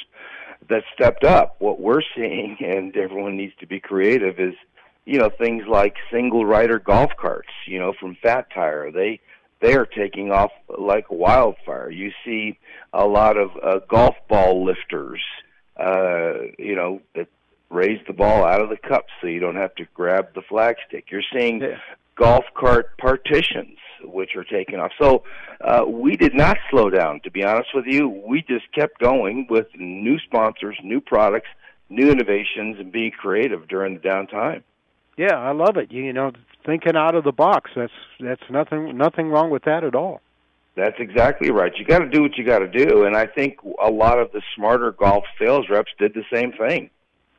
that 0.69 0.83
stepped 0.93 1.25
up. 1.25 1.57
What 1.59 1.81
we're 1.81 2.01
seeing, 2.15 2.57
and 2.65 2.95
everyone 2.95 3.35
needs 3.35 3.53
to 3.59 3.67
be 3.67 3.81
creative, 3.81 4.39
is 4.39 4.55
you 5.05 5.19
know 5.19 5.29
things 5.29 5.63
like 5.67 5.95
single 6.09 6.45
rider 6.45 6.79
golf 6.79 7.11
carts. 7.19 7.51
You 7.65 7.79
know, 7.79 7.93
from 7.99 8.15
Fat 8.23 8.47
Tire, 8.53 8.91
they 8.91 9.19
they 9.61 9.75
are 9.75 9.85
taking 9.85 10.31
off 10.31 10.51
like 10.77 11.09
wildfire. 11.09 11.89
You 11.89 12.11
see 12.23 12.59
a 12.93 13.05
lot 13.05 13.37
of 13.37 13.51
uh, 13.61 13.79
golf 13.89 14.15
ball 14.29 14.65
lifters, 14.65 15.21
uh, 15.77 16.33
you 16.57 16.75
know, 16.75 17.01
that 17.15 17.27
raise 17.69 17.99
the 18.07 18.13
ball 18.13 18.45
out 18.45 18.61
of 18.61 18.69
the 18.69 18.77
cup 18.77 19.05
so 19.19 19.27
you 19.27 19.39
don't 19.39 19.55
have 19.55 19.75
to 19.75 19.85
grab 19.93 20.33
the 20.33 20.41
flagstick. 20.41 21.05
You're 21.09 21.21
seeing 21.33 21.61
yeah. 21.61 21.79
golf 22.15 22.45
cart 22.55 22.97
partitions, 22.97 23.77
which 24.03 24.35
are 24.35 24.43
taking 24.43 24.79
off. 24.79 24.91
So 24.99 25.23
uh, 25.61 25.85
we 25.87 26.15
did 26.15 26.33
not 26.33 26.57
slow 26.69 26.89
down, 26.89 27.21
to 27.23 27.31
be 27.31 27.43
honest 27.43 27.69
with 27.73 27.85
you. 27.85 28.07
We 28.07 28.41
just 28.41 28.71
kept 28.73 28.99
going 28.99 29.47
with 29.49 29.67
new 29.75 30.19
sponsors, 30.19 30.77
new 30.83 31.01
products, 31.01 31.49
new 31.89 32.09
innovations, 32.09 32.77
and 32.79 32.91
being 32.91 33.11
creative 33.11 33.67
during 33.67 33.95
the 33.95 33.99
downtime. 33.99 34.63
Yeah, 35.17 35.35
I 35.35 35.51
love 35.51 35.77
it. 35.77 35.91
You 35.91 36.13
know, 36.13 36.31
thinking 36.65 36.95
out 36.95 37.15
of 37.15 37.23
the 37.23 37.31
box. 37.31 37.71
That's 37.75 37.91
that's 38.19 38.49
nothing 38.49 38.97
nothing 38.97 39.29
wrong 39.29 39.49
with 39.49 39.63
that 39.63 39.83
at 39.83 39.95
all. 39.95 40.21
That's 40.75 40.99
exactly 40.99 41.49
right. 41.49 41.75
You 41.75 41.85
got 41.85 41.99
to 41.99 42.09
do 42.09 42.21
what 42.21 42.37
you 42.37 42.43
got 42.43 42.59
to 42.59 42.67
do, 42.67 43.05
and 43.05 43.17
I 43.17 43.25
think 43.25 43.57
a 43.83 43.89
lot 43.89 44.19
of 44.19 44.31
the 44.31 44.43
smarter 44.55 44.91
golf 44.91 45.23
sales 45.39 45.65
reps 45.69 45.91
did 45.97 46.13
the 46.13 46.23
same 46.31 46.51
thing. 46.51 46.91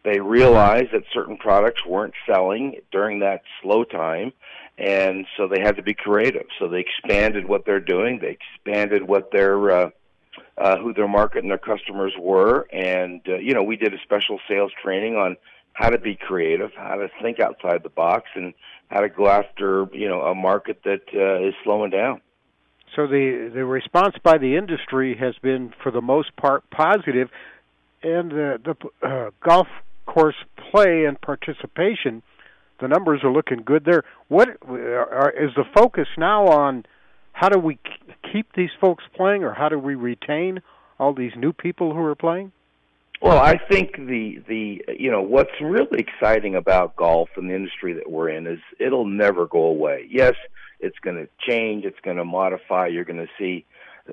They 0.05 0.19
realized 0.19 0.89
that 0.93 1.05
certain 1.13 1.37
products 1.37 1.87
weren't 1.87 2.15
selling 2.27 2.81
during 2.91 3.21
that 3.21 3.43
slow 3.63 3.85
time, 3.85 4.33
and 4.77 5.25
so 5.37 5.47
they 5.47 5.61
had 5.61 5.77
to 5.77 5.83
be 5.83 5.95
creative. 5.95 6.47
So 6.59 6.67
they 6.67 6.81
expanded 6.81 7.49
what 7.49 7.65
they're 7.65 7.79
doing. 7.79 8.19
They 8.19 8.37
expanded 8.41 9.07
what 9.07 9.31
their 9.31 9.71
uh, 9.71 9.91
uh, 10.57 10.79
who 10.79 10.93
their 10.93 11.09
market 11.09 11.43
and 11.43 11.51
their 11.51 11.59
customers 11.59 12.15
were, 12.19 12.67
and 12.73 13.21
uh, 13.29 13.37
you 13.37 13.55
know 13.55 13.63
we 13.63 13.77
did 13.77 13.95
a 13.95 13.99
special 14.03 14.41
sales 14.49 14.73
training 14.83 15.15
on 15.15 15.37
how 15.79 15.91
to 15.91 15.99
be 15.99 16.17
creative, 16.17 16.71
how 16.77 16.97
to 16.97 17.09
think 17.23 17.39
outside 17.39 17.85
the 17.85 17.89
box, 17.89 18.25
and 18.35 18.53
how 18.91 19.01
to 19.01 19.09
go 19.09 19.29
after 19.29 19.87
you 19.93 20.09
know 20.09 20.23
a 20.23 20.35
market 20.35 20.81
that 20.85 21.03
uh, 21.15 21.47
is 21.47 21.55
slowing 21.63 21.91
down. 21.91 22.21
So 22.97 23.07
the 23.07 23.51
the 23.55 23.65
response 23.65 24.17
by 24.25 24.39
the 24.39 24.57
industry 24.57 25.17
has 25.21 25.37
been, 25.41 25.73
for 25.81 25.93
the 25.93 26.01
most 26.01 26.35
part, 26.37 26.69
positive, 26.71 27.29
and 28.03 28.31
the 28.31 28.61
the 28.65 29.07
uh, 29.07 29.31
golf 29.47 29.69
course 30.07 30.35
play 30.73 31.05
and 31.05 31.21
participation, 31.21 32.23
the 32.81 32.89
numbers 32.89 33.21
are 33.23 33.31
looking 33.31 33.63
good 33.65 33.85
there. 33.85 34.03
What 34.27 34.49
are, 34.69 35.31
is 35.31 35.51
the 35.55 35.65
focus 35.77 36.09
now 36.17 36.49
on? 36.49 36.87
How 37.33 37.49
do 37.51 37.61
we 37.61 37.79
keep 38.33 38.53
these 38.57 38.71
folks 38.81 39.05
playing, 39.15 39.45
or 39.45 39.55
how 39.55 39.69
do 39.69 39.79
we 39.79 39.95
retain 39.95 40.61
all 40.99 41.15
these 41.15 41.37
new 41.37 41.53
people 41.53 41.95
who 41.95 42.01
are 42.01 42.17
playing? 42.17 42.51
Well, 43.21 43.39
I 43.39 43.59
think 43.71 43.97
the 43.97 44.43
the 44.47 44.85
you 44.97 45.11
know 45.11 45.23
what's 45.23 45.51
really 45.61 45.99
exciting 45.99 46.55
about 46.55 46.95
golf 46.97 47.31
and 47.37 47.51
the 47.51 47.55
industry 47.55 47.93
that 47.95 48.09
we're 48.11 48.29
in 48.29 48.47
is 48.47 48.61
it'll 48.79 49.07
never 49.07 49.47
go 49.47 49.65
away. 49.65 50.07
Yes, 50.09 50.35
it's 50.79 50.99
going 51.01 51.17
to 51.17 51.29
change, 51.49 51.85
it's 51.85 51.99
going 52.05 52.19
to 52.19 52.25
modify. 52.25 52.87
You're 52.87 53.05
going 53.05 53.19
to 53.19 53.29
see 53.37 53.67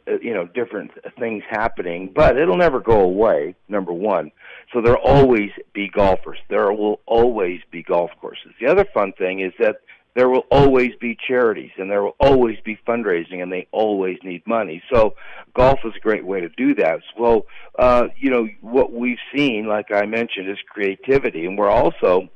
uh, 0.07 0.17
you 0.21 0.33
know 0.33 0.47
different 0.47 0.91
things 1.19 1.43
happening, 1.49 2.11
but 2.15 2.35
it'll 2.35 2.57
never 2.57 2.79
go 2.79 3.01
away. 3.01 3.55
Number 3.69 3.93
one, 3.93 4.31
so 4.73 4.81
there'll 4.81 5.03
always 5.05 5.51
be 5.73 5.87
golfers. 5.87 6.39
There 6.49 6.73
will 6.73 6.99
always 7.05 7.61
be 7.71 7.83
golf 7.83 8.09
courses. 8.19 8.53
The 8.59 8.71
other 8.71 8.85
fun 8.91 9.13
thing 9.13 9.39
is 9.39 9.53
that 9.59 9.77
there 10.15 10.29
will 10.29 10.45
always 10.49 10.91
be 10.99 11.17
charities 11.27 11.71
and 11.77 11.91
there 11.91 12.01
will 12.01 12.15
always 12.19 12.57
be 12.63 12.79
fundraising 12.87 13.43
and 13.43 13.51
they 13.51 13.67
always 13.71 14.17
need 14.23 14.41
money. 14.47 14.81
So 14.91 15.15
golf 15.53 15.79
is 15.83 15.93
a 15.95 15.99
great 15.99 16.25
way 16.25 16.39
to 16.39 16.49
do 16.49 16.73
that. 16.75 17.01
So, 17.17 17.45
uh, 17.77 18.07
you 18.17 18.31
know, 18.31 18.47
what 18.61 18.93
we've 18.93 19.19
seen, 19.35 19.67
like 19.67 19.91
I 19.91 20.05
mentioned, 20.05 20.49
is 20.49 20.57
creativity 20.69 21.45
and 21.45 21.57
we're 21.57 21.69
also 21.69 22.29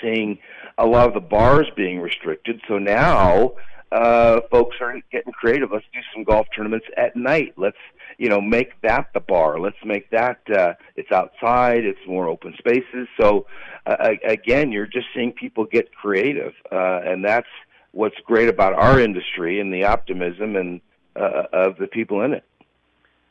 seeing 0.00 0.38
a 0.78 0.86
lot 0.86 1.08
of 1.08 1.14
the 1.14 1.20
bars 1.20 1.68
being 1.76 2.00
restricted. 2.00 2.60
So 2.68 2.78
now, 2.78 3.52
uh, 3.92 4.40
folks 4.50 4.76
are 4.80 4.94
getting 5.10 5.32
creative. 5.32 5.70
Let's 5.72 5.84
do 5.92 6.00
some 6.14 6.24
golf 6.24 6.46
tournaments 6.54 6.86
at 6.96 7.14
night. 7.14 7.54
Let's, 7.56 7.76
you 8.18 8.28
know, 8.28 8.40
make 8.40 8.80
that 8.82 9.08
the 9.14 9.20
bar. 9.20 9.60
Let's 9.60 9.76
make 9.84 10.10
that, 10.10 10.40
uh, 10.50 10.74
it's 10.96 11.12
outside, 11.12 11.84
it's 11.84 12.04
more 12.06 12.28
open 12.28 12.54
spaces. 12.58 13.06
So, 13.20 13.46
uh, 13.86 14.10
again, 14.24 14.72
you're 14.72 14.86
just 14.86 15.06
seeing 15.14 15.32
people 15.32 15.64
get 15.66 15.94
creative. 15.94 16.54
Uh, 16.70 17.00
and 17.04 17.24
that's 17.24 17.48
what's 17.92 18.16
great 18.24 18.48
about 18.48 18.72
our 18.74 19.00
industry 19.00 19.60
and 19.60 19.72
the 19.72 19.84
optimism 19.84 20.56
and, 20.56 20.80
uh, 21.14 21.44
of 21.52 21.76
the 21.76 21.86
people 21.86 22.22
in 22.22 22.32
it. 22.32 22.44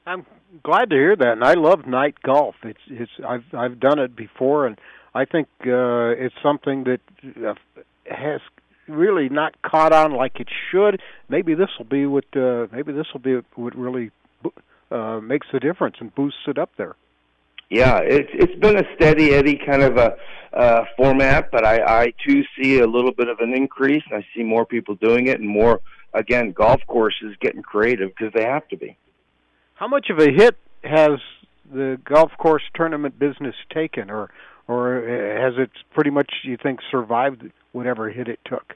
I'm 0.05 0.26
glad 0.64 0.89
to 0.89 0.95
hear 0.95 1.16
that, 1.16 1.34
and 1.34 1.43
I 1.43 1.53
love 1.53 1.86
night 1.86 2.16
golf. 2.24 2.55
It's 2.64 2.80
it's 2.88 3.12
I've 3.26 3.43
I've 3.53 3.80
done 3.80 3.99
it 3.99 4.16
before, 4.16 4.66
and 4.66 4.80
I 5.14 5.26
think 5.26 5.47
uh, 5.66 6.09
it's 6.18 6.36
something 6.41 6.86
that 6.86 7.01
uh, 7.47 7.53
has 8.05 8.41
really 8.88 9.29
not 9.29 9.61
caught 9.61 9.93
on 9.93 10.13
like 10.13 10.39
it 10.39 10.47
should. 10.71 11.01
Maybe 11.29 11.53
this 11.53 11.69
will 11.77 11.86
be 11.86 12.05
what 12.05 12.25
uh, 12.36 12.67
maybe 12.71 12.91
this 12.91 13.07
will 13.13 13.21
be 13.21 13.39
what 13.55 13.75
really 13.75 14.11
uh, 14.91 15.19
makes 15.21 15.47
the 15.51 15.59
difference 15.59 15.97
and 15.99 16.13
boosts 16.13 16.41
it 16.47 16.57
up 16.57 16.71
there. 16.77 16.95
Yeah, 17.69 17.99
it's 18.03 18.29
it's 18.34 18.59
been 18.59 18.77
a 18.77 18.84
steady 18.95 19.34
Eddie 19.34 19.59
kind 19.65 19.82
of 19.82 19.97
a 19.97 20.15
uh, 20.53 20.84
format, 20.97 21.49
but 21.51 21.65
I, 21.65 22.01
I 22.01 22.13
too 22.27 22.43
see 22.59 22.79
a 22.79 22.88
little 22.88 23.13
bit 23.13 23.29
of 23.29 23.39
an 23.39 23.53
increase. 23.53 24.03
I 24.11 24.25
see 24.36 24.43
more 24.43 24.65
people 24.65 24.95
doing 24.95 25.27
it, 25.27 25.39
and 25.39 25.47
more 25.47 25.79
again 26.13 26.51
golf 26.51 26.82
courses 26.88 27.36
getting 27.39 27.61
creative 27.61 28.09
because 28.09 28.34
they 28.34 28.43
have 28.43 28.67
to 28.69 28.77
be. 28.77 28.97
How 29.75 29.88
much 29.88 30.09
of 30.09 30.19
a 30.19 30.29
hit 30.29 30.57
has 30.84 31.19
the 31.73 31.97
golf 32.03 32.32
course 32.38 32.63
tournament 32.75 33.17
business 33.17 33.55
taken, 33.73 34.09
or 34.09 34.29
or 34.72 35.01
has 35.38 35.53
it 35.57 35.72
pretty 35.93 36.09
much 36.09 36.32
you 36.43 36.57
think 36.57 36.80
survived 36.89 37.43
whatever 37.74 38.09
hit 38.09 38.28
it 38.28 38.39
took? 38.45 38.76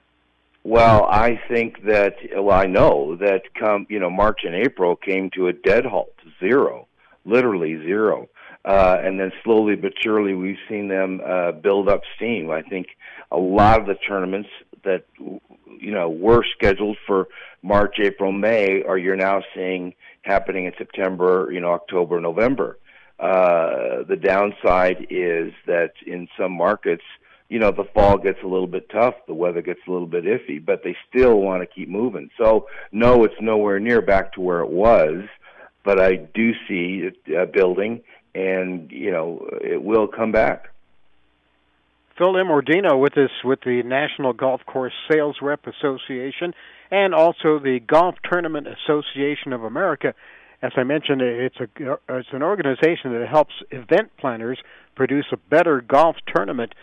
Well, 0.63 1.05
I 1.05 1.39
think 1.47 1.83
that 1.85 2.15
well, 2.35 2.51
I 2.51 2.65
know 2.65 3.15
that 3.17 3.53
come 3.53 3.85
you 3.89 3.99
know 3.99 4.09
March 4.09 4.41
and 4.43 4.55
April 4.55 4.95
came 4.95 5.29
to 5.35 5.47
a 5.47 5.53
dead 5.53 5.85
halt, 5.85 6.15
zero, 6.39 6.87
literally 7.23 7.77
zero, 7.77 8.27
uh, 8.65 8.97
and 9.01 9.19
then 9.19 9.31
slowly 9.43 9.75
but 9.75 9.93
surely 10.01 10.33
we've 10.33 10.57
seen 10.67 10.87
them 10.87 11.21
uh, 11.25 11.51
build 11.51 11.87
up 11.87 12.01
steam. 12.15 12.51
I 12.51 12.61
think 12.61 12.87
a 13.31 13.37
lot 13.37 13.79
of 13.79 13.85
the 13.85 13.95
tournaments 13.95 14.49
that 14.83 15.05
you 15.19 15.91
know 15.91 16.09
were 16.09 16.43
scheduled 16.57 16.97
for 17.07 17.27
March, 17.61 17.97
April, 17.99 18.31
May 18.31 18.83
are 18.83 18.97
you're 18.97 19.15
now 19.15 19.43
seeing 19.53 19.93
happening 20.23 20.65
in 20.65 20.73
September, 20.77 21.49
you 21.51 21.61
know, 21.61 21.71
October, 21.71 22.19
November. 22.19 22.77
Uh, 23.19 24.03
the 24.07 24.17
downside 24.21 25.07
is 25.09 25.53
that 25.65 25.91
in 26.05 26.27
some 26.37 26.51
markets 26.51 27.03
you 27.49 27.59
know, 27.59 27.71
the 27.71 27.85
fall 27.93 28.17
gets 28.17 28.39
a 28.43 28.47
little 28.47 28.67
bit 28.67 28.89
tough, 28.89 29.13
the 29.27 29.33
weather 29.33 29.61
gets 29.61 29.79
a 29.87 29.91
little 29.91 30.07
bit 30.07 30.25
iffy, 30.25 30.63
but 30.63 30.81
they 30.83 30.95
still 31.07 31.39
want 31.39 31.61
to 31.61 31.67
keep 31.67 31.87
moving. 31.87 32.29
So, 32.37 32.67
no, 32.91 33.23
it's 33.23 33.35
nowhere 33.39 33.79
near 33.79 34.01
back 34.01 34.33
to 34.33 34.41
where 34.41 34.61
it 34.61 34.69
was, 34.69 35.25
but 35.83 35.99
I 36.01 36.15
do 36.15 36.53
see 36.67 37.07
it 37.07 37.17
uh, 37.37 37.45
building, 37.45 38.01
and 38.33 38.91
you 38.91 39.11
know, 39.11 39.47
it 39.61 39.83
will 39.83 40.07
come 40.07 40.31
back. 40.31 40.69
Phil 42.17 42.33
Immordino 42.33 42.99
with 42.99 43.17
us 43.17 43.29
with 43.43 43.59
the 43.65 43.83
National 43.83 44.33
Golf 44.33 44.61
Course 44.65 44.93
Sales 45.11 45.37
Rep 45.41 45.67
Association 45.67 46.53
and 46.89 47.13
also 47.13 47.59
the 47.59 47.79
Golf 47.85 48.15
Tournament 48.29 48.67
Association 48.67 49.51
of 49.51 49.63
America. 49.63 50.13
As 50.61 50.71
I 50.77 50.83
mentioned, 50.83 51.21
it's 51.21 51.57
a 51.59 51.67
it's 52.09 52.29
an 52.31 52.43
organization 52.43 53.11
that 53.13 53.27
helps 53.29 53.53
event 53.71 54.11
planners 54.17 54.59
produce 54.95 55.25
a 55.31 55.37
better 55.37 55.81
golf 55.81 56.15
tournament 56.33 56.73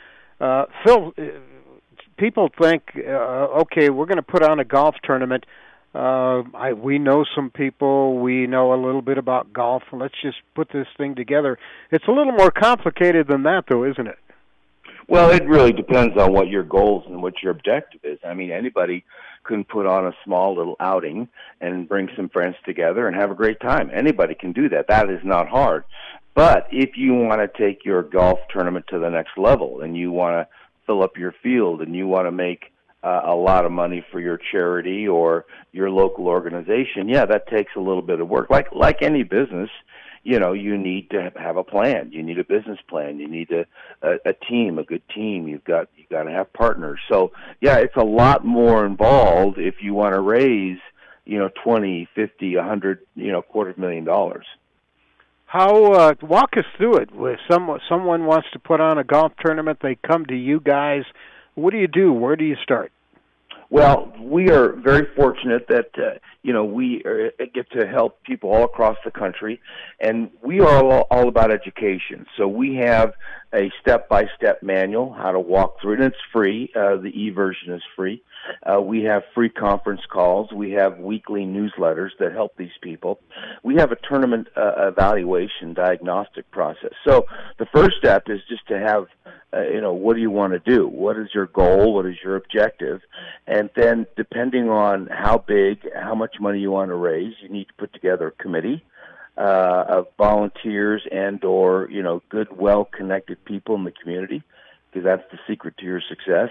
uh, 0.42 0.64
Phil, 0.84 1.14
uh, 1.16 1.22
people 2.18 2.50
think, 2.60 2.82
uh, 2.96 3.62
okay, 3.62 3.90
we're 3.90 4.06
going 4.06 4.16
to 4.16 4.22
put 4.22 4.42
on 4.42 4.58
a 4.58 4.64
golf 4.64 4.96
tournament. 5.04 5.46
Uh, 5.94 6.42
I, 6.54 6.72
we 6.72 6.98
know 6.98 7.24
some 7.34 7.50
people. 7.50 8.18
We 8.18 8.46
know 8.46 8.74
a 8.74 8.80
little 8.82 9.02
bit 9.02 9.18
about 9.18 9.52
golf. 9.52 9.84
Let's 9.92 10.20
just 10.20 10.38
put 10.54 10.68
this 10.72 10.88
thing 10.96 11.14
together. 11.14 11.58
It's 11.92 12.06
a 12.08 12.10
little 12.10 12.32
more 12.32 12.50
complicated 12.50 13.28
than 13.28 13.44
that, 13.44 13.64
though, 13.68 13.84
isn't 13.84 14.06
it? 14.06 14.18
Well, 15.06 15.30
it 15.30 15.46
really 15.46 15.72
depends 15.72 16.16
on 16.16 16.32
what 16.32 16.48
your 16.48 16.62
goals 16.62 17.04
and 17.06 17.22
what 17.22 17.34
your 17.42 17.52
objective 17.52 18.00
is. 18.02 18.18
I 18.26 18.34
mean, 18.34 18.50
anybody 18.50 19.04
can 19.44 19.64
put 19.64 19.86
on 19.86 20.06
a 20.06 20.12
small 20.24 20.54
little 20.56 20.76
outing 20.80 21.28
and 21.60 21.88
bring 21.88 22.08
some 22.16 22.28
friends 22.28 22.56
together 22.64 23.06
and 23.06 23.16
have 23.16 23.30
a 23.30 23.34
great 23.34 23.60
time. 23.60 23.90
Anybody 23.92 24.34
can 24.34 24.52
do 24.52 24.68
that. 24.70 24.88
That 24.88 25.10
is 25.10 25.20
not 25.24 25.48
hard. 25.48 25.84
But 26.34 26.68
if 26.70 26.96
you 26.96 27.14
want 27.14 27.40
to 27.40 27.58
take 27.58 27.84
your 27.84 28.02
golf 28.02 28.38
tournament 28.50 28.86
to 28.88 28.98
the 28.98 29.10
next 29.10 29.36
level 29.36 29.82
and 29.82 29.96
you 29.96 30.10
want 30.10 30.34
to 30.34 30.48
fill 30.86 31.02
up 31.02 31.16
your 31.16 31.34
field 31.42 31.82
and 31.82 31.94
you 31.94 32.06
want 32.06 32.26
to 32.26 32.32
make 32.32 32.72
uh, 33.02 33.22
a 33.24 33.34
lot 33.34 33.64
of 33.64 33.72
money 33.72 34.04
for 34.12 34.20
your 34.20 34.38
charity 34.50 35.08
or 35.08 35.44
your 35.72 35.90
local 35.90 36.28
organization, 36.28 37.08
yeah, 37.08 37.26
that 37.26 37.48
takes 37.48 37.72
a 37.76 37.80
little 37.80 38.02
bit 38.02 38.20
of 38.20 38.28
work. 38.28 38.48
Like 38.48 38.68
like 38.72 39.02
any 39.02 39.24
business, 39.24 39.70
you 40.24 40.38
know, 40.38 40.52
you 40.52 40.78
need 40.78 41.10
to 41.10 41.32
have 41.36 41.56
a 41.56 41.64
plan. 41.64 42.12
You 42.12 42.22
need 42.22 42.38
a 42.38 42.44
business 42.44 42.78
plan. 42.88 43.18
You 43.18 43.28
need 43.28 43.50
a, 43.50 43.66
a, 44.06 44.30
a 44.30 44.32
team, 44.32 44.78
a 44.78 44.84
good 44.84 45.02
team. 45.14 45.48
You've 45.48 45.64
got—you've 45.64 46.08
got 46.08 46.24
to 46.24 46.30
have 46.30 46.52
partners. 46.52 47.00
So 47.10 47.32
yeah, 47.60 47.78
it's 47.78 47.96
a 47.96 48.04
lot 48.04 48.44
more 48.44 48.86
involved 48.86 49.58
if 49.58 49.76
you 49.82 49.94
want 49.94 50.14
to 50.14 50.20
raise, 50.20 50.78
you 51.24 51.38
know, 51.38 51.50
twenty, 51.64 52.08
fifty, 52.14 52.54
a 52.54 52.62
hundred, 52.62 53.00
you 53.16 53.32
know, 53.32 53.42
quarter 53.42 53.70
of 53.70 53.78
million 53.78 54.04
dollars. 54.04 54.46
How 55.46 55.92
uh, 55.92 56.14
walk 56.22 56.56
us 56.56 56.64
through 56.78 56.96
it? 56.96 57.10
If 57.12 57.40
some 57.50 57.78
someone 57.88 58.24
wants 58.24 58.48
to 58.52 58.58
put 58.58 58.80
on 58.80 58.98
a 58.98 59.04
golf 59.04 59.32
tournament, 59.44 59.80
they 59.82 59.96
come 59.96 60.24
to 60.26 60.36
you 60.36 60.60
guys. 60.60 61.02
What 61.54 61.72
do 61.72 61.78
you 61.78 61.88
do? 61.88 62.12
Where 62.12 62.36
do 62.36 62.44
you 62.44 62.56
start? 62.62 62.92
Well, 63.68 64.12
we 64.20 64.50
are 64.50 64.72
very 64.72 65.06
fortunate 65.16 65.66
that 65.68 65.90
uh, 65.98 66.18
you 66.42 66.52
know 66.52 66.64
we 66.64 67.02
are, 67.04 67.32
uh, 67.40 67.44
get 67.54 67.70
to 67.72 67.86
help 67.86 68.22
people 68.22 68.50
all 68.50 68.64
across 68.64 68.96
the 69.04 69.10
country, 69.10 69.60
and 70.00 70.30
we 70.42 70.60
are 70.60 70.82
all, 70.84 71.06
all 71.10 71.28
about 71.28 71.50
education. 71.50 72.26
So 72.36 72.48
we 72.48 72.76
have 72.76 73.14
a 73.54 73.70
step-by-step 73.80 74.62
manual 74.62 75.12
how 75.12 75.30
to 75.30 75.40
walk 75.40 75.80
through 75.80 75.94
it. 75.94 76.00
And 76.00 76.12
it's 76.12 76.22
free. 76.32 76.70
Uh, 76.74 76.96
the 76.96 77.08
e 77.08 77.30
version 77.30 77.74
is 77.74 77.82
free. 77.94 78.22
Uh, 78.62 78.80
we 78.80 79.04
have 79.04 79.22
free 79.34 79.50
conference 79.50 80.00
calls. 80.10 80.50
We 80.52 80.72
have 80.72 80.98
weekly 80.98 81.42
newsletters 81.42 82.10
that 82.18 82.32
help 82.32 82.56
these 82.56 82.76
people. 82.80 83.20
We 83.62 83.76
have 83.76 83.92
a 83.92 83.96
tournament 84.08 84.48
uh, 84.56 84.88
evaluation 84.88 85.74
diagnostic 85.74 86.50
process. 86.50 86.92
So 87.06 87.26
the 87.58 87.66
first 87.66 87.96
step 87.98 88.24
is 88.28 88.40
just 88.48 88.66
to 88.68 88.78
have, 88.78 89.06
uh, 89.54 89.62
you 89.68 89.80
know, 89.80 89.92
what 89.92 90.16
do 90.16 90.22
you 90.22 90.30
want 90.30 90.54
to 90.54 90.58
do? 90.58 90.88
What 90.88 91.18
is 91.18 91.28
your 91.34 91.46
goal? 91.46 91.94
What 91.94 92.06
is 92.06 92.16
your 92.24 92.36
objective? 92.36 93.02
And 93.46 93.68
then 93.76 94.06
depending 94.16 94.70
on 94.70 95.08
how 95.08 95.38
big, 95.38 95.86
how 95.94 96.14
much 96.14 96.31
money 96.40 96.60
you 96.60 96.70
want 96.70 96.90
to 96.90 96.94
raise, 96.94 97.34
you 97.42 97.48
need 97.48 97.68
to 97.68 97.74
put 97.74 97.92
together 97.92 98.28
a 98.28 98.42
committee. 98.42 98.84
uh, 99.36 99.84
of 99.88 100.06
volunteers 100.18 101.02
and 101.10 101.42
or 101.44 101.88
you 101.90 102.02
know 102.02 102.22
good, 102.28 102.48
well-connected 102.56 103.44
people 103.44 103.74
in 103.74 103.84
the 103.84 103.92
community, 103.92 104.42
because 104.90 105.04
that's 105.04 105.22
the 105.30 105.38
secret 105.46 105.76
to 105.78 105.84
your 105.84 106.00
success. 106.00 106.50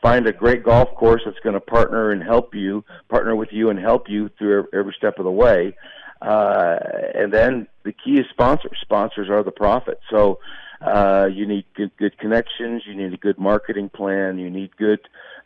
Find 0.00 0.26
a 0.26 0.32
great 0.32 0.64
golf 0.64 0.94
course 0.96 1.22
that's 1.24 1.38
going 1.40 1.54
to 1.54 1.60
partner 1.60 2.10
and 2.10 2.22
help 2.22 2.54
you, 2.54 2.84
partner 3.08 3.36
with 3.36 3.50
you 3.52 3.70
and 3.70 3.78
help 3.78 4.08
you 4.08 4.30
through 4.36 4.66
every 4.72 4.94
step 4.96 5.18
of 5.18 5.24
the 5.24 5.30
way. 5.30 5.76
Uh, 6.20 6.78
and 7.14 7.32
then 7.32 7.68
the 7.84 7.92
key 7.92 8.18
is 8.18 8.26
sponsors. 8.30 8.78
Sponsors 8.80 9.28
are 9.30 9.44
the 9.44 9.52
profit. 9.52 10.00
So 10.10 10.40
uh, 10.80 11.28
you 11.32 11.46
need 11.46 11.66
good, 11.74 11.96
good 11.98 12.18
connections. 12.18 12.82
You 12.84 12.96
need 12.96 13.12
a 13.12 13.16
good 13.16 13.38
marketing 13.38 13.90
plan. 13.90 14.38
You 14.38 14.50
need 14.50 14.76
good 14.76 15.00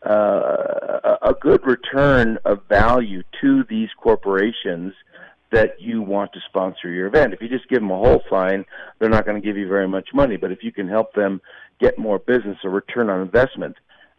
uh, 0.06 1.18
a 1.22 1.34
good 1.40 1.66
return 1.66 2.38
of 2.44 2.60
value 2.68 3.22
to 3.40 3.64
these 3.68 3.88
corporations 4.00 4.94
that 5.52 5.80
you 5.80 6.02
want 6.02 6.32
to 6.32 6.40
sponsor 6.48 6.90
your 6.90 7.06
event. 7.06 7.32
If 7.32 7.40
you 7.40 7.48
just 7.48 7.68
give 7.68 7.80
them 7.80 7.90
a 7.90 7.98
whole 7.98 8.22
sign, 8.28 8.64
they're 8.98 9.08
not 9.08 9.24
going 9.24 9.40
to 9.40 9.46
give 9.46 9.56
you 9.56 9.68
very 9.68 9.88
much 9.88 10.08
money. 10.12 10.36
But 10.36 10.52
if 10.52 10.62
you 10.62 10.72
can 10.72 10.88
help 10.88 11.14
them 11.14 11.40
get 11.80 11.98
more 11.98 12.18
business, 12.18 12.58
a 12.64 12.68
return 12.68 13.10
on 13.10 13.20
investment, 13.20 13.76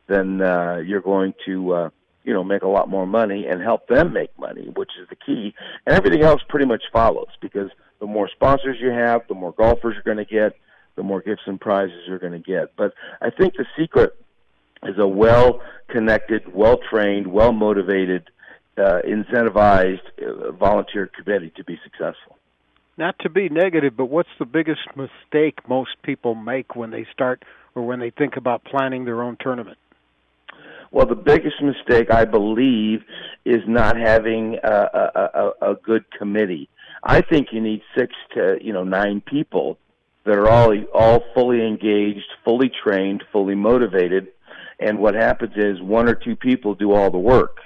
then 0.08 0.42
uh, 0.42 0.78
you're 0.86 1.02
going 1.02 1.34
to 1.46 1.74
uh, 1.74 1.90
you 2.24 2.34
know 2.34 2.44
make 2.44 2.62
a 2.62 2.68
lot 2.68 2.90
more 2.90 3.06
money 3.06 3.46
and 3.48 3.62
help 3.62 3.88
them 3.88 4.14
make 4.14 4.38
money, 4.40 4.70
which 4.76 4.92
is 5.02 5.08
the 5.10 5.16
key. 5.16 5.54
And 5.86 5.96
everything 5.96 6.24
else 6.24 6.42
pretty 6.48 6.66
much 6.66 6.84
follows 6.92 7.30
because 7.42 7.70
the 8.00 8.08
more 8.08 8.30
sponsors 8.30 8.78
you 8.80 8.90
have, 8.90 9.22
the 9.28 9.36
more 9.36 9.54
golfers 9.54 9.96
you're 9.96 10.16
going 10.16 10.26
to 10.26 10.32
get, 10.32 10.54
the 10.96 11.04
more 11.04 11.22
gifts 11.22 11.44
and 11.46 11.60
prizes 11.60 12.02
you're 12.08 12.20
going 12.20 12.34
to 12.34 12.40
get. 12.40 12.76
But 12.76 12.94
I 13.22 13.30
think 13.30 13.56
the 13.56 13.66
secret 13.78 14.14
is 14.84 14.98
a 14.98 15.08
well 15.08 15.62
connected, 15.90 16.54
well 16.54 16.78
trained, 16.90 17.28
well 17.28 17.52
motivated, 17.52 18.30
uh, 18.78 19.00
incentivized 19.08 20.02
uh, 20.22 20.52
volunteer 20.52 21.08
committee 21.08 21.52
to 21.56 21.64
be 21.64 21.80
successful. 21.84 22.38
Not 22.98 23.18
to 23.20 23.30
be 23.30 23.50
negative, 23.50 23.96
but 23.96 24.06
what's 24.06 24.30
the 24.40 24.46
biggest 24.46 24.82
mistake 24.96 25.68
most 25.70 25.92
people 26.04 26.34
make 26.34 26.76
when 26.76 26.90
they 26.90 27.06
start 27.12 27.44
or 27.76 27.86
when 27.86 28.00
they 28.00 28.10
think 28.10 28.38
about 28.38 28.64
planning 28.64 29.06
their 29.06 29.22
own 29.22 29.38
tournament? 29.40 29.78
Well, 30.92 31.06
the 31.06 31.16
biggest 31.16 31.62
mistake, 31.62 32.12
I 32.12 32.26
believe, 32.26 33.04
is 33.46 33.62
not 33.68 33.98
having 33.98 34.58
a, 34.64 34.72
a, 34.72 35.54
a, 35.62 35.72
a 35.72 35.76
good 35.76 36.06
committee. 36.12 36.70
I 37.04 37.22
think 37.22 37.50
you 37.52 37.62
need 37.62 37.82
six 37.96 38.14
to 38.34 38.58
you 38.62 38.74
know 38.74 38.84
nine 38.84 39.22
people 39.22 39.78
that 40.26 40.38
are 40.38 40.50
all 40.50 40.74
all 40.94 41.24
fully 41.34 41.66
engaged, 41.66 42.26
fully 42.44 42.72
trained, 42.84 43.24
fully 43.32 43.56
motivated, 43.56 44.30
and 44.80 45.00
what 45.00 45.16
happens 45.16 45.54
is 45.56 45.82
one 45.82 46.08
or 46.08 46.16
two 46.16 46.36
people 46.36 46.76
do 46.76 46.94
all 46.94 47.10
the 47.12 47.18
work. 47.18 47.58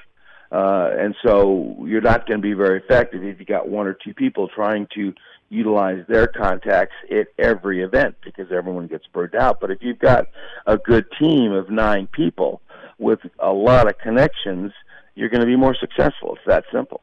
Uh, 0.51 0.89
and 0.97 1.15
so 1.25 1.77
you're 1.85 2.01
not 2.01 2.27
going 2.27 2.39
to 2.39 2.41
be 2.41 2.53
very 2.53 2.79
effective 2.79 3.23
if 3.23 3.39
you 3.39 3.45
got 3.45 3.69
one 3.69 3.87
or 3.87 3.93
two 3.93 4.13
people 4.13 4.49
trying 4.49 4.87
to 4.93 5.13
utilize 5.49 6.03
their 6.07 6.27
contacts 6.27 6.95
at 7.09 7.27
every 7.37 7.83
event 7.83 8.15
because 8.23 8.51
everyone 8.51 8.87
gets 8.87 9.05
burned 9.07 9.35
out. 9.35 9.59
But 9.59 9.71
if 9.71 9.79
you've 9.81 9.99
got 9.99 10.27
a 10.65 10.77
good 10.77 11.05
team 11.19 11.51
of 11.51 11.69
nine 11.69 12.07
people 12.07 12.61
with 12.97 13.19
a 13.39 13.51
lot 13.51 13.87
of 13.87 13.97
connections, 13.97 14.71
you're 15.15 15.29
going 15.29 15.41
to 15.41 15.47
be 15.47 15.57
more 15.57 15.75
successful. 15.75 16.35
It's 16.35 16.45
that 16.47 16.63
simple. 16.71 17.01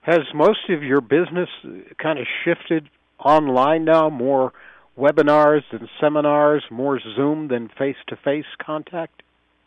Has 0.00 0.20
most 0.34 0.70
of 0.70 0.82
your 0.82 1.00
business 1.00 1.48
kind 2.00 2.18
of 2.18 2.26
shifted 2.44 2.88
online 3.18 3.84
now? 3.84 4.08
More 4.08 4.52
webinars 4.96 5.62
and 5.70 5.88
seminars, 6.00 6.64
more 6.70 7.00
Zoom 7.16 7.48
than 7.48 7.68
face 7.78 7.96
to 8.08 8.16
face 8.16 8.46
contact? 8.64 9.22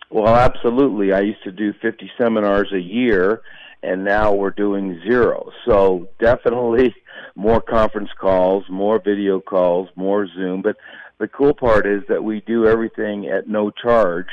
Well, 0.10 0.36
absolutely. 0.36 1.14
I 1.14 1.22
used 1.22 1.44
to 1.44 1.52
do 1.52 1.74
50 1.82 2.10
seminars 2.18 2.72
a 2.74 2.80
year, 2.80 3.42
and 3.84 4.04
now 4.04 4.34
we're 4.34 4.50
doing 4.50 5.00
zero. 5.08 5.52
So 5.68 6.10
definitely 6.20 6.96
more 7.36 7.62
conference 7.62 8.10
calls, 8.20 8.66
more 8.70 9.00
video 9.00 9.40
calls, 9.40 9.90
more 9.96 10.28
Zoom. 10.28 10.62
But 10.64 10.78
the 11.20 11.28
cool 11.28 11.54
part 11.54 11.86
is 11.86 12.02
that 12.10 12.24
we 12.24 12.42
do 12.42 12.66
everything 12.66 13.28
at 13.28 13.48
no 13.48 13.70
charge 13.70 14.28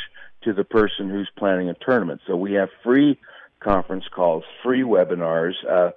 to 0.44 0.54
the 0.54 0.64
person 0.64 1.10
who's 1.10 1.28
planning 1.36 1.68
a 1.68 1.74
tournament. 1.74 2.20
So 2.26 2.36
we 2.36 2.54
have 2.54 2.68
free 2.82 3.18
conference 3.60 4.04
calls, 4.14 4.44
free 4.62 4.82
webinars, 4.82 5.54
uh, 5.68 5.90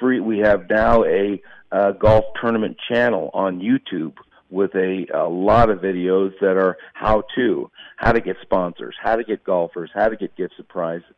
free. 0.00 0.18
We 0.18 0.38
have 0.38 0.68
now 0.68 1.04
a 1.04 1.40
uh, 1.70 1.92
golf 1.92 2.24
tournament 2.40 2.78
channel 2.88 3.30
on 3.32 3.60
YouTube 3.60 4.14
with 4.50 4.74
a, 4.74 5.06
a 5.14 5.28
lot 5.28 5.70
of 5.70 5.78
videos 5.78 6.32
that 6.40 6.56
are 6.56 6.76
how 6.94 7.22
to, 7.36 7.70
how 7.96 8.12
to 8.12 8.20
get 8.20 8.36
sponsors, 8.42 8.96
how 9.00 9.16
to 9.16 9.24
get 9.24 9.44
golfers, 9.44 9.90
how 9.94 10.08
to 10.08 10.16
get 10.16 10.36
gift 10.36 10.54
surprises. 10.56 11.14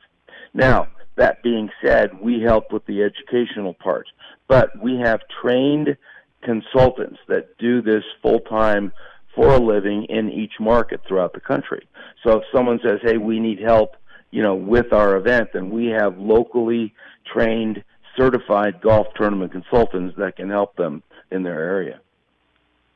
Now, 0.55 0.89
that 1.16 1.43
being 1.43 1.70
said, 1.83 2.20
we 2.20 2.41
help 2.41 2.72
with 2.72 2.85
the 2.87 3.03
educational 3.03 3.74
part, 3.74 4.07
but 4.49 4.70
we 4.83 4.97
have 4.97 5.20
trained 5.43 5.97
consultants 6.43 7.18
that 7.28 7.57
do 7.59 7.83
this 7.83 8.05
full 8.20 8.41
time 8.41 8.93
for 9.35 9.49
a 9.49 9.59
living 9.59 10.05
in 10.05 10.30
each 10.30 10.55
market 10.61 11.01
throughout 11.07 11.33
the 11.33 11.41
country. 11.41 11.87
So 12.22 12.39
if 12.39 12.45
someone 12.55 12.80
says, 12.85 13.01
"Hey, 13.03 13.16
we 13.16 13.41
need 13.41 13.61
help," 13.61 13.97
you 14.30 14.43
know, 14.43 14.55
with 14.55 14.93
our 14.93 15.16
event, 15.16 15.51
then 15.53 15.70
we 15.70 15.87
have 15.87 16.18
locally 16.18 16.95
trained, 17.24 17.83
certified 18.16 18.80
golf 18.83 19.07
tournament 19.14 19.53
consultants 19.53 20.16
that 20.16 20.37
can 20.37 20.51
help 20.51 20.76
them 20.76 21.03
in 21.30 21.43
their 21.43 21.61
area. 21.61 22.01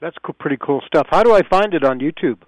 That's 0.01 0.17
pretty 0.39 0.59
cool 0.61 0.83
stuff. 0.87 1.07
How 1.11 1.23
do 1.23 1.35
I 1.35 1.43
find 1.49 1.75
it 1.75 1.85
on 1.85 2.01
YouTube? 2.01 2.39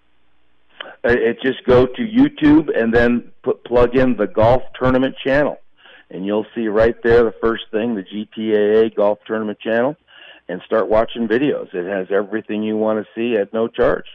Uh, 1.05 1.12
it 1.12 1.38
just 1.42 1.64
go 1.64 1.86
to 1.86 2.03
YouTube 2.03 2.68
and 2.76 2.92
then 2.92 3.30
put 3.42 3.64
plug 3.64 3.96
in 3.96 4.16
the 4.16 4.26
golf 4.26 4.62
tournament 4.78 5.14
channel, 5.24 5.59
and 6.11 6.26
you'll 6.26 6.46
see 6.55 6.68
right 6.68 6.96
there 7.03 7.24
the 7.24 7.34
first 7.40 7.64
thing, 7.70 7.94
the 7.94 8.03
GTAA 8.03 8.94
golf 8.94 9.18
tournament 9.26 9.59
channel, 9.61 9.96
and 10.49 10.61
start 10.66 10.88
watching 10.88 11.28
videos. 11.28 11.72
It 11.74 11.86
has 11.86 12.09
everything 12.11 12.62
you 12.62 12.76
want 12.76 13.05
to 13.05 13.09
see 13.14 13.38
at 13.38 13.53
no 13.53 13.68
charge. 13.68 14.07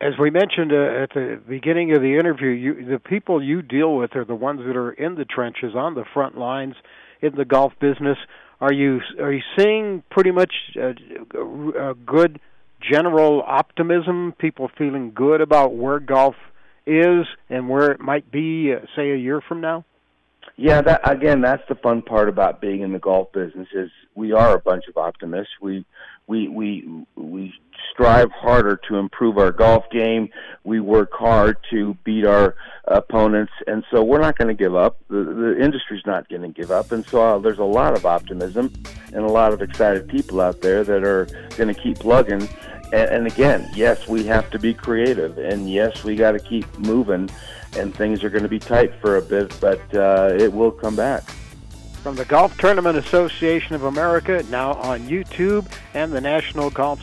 As 0.00 0.14
we 0.18 0.30
mentioned 0.30 0.72
uh, 0.72 1.02
at 1.02 1.10
the 1.14 1.40
beginning 1.48 1.94
of 1.94 2.02
the 2.02 2.16
interview, 2.16 2.48
you, 2.48 2.84
the 2.84 2.98
people 2.98 3.42
you 3.42 3.62
deal 3.62 3.94
with 3.94 4.16
are 4.16 4.24
the 4.24 4.34
ones 4.34 4.60
that 4.66 4.76
are 4.76 4.90
in 4.90 5.14
the 5.14 5.24
trenches, 5.24 5.76
on 5.76 5.94
the 5.94 6.04
front 6.12 6.36
lines, 6.36 6.74
in 7.20 7.36
the 7.36 7.44
golf 7.44 7.72
business. 7.80 8.18
Are 8.62 8.72
you 8.72 9.00
are 9.20 9.32
you 9.32 9.42
seeing 9.58 10.04
pretty 10.08 10.30
much 10.30 10.54
a, 10.76 10.90
a 11.90 11.94
good 11.94 12.38
general 12.80 13.42
optimism? 13.44 14.34
People 14.38 14.70
feeling 14.78 15.10
good 15.12 15.40
about 15.40 15.74
where 15.74 15.98
golf 15.98 16.36
is 16.86 17.26
and 17.50 17.68
where 17.68 17.90
it 17.90 17.98
might 17.98 18.30
be, 18.30 18.72
uh, 18.72 18.86
say, 18.94 19.10
a 19.10 19.16
year 19.16 19.40
from 19.40 19.60
now. 19.60 19.84
Yeah, 20.56 20.82
that 20.82 21.00
again, 21.10 21.40
that's 21.40 21.66
the 21.68 21.74
fun 21.74 22.02
part 22.02 22.28
about 22.28 22.60
being 22.60 22.82
in 22.82 22.92
the 22.92 22.98
golf 22.98 23.32
business 23.32 23.68
is 23.74 23.90
we 24.14 24.32
are 24.32 24.54
a 24.54 24.60
bunch 24.60 24.84
of 24.88 24.96
optimists. 24.96 25.54
We 25.60 25.84
we 26.26 26.48
we 26.48 27.04
we 27.16 27.54
strive 27.90 28.30
harder 28.30 28.78
to 28.88 28.96
improve 28.96 29.38
our 29.38 29.50
golf 29.50 29.84
game. 29.90 30.28
We 30.64 30.80
work 30.80 31.12
hard 31.12 31.56
to 31.70 31.96
beat 32.04 32.26
our 32.26 32.54
opponents, 32.84 33.52
and 33.66 33.84
so 33.90 34.02
we're 34.02 34.20
not 34.20 34.36
going 34.36 34.48
to 34.48 34.54
give 34.54 34.74
up. 34.74 34.98
The, 35.08 35.24
the 35.24 35.62
industry's 35.62 36.04
not 36.06 36.28
going 36.28 36.42
to 36.42 36.48
give 36.48 36.70
up, 36.70 36.92
and 36.92 37.04
so 37.06 37.22
uh, 37.22 37.38
there's 37.38 37.58
a 37.58 37.64
lot 37.64 37.96
of 37.96 38.06
optimism 38.06 38.72
and 39.12 39.24
a 39.24 39.32
lot 39.32 39.52
of 39.52 39.62
excited 39.62 40.08
people 40.08 40.40
out 40.40 40.60
there 40.60 40.84
that 40.84 41.04
are 41.04 41.26
going 41.56 41.74
to 41.74 41.80
keep 41.80 41.98
plugging. 41.98 42.48
And, 42.92 43.10
and 43.10 43.26
again, 43.26 43.68
yes, 43.74 44.06
we 44.06 44.24
have 44.24 44.50
to 44.50 44.58
be 44.58 44.74
creative, 44.74 45.38
and 45.38 45.70
yes, 45.70 46.04
we 46.04 46.14
got 46.14 46.32
to 46.32 46.40
keep 46.40 46.66
moving. 46.78 47.30
And 47.76 47.94
things 47.94 48.22
are 48.22 48.30
going 48.30 48.42
to 48.42 48.48
be 48.48 48.58
tight 48.58 48.94
for 49.00 49.16
a 49.16 49.22
bit, 49.22 49.56
but 49.60 49.80
uh, 49.94 50.34
it 50.38 50.52
will 50.52 50.70
come 50.70 50.94
back 50.94 51.24
from 52.02 52.16
the 52.16 52.24
Golf 52.24 52.58
Tournament 52.58 52.98
Association 52.98 53.76
of 53.76 53.84
America, 53.84 54.44
now 54.50 54.72
on 54.74 55.02
YouTube, 55.02 55.70
and 55.94 56.12
the 56.12 56.20
National 56.20 56.68
Golf, 56.68 57.00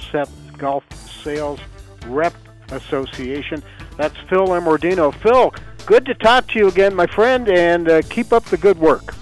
Golf 0.57 0.83
Sales 1.23 1.61
Rep 2.07 2.33
Association. 2.71 3.63
That's 3.95 4.17
Phil 4.29 4.47
Immordino. 4.47 5.13
Phil, 5.15 5.53
good 5.85 6.05
to 6.05 6.13
talk 6.15 6.47
to 6.49 6.59
you 6.59 6.67
again, 6.67 6.93
my 6.93 7.07
friend, 7.07 7.47
and 7.47 7.89
uh, 7.89 8.01
keep 8.09 8.33
up 8.33 8.43
the 8.45 8.57
good 8.57 8.77
work. 8.77 9.15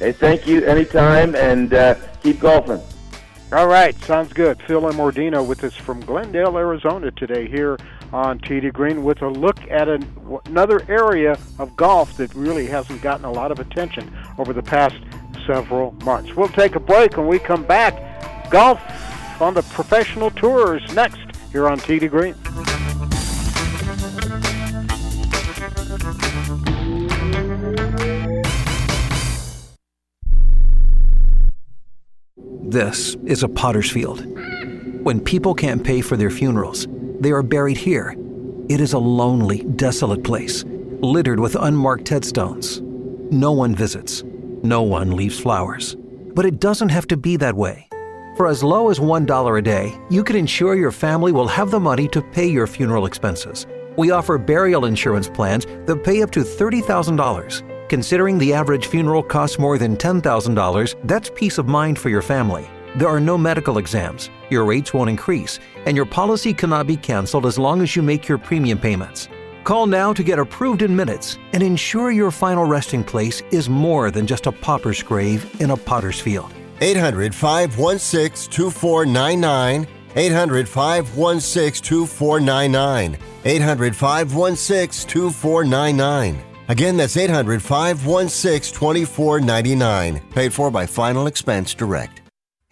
Hey, 0.00 0.10
thank 0.10 0.48
you 0.48 0.64
anytime, 0.64 1.36
and 1.36 1.72
uh, 1.72 1.94
keep 2.20 2.40
golfing. 2.40 2.80
All 3.52 3.68
right, 3.68 3.94
sounds 4.02 4.32
good. 4.32 4.60
Phil 4.62 4.82
Immordino 4.82 5.46
with 5.46 5.62
us 5.62 5.76
from 5.76 6.00
Glendale, 6.00 6.58
Arizona 6.58 7.12
today 7.12 7.46
here 7.46 7.78
on 8.12 8.38
to 8.40 8.70
Green 8.70 9.04
with 9.04 9.22
a 9.22 9.28
look 9.28 9.58
at 9.70 9.88
an, 9.88 10.06
another 10.46 10.84
area 10.88 11.38
of 11.58 11.74
golf 11.76 12.16
that 12.16 12.34
really 12.34 12.66
hasn't 12.66 13.00
gotten 13.02 13.24
a 13.24 13.32
lot 13.32 13.50
of 13.50 13.58
attention 13.58 14.12
over 14.38 14.52
the 14.52 14.62
past 14.62 14.96
several 15.46 15.92
months. 16.04 16.34
We'll 16.34 16.48
take 16.48 16.76
a 16.76 16.80
break 16.80 17.16
when 17.16 17.26
we 17.26 17.38
come 17.38 17.64
back. 17.64 18.50
Golf 18.50 18.80
on 19.40 19.54
the 19.54 19.62
professional 19.62 20.30
tours 20.30 20.82
next 20.94 21.20
here 21.50 21.68
on 21.68 21.78
to 21.78 22.08
Green. 22.08 22.34
This 32.64 33.16
is 33.26 33.42
a 33.42 33.48
potter's 33.48 33.90
field. 33.90 34.24
When 35.04 35.20
people 35.20 35.52
can't 35.52 35.84
pay 35.84 36.00
for 36.00 36.16
their 36.16 36.30
funerals, 36.30 36.86
they 37.22 37.30
are 37.30 37.42
buried 37.42 37.76
here. 37.76 38.16
It 38.68 38.80
is 38.80 38.92
a 38.92 38.98
lonely, 38.98 39.62
desolate 39.76 40.24
place, 40.24 40.64
littered 41.00 41.38
with 41.38 41.56
unmarked 41.56 42.08
headstones. 42.08 42.80
No 43.30 43.52
one 43.52 43.74
visits. 43.74 44.24
No 44.62 44.82
one 44.82 45.16
leaves 45.16 45.38
flowers. 45.38 45.96
But 46.34 46.46
it 46.46 46.60
doesn't 46.60 46.88
have 46.88 47.06
to 47.08 47.16
be 47.16 47.36
that 47.36 47.54
way. 47.54 47.88
For 48.36 48.48
as 48.48 48.64
low 48.64 48.90
as 48.90 48.98
$1 48.98 49.58
a 49.58 49.62
day, 49.62 49.98
you 50.10 50.24
can 50.24 50.36
ensure 50.36 50.74
your 50.74 50.90
family 50.90 51.32
will 51.32 51.48
have 51.48 51.70
the 51.70 51.78
money 51.78 52.08
to 52.08 52.22
pay 52.22 52.46
your 52.46 52.66
funeral 52.66 53.06
expenses. 53.06 53.66
We 53.96 54.10
offer 54.10 54.38
burial 54.38 54.86
insurance 54.86 55.28
plans 55.28 55.66
that 55.86 56.02
pay 56.02 56.22
up 56.22 56.30
to 56.32 56.40
$30,000. 56.40 57.88
Considering 57.88 58.38
the 58.38 58.54
average 58.54 58.86
funeral 58.86 59.22
costs 59.22 59.58
more 59.58 59.76
than 59.76 59.96
$10,000, 59.96 60.94
that's 61.04 61.30
peace 61.34 61.58
of 61.58 61.68
mind 61.68 61.98
for 61.98 62.08
your 62.08 62.22
family. 62.22 62.66
There 62.96 63.08
are 63.08 63.20
no 63.20 63.36
medical 63.36 63.78
exams, 63.78 64.30
your 64.52 64.64
rates 64.64 64.94
won't 64.94 65.10
increase, 65.10 65.58
and 65.86 65.96
your 65.96 66.06
policy 66.06 66.54
cannot 66.54 66.86
be 66.86 66.96
canceled 66.96 67.46
as 67.46 67.58
long 67.58 67.82
as 67.82 67.96
you 67.96 68.02
make 68.02 68.28
your 68.28 68.38
premium 68.38 68.78
payments. 68.78 69.28
Call 69.64 69.86
now 69.86 70.12
to 70.12 70.22
get 70.22 70.38
approved 70.38 70.82
in 70.82 70.94
minutes 70.94 71.38
and 71.52 71.62
ensure 71.62 72.10
your 72.10 72.30
final 72.30 72.64
resting 72.64 73.02
place 73.02 73.42
is 73.50 73.68
more 73.68 74.10
than 74.10 74.26
just 74.26 74.46
a 74.46 74.52
pauper's 74.52 75.02
grave 75.02 75.60
in 75.60 75.70
a 75.70 75.76
potter's 75.76 76.20
field. 76.20 76.52
800 76.80 77.34
516 77.34 78.50
2499. 78.52 79.86
800 80.14 80.68
516 80.68 81.82
2499. 81.82 83.18
800 83.44 83.96
516 83.96 85.08
2499. 85.08 86.44
Again, 86.68 86.96
that's 86.96 87.16
800 87.16 87.62
516 87.62 88.74
2499. 88.74 90.20
Paid 90.30 90.52
for 90.52 90.70
by 90.70 90.86
Final 90.86 91.26
Expense 91.26 91.74
Direct. 91.74 92.21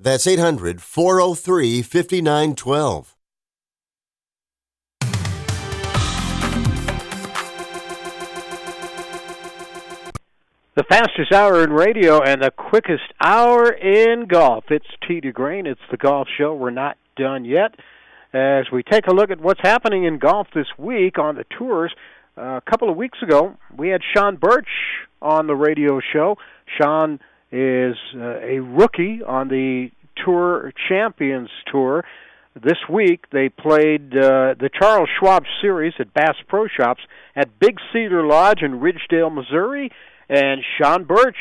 That's 0.00 0.26
800 0.26 0.80
403 0.80 1.82
5912. 1.82 3.14
The 10.76 10.84
fastest 10.84 11.32
hour 11.32 11.64
in 11.64 11.72
radio 11.72 12.22
and 12.22 12.40
the 12.40 12.52
quickest 12.52 13.02
hour 13.20 13.68
in 13.72 14.28
golf. 14.28 14.66
It's 14.70 14.86
Tee 15.06 15.20
to 15.22 15.32
Green. 15.32 15.66
It's 15.66 15.80
the 15.90 15.96
golf 15.96 16.28
show. 16.38 16.54
We're 16.54 16.70
not 16.70 16.96
done 17.16 17.44
yet. 17.44 17.74
As 18.32 18.66
we 18.72 18.84
take 18.84 19.08
a 19.08 19.12
look 19.12 19.32
at 19.32 19.40
what's 19.40 19.60
happening 19.60 20.04
in 20.04 20.20
golf 20.20 20.46
this 20.54 20.68
week 20.78 21.18
on 21.18 21.34
the 21.34 21.44
tours, 21.58 21.92
uh, 22.36 22.60
a 22.64 22.70
couple 22.70 22.88
of 22.88 22.96
weeks 22.96 23.18
ago, 23.22 23.56
we 23.76 23.88
had 23.88 24.02
Shane 24.14 24.36
Bertsch 24.36 24.66
on 25.20 25.48
the 25.48 25.56
radio 25.56 25.98
show. 26.12 26.36
Shane 26.80 27.18
is 27.50 27.96
uh, 28.14 28.40
a 28.40 28.60
rookie 28.60 29.22
on 29.26 29.48
the 29.48 29.90
Tour 30.24 30.72
Champions 30.88 31.48
Tour. 31.70 32.04
This 32.54 32.78
week 32.90 33.24
they 33.30 33.48
played 33.48 34.12
uh, 34.16 34.54
the 34.58 34.70
Charles 34.78 35.08
Schwab 35.18 35.44
Series 35.62 35.94
at 35.98 36.12
Bass 36.12 36.34
Pro 36.48 36.66
Shops 36.66 37.02
at 37.36 37.58
Big 37.58 37.78
Cedar 37.92 38.26
Lodge 38.26 38.62
in 38.62 38.80
Ridgedale, 38.80 39.32
Missouri, 39.32 39.90
and 40.28 40.60
Shane 40.76 41.04
Bertsch 41.04 41.32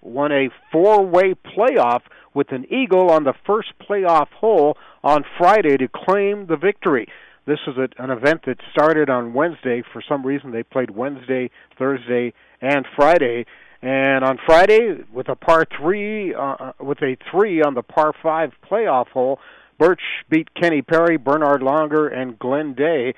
won 0.00 0.32
a 0.32 0.50
four-way 0.72 1.34
playoff 1.34 2.00
with 2.34 2.50
an 2.50 2.66
eagle 2.72 3.10
on 3.10 3.24
the 3.24 3.34
first 3.46 3.68
playoff 3.88 4.28
hole 4.28 4.76
on 5.04 5.24
Friday 5.38 5.76
to 5.76 5.88
claim 5.88 6.46
the 6.46 6.56
victory. 6.56 7.06
This 7.46 7.58
is 7.66 7.76
a, 7.76 7.88
an 8.02 8.10
event 8.10 8.42
that 8.46 8.58
started 8.72 9.10
on 9.10 9.34
Wednesday. 9.34 9.82
For 9.92 10.02
some 10.08 10.24
reason, 10.24 10.50
they 10.50 10.62
played 10.62 10.90
Wednesday, 10.90 11.50
Thursday, 11.78 12.32
and 12.60 12.86
Friday. 12.96 13.46
And 13.82 14.24
on 14.24 14.38
Friday, 14.46 14.98
with 15.12 15.28
a 15.28 15.34
par 15.34 15.66
three, 15.76 16.32
uh, 16.34 16.72
with 16.78 17.02
a 17.02 17.16
three 17.30 17.62
on 17.62 17.74
the 17.74 17.82
par 17.82 18.12
five 18.22 18.52
playoff 18.70 19.08
hole, 19.08 19.40
Bertsch 19.80 19.98
beat 20.30 20.54
Kenny 20.54 20.82
Perry, 20.82 21.16
Bernhard 21.16 21.62
Langer, 21.62 22.12
and 22.16 22.38
Glenn 22.38 22.74
Day 22.74 23.14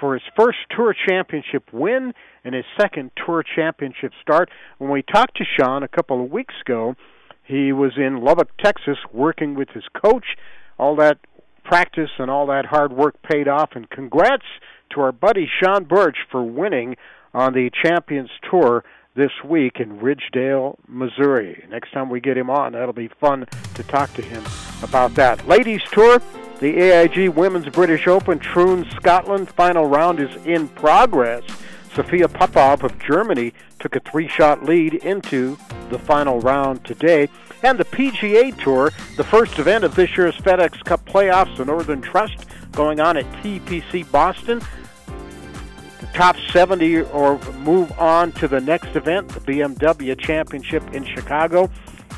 for 0.00 0.14
his 0.14 0.22
first 0.36 0.58
Tour 0.76 0.94
Championship 1.08 1.72
win 1.72 2.12
and 2.44 2.54
his 2.54 2.64
second 2.78 3.12
Tour 3.24 3.44
Championship 3.54 4.12
start. 4.20 4.50
When 4.78 4.90
we 4.90 5.02
talked 5.02 5.36
to 5.36 5.44
Shane 5.44 5.84
a 5.84 5.88
couple 5.88 6.22
of 6.22 6.30
weeks 6.30 6.54
ago, 6.66 6.96
he 7.44 7.72
was 7.72 7.92
in 7.96 8.22
Lubbock, 8.22 8.50
Texas, 8.58 8.98
working 9.12 9.54
with 9.54 9.68
his 9.70 9.84
coach. 10.04 10.36
All 10.78 10.96
that 10.96 11.18
practice 11.64 12.10
and 12.18 12.30
all 12.30 12.46
that 12.46 12.66
hard 12.66 12.92
work 12.92 13.14
paid 13.22 13.46
off, 13.46 13.70
and 13.74 13.88
congrats 13.88 14.44
to 14.94 15.00
our 15.00 15.12
buddy 15.12 15.48
Shane 15.62 15.84
Bertsch 15.84 16.18
for 16.30 16.42
winning 16.42 16.96
on 17.32 17.52
the 17.52 17.70
Champions 17.84 18.30
Tour 18.50 18.84
this 19.14 19.32
week 19.44 19.80
in 19.80 19.98
Ridgedale, 19.98 20.76
Missouri. 20.86 21.64
Next 21.68 21.92
time 21.92 22.10
we 22.10 22.20
get 22.20 22.36
him 22.36 22.50
on, 22.50 22.72
that'll 22.72 22.92
be 22.92 23.08
fun 23.08 23.46
to 23.74 23.82
talk 23.82 24.12
to 24.14 24.22
him 24.22 24.44
about 24.82 25.14
that. 25.14 25.46
Ladies 25.48 25.82
Tour, 25.90 26.20
the 26.60 26.78
AIG 26.78 27.30
Women's 27.30 27.68
British 27.68 28.06
Open, 28.06 28.38
Troon, 28.38 28.88
Scotland, 28.96 29.48
final 29.50 29.86
round 29.86 30.20
is 30.20 30.34
in 30.46 30.68
progress. 30.68 31.42
Sophia 31.94 32.28
Popov 32.28 32.84
of 32.84 32.96
Germany 33.00 33.52
took 33.80 33.96
a 33.96 34.00
three 34.00 34.28
shot 34.28 34.64
lead 34.64 34.94
into 34.94 35.58
the 35.90 35.98
final 35.98 36.38
round 36.40 36.84
today. 36.84 37.28
And 37.62 37.78
the 37.78 37.84
PGA 37.84 38.56
Tour, 38.62 38.90
the 39.16 39.24
first 39.24 39.58
event 39.58 39.84
of 39.84 39.94
this 39.94 40.16
year's 40.16 40.36
FedEx 40.36 40.84
Cup 40.84 41.04
playoffs, 41.04 41.56
the 41.56 41.64
Northern 41.64 42.00
Trust, 42.00 42.46
going 42.72 43.00
on 43.00 43.16
at 43.16 43.24
TPC 43.42 44.10
Boston 44.10 44.62
top 46.14 46.36
70 46.50 47.02
or 47.02 47.38
move 47.58 47.92
on 47.98 48.32
to 48.32 48.48
the 48.48 48.60
next 48.60 48.94
event, 48.96 49.28
the 49.28 49.40
BMW 49.40 50.18
Championship 50.18 50.82
in 50.92 51.04
Chicago. 51.04 51.70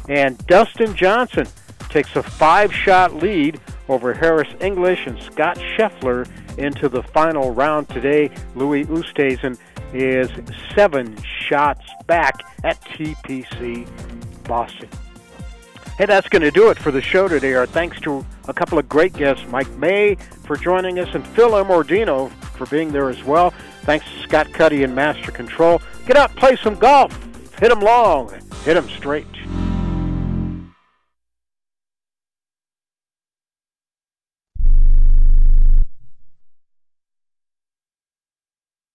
And 0.08 0.38
Dustin 0.46 0.94
Johnson 0.94 1.46
takes 1.88 2.16
a 2.16 2.22
five 2.22 2.72
shot 2.72 3.14
lead 3.14 3.60
over 3.88 4.14
Harris 4.14 4.48
English 4.60 5.06
and 5.06 5.20
Scott 5.22 5.58
Scheffler 5.58 6.28
into 6.58 6.88
the 6.88 7.02
final 7.02 7.52
round 7.52 7.88
today. 7.88 8.30
Louis 8.54 8.84
Oosthuizen 8.86 9.58
is 9.92 10.30
seven 10.74 11.16
shots 11.22 11.84
back 12.06 12.34
at 12.64 12.80
TPC 12.82 13.86
Boston. 14.44 14.88
Hey, 16.02 16.06
that's 16.06 16.28
going 16.28 16.42
to 16.42 16.50
do 16.50 16.68
it 16.68 16.80
for 16.80 16.90
the 16.90 17.00
show 17.00 17.28
today. 17.28 17.54
Our 17.54 17.64
thanks 17.64 18.00
to 18.00 18.26
a 18.48 18.52
couple 18.52 18.76
of 18.76 18.88
great 18.88 19.12
guests, 19.12 19.46
Mike 19.50 19.70
May 19.76 20.16
for 20.42 20.56
joining 20.56 20.98
us 20.98 21.08
and 21.14 21.24
Phil 21.24 21.50
Immordino 21.50 22.28
for 22.56 22.66
being 22.66 22.90
there 22.90 23.08
as 23.08 23.22
well. 23.22 23.54
Thanks 23.82 24.04
to 24.06 24.22
Scott 24.24 24.52
Cuddy 24.52 24.82
and 24.82 24.96
Master 24.96 25.30
Control. 25.30 25.80
Get 26.04 26.16
out, 26.16 26.34
play 26.34 26.56
some 26.56 26.74
golf, 26.74 27.16
hit 27.60 27.68
them 27.68 27.78
long, 27.78 28.32
hit 28.64 28.74
them 28.74 28.88
straight. 28.88 29.28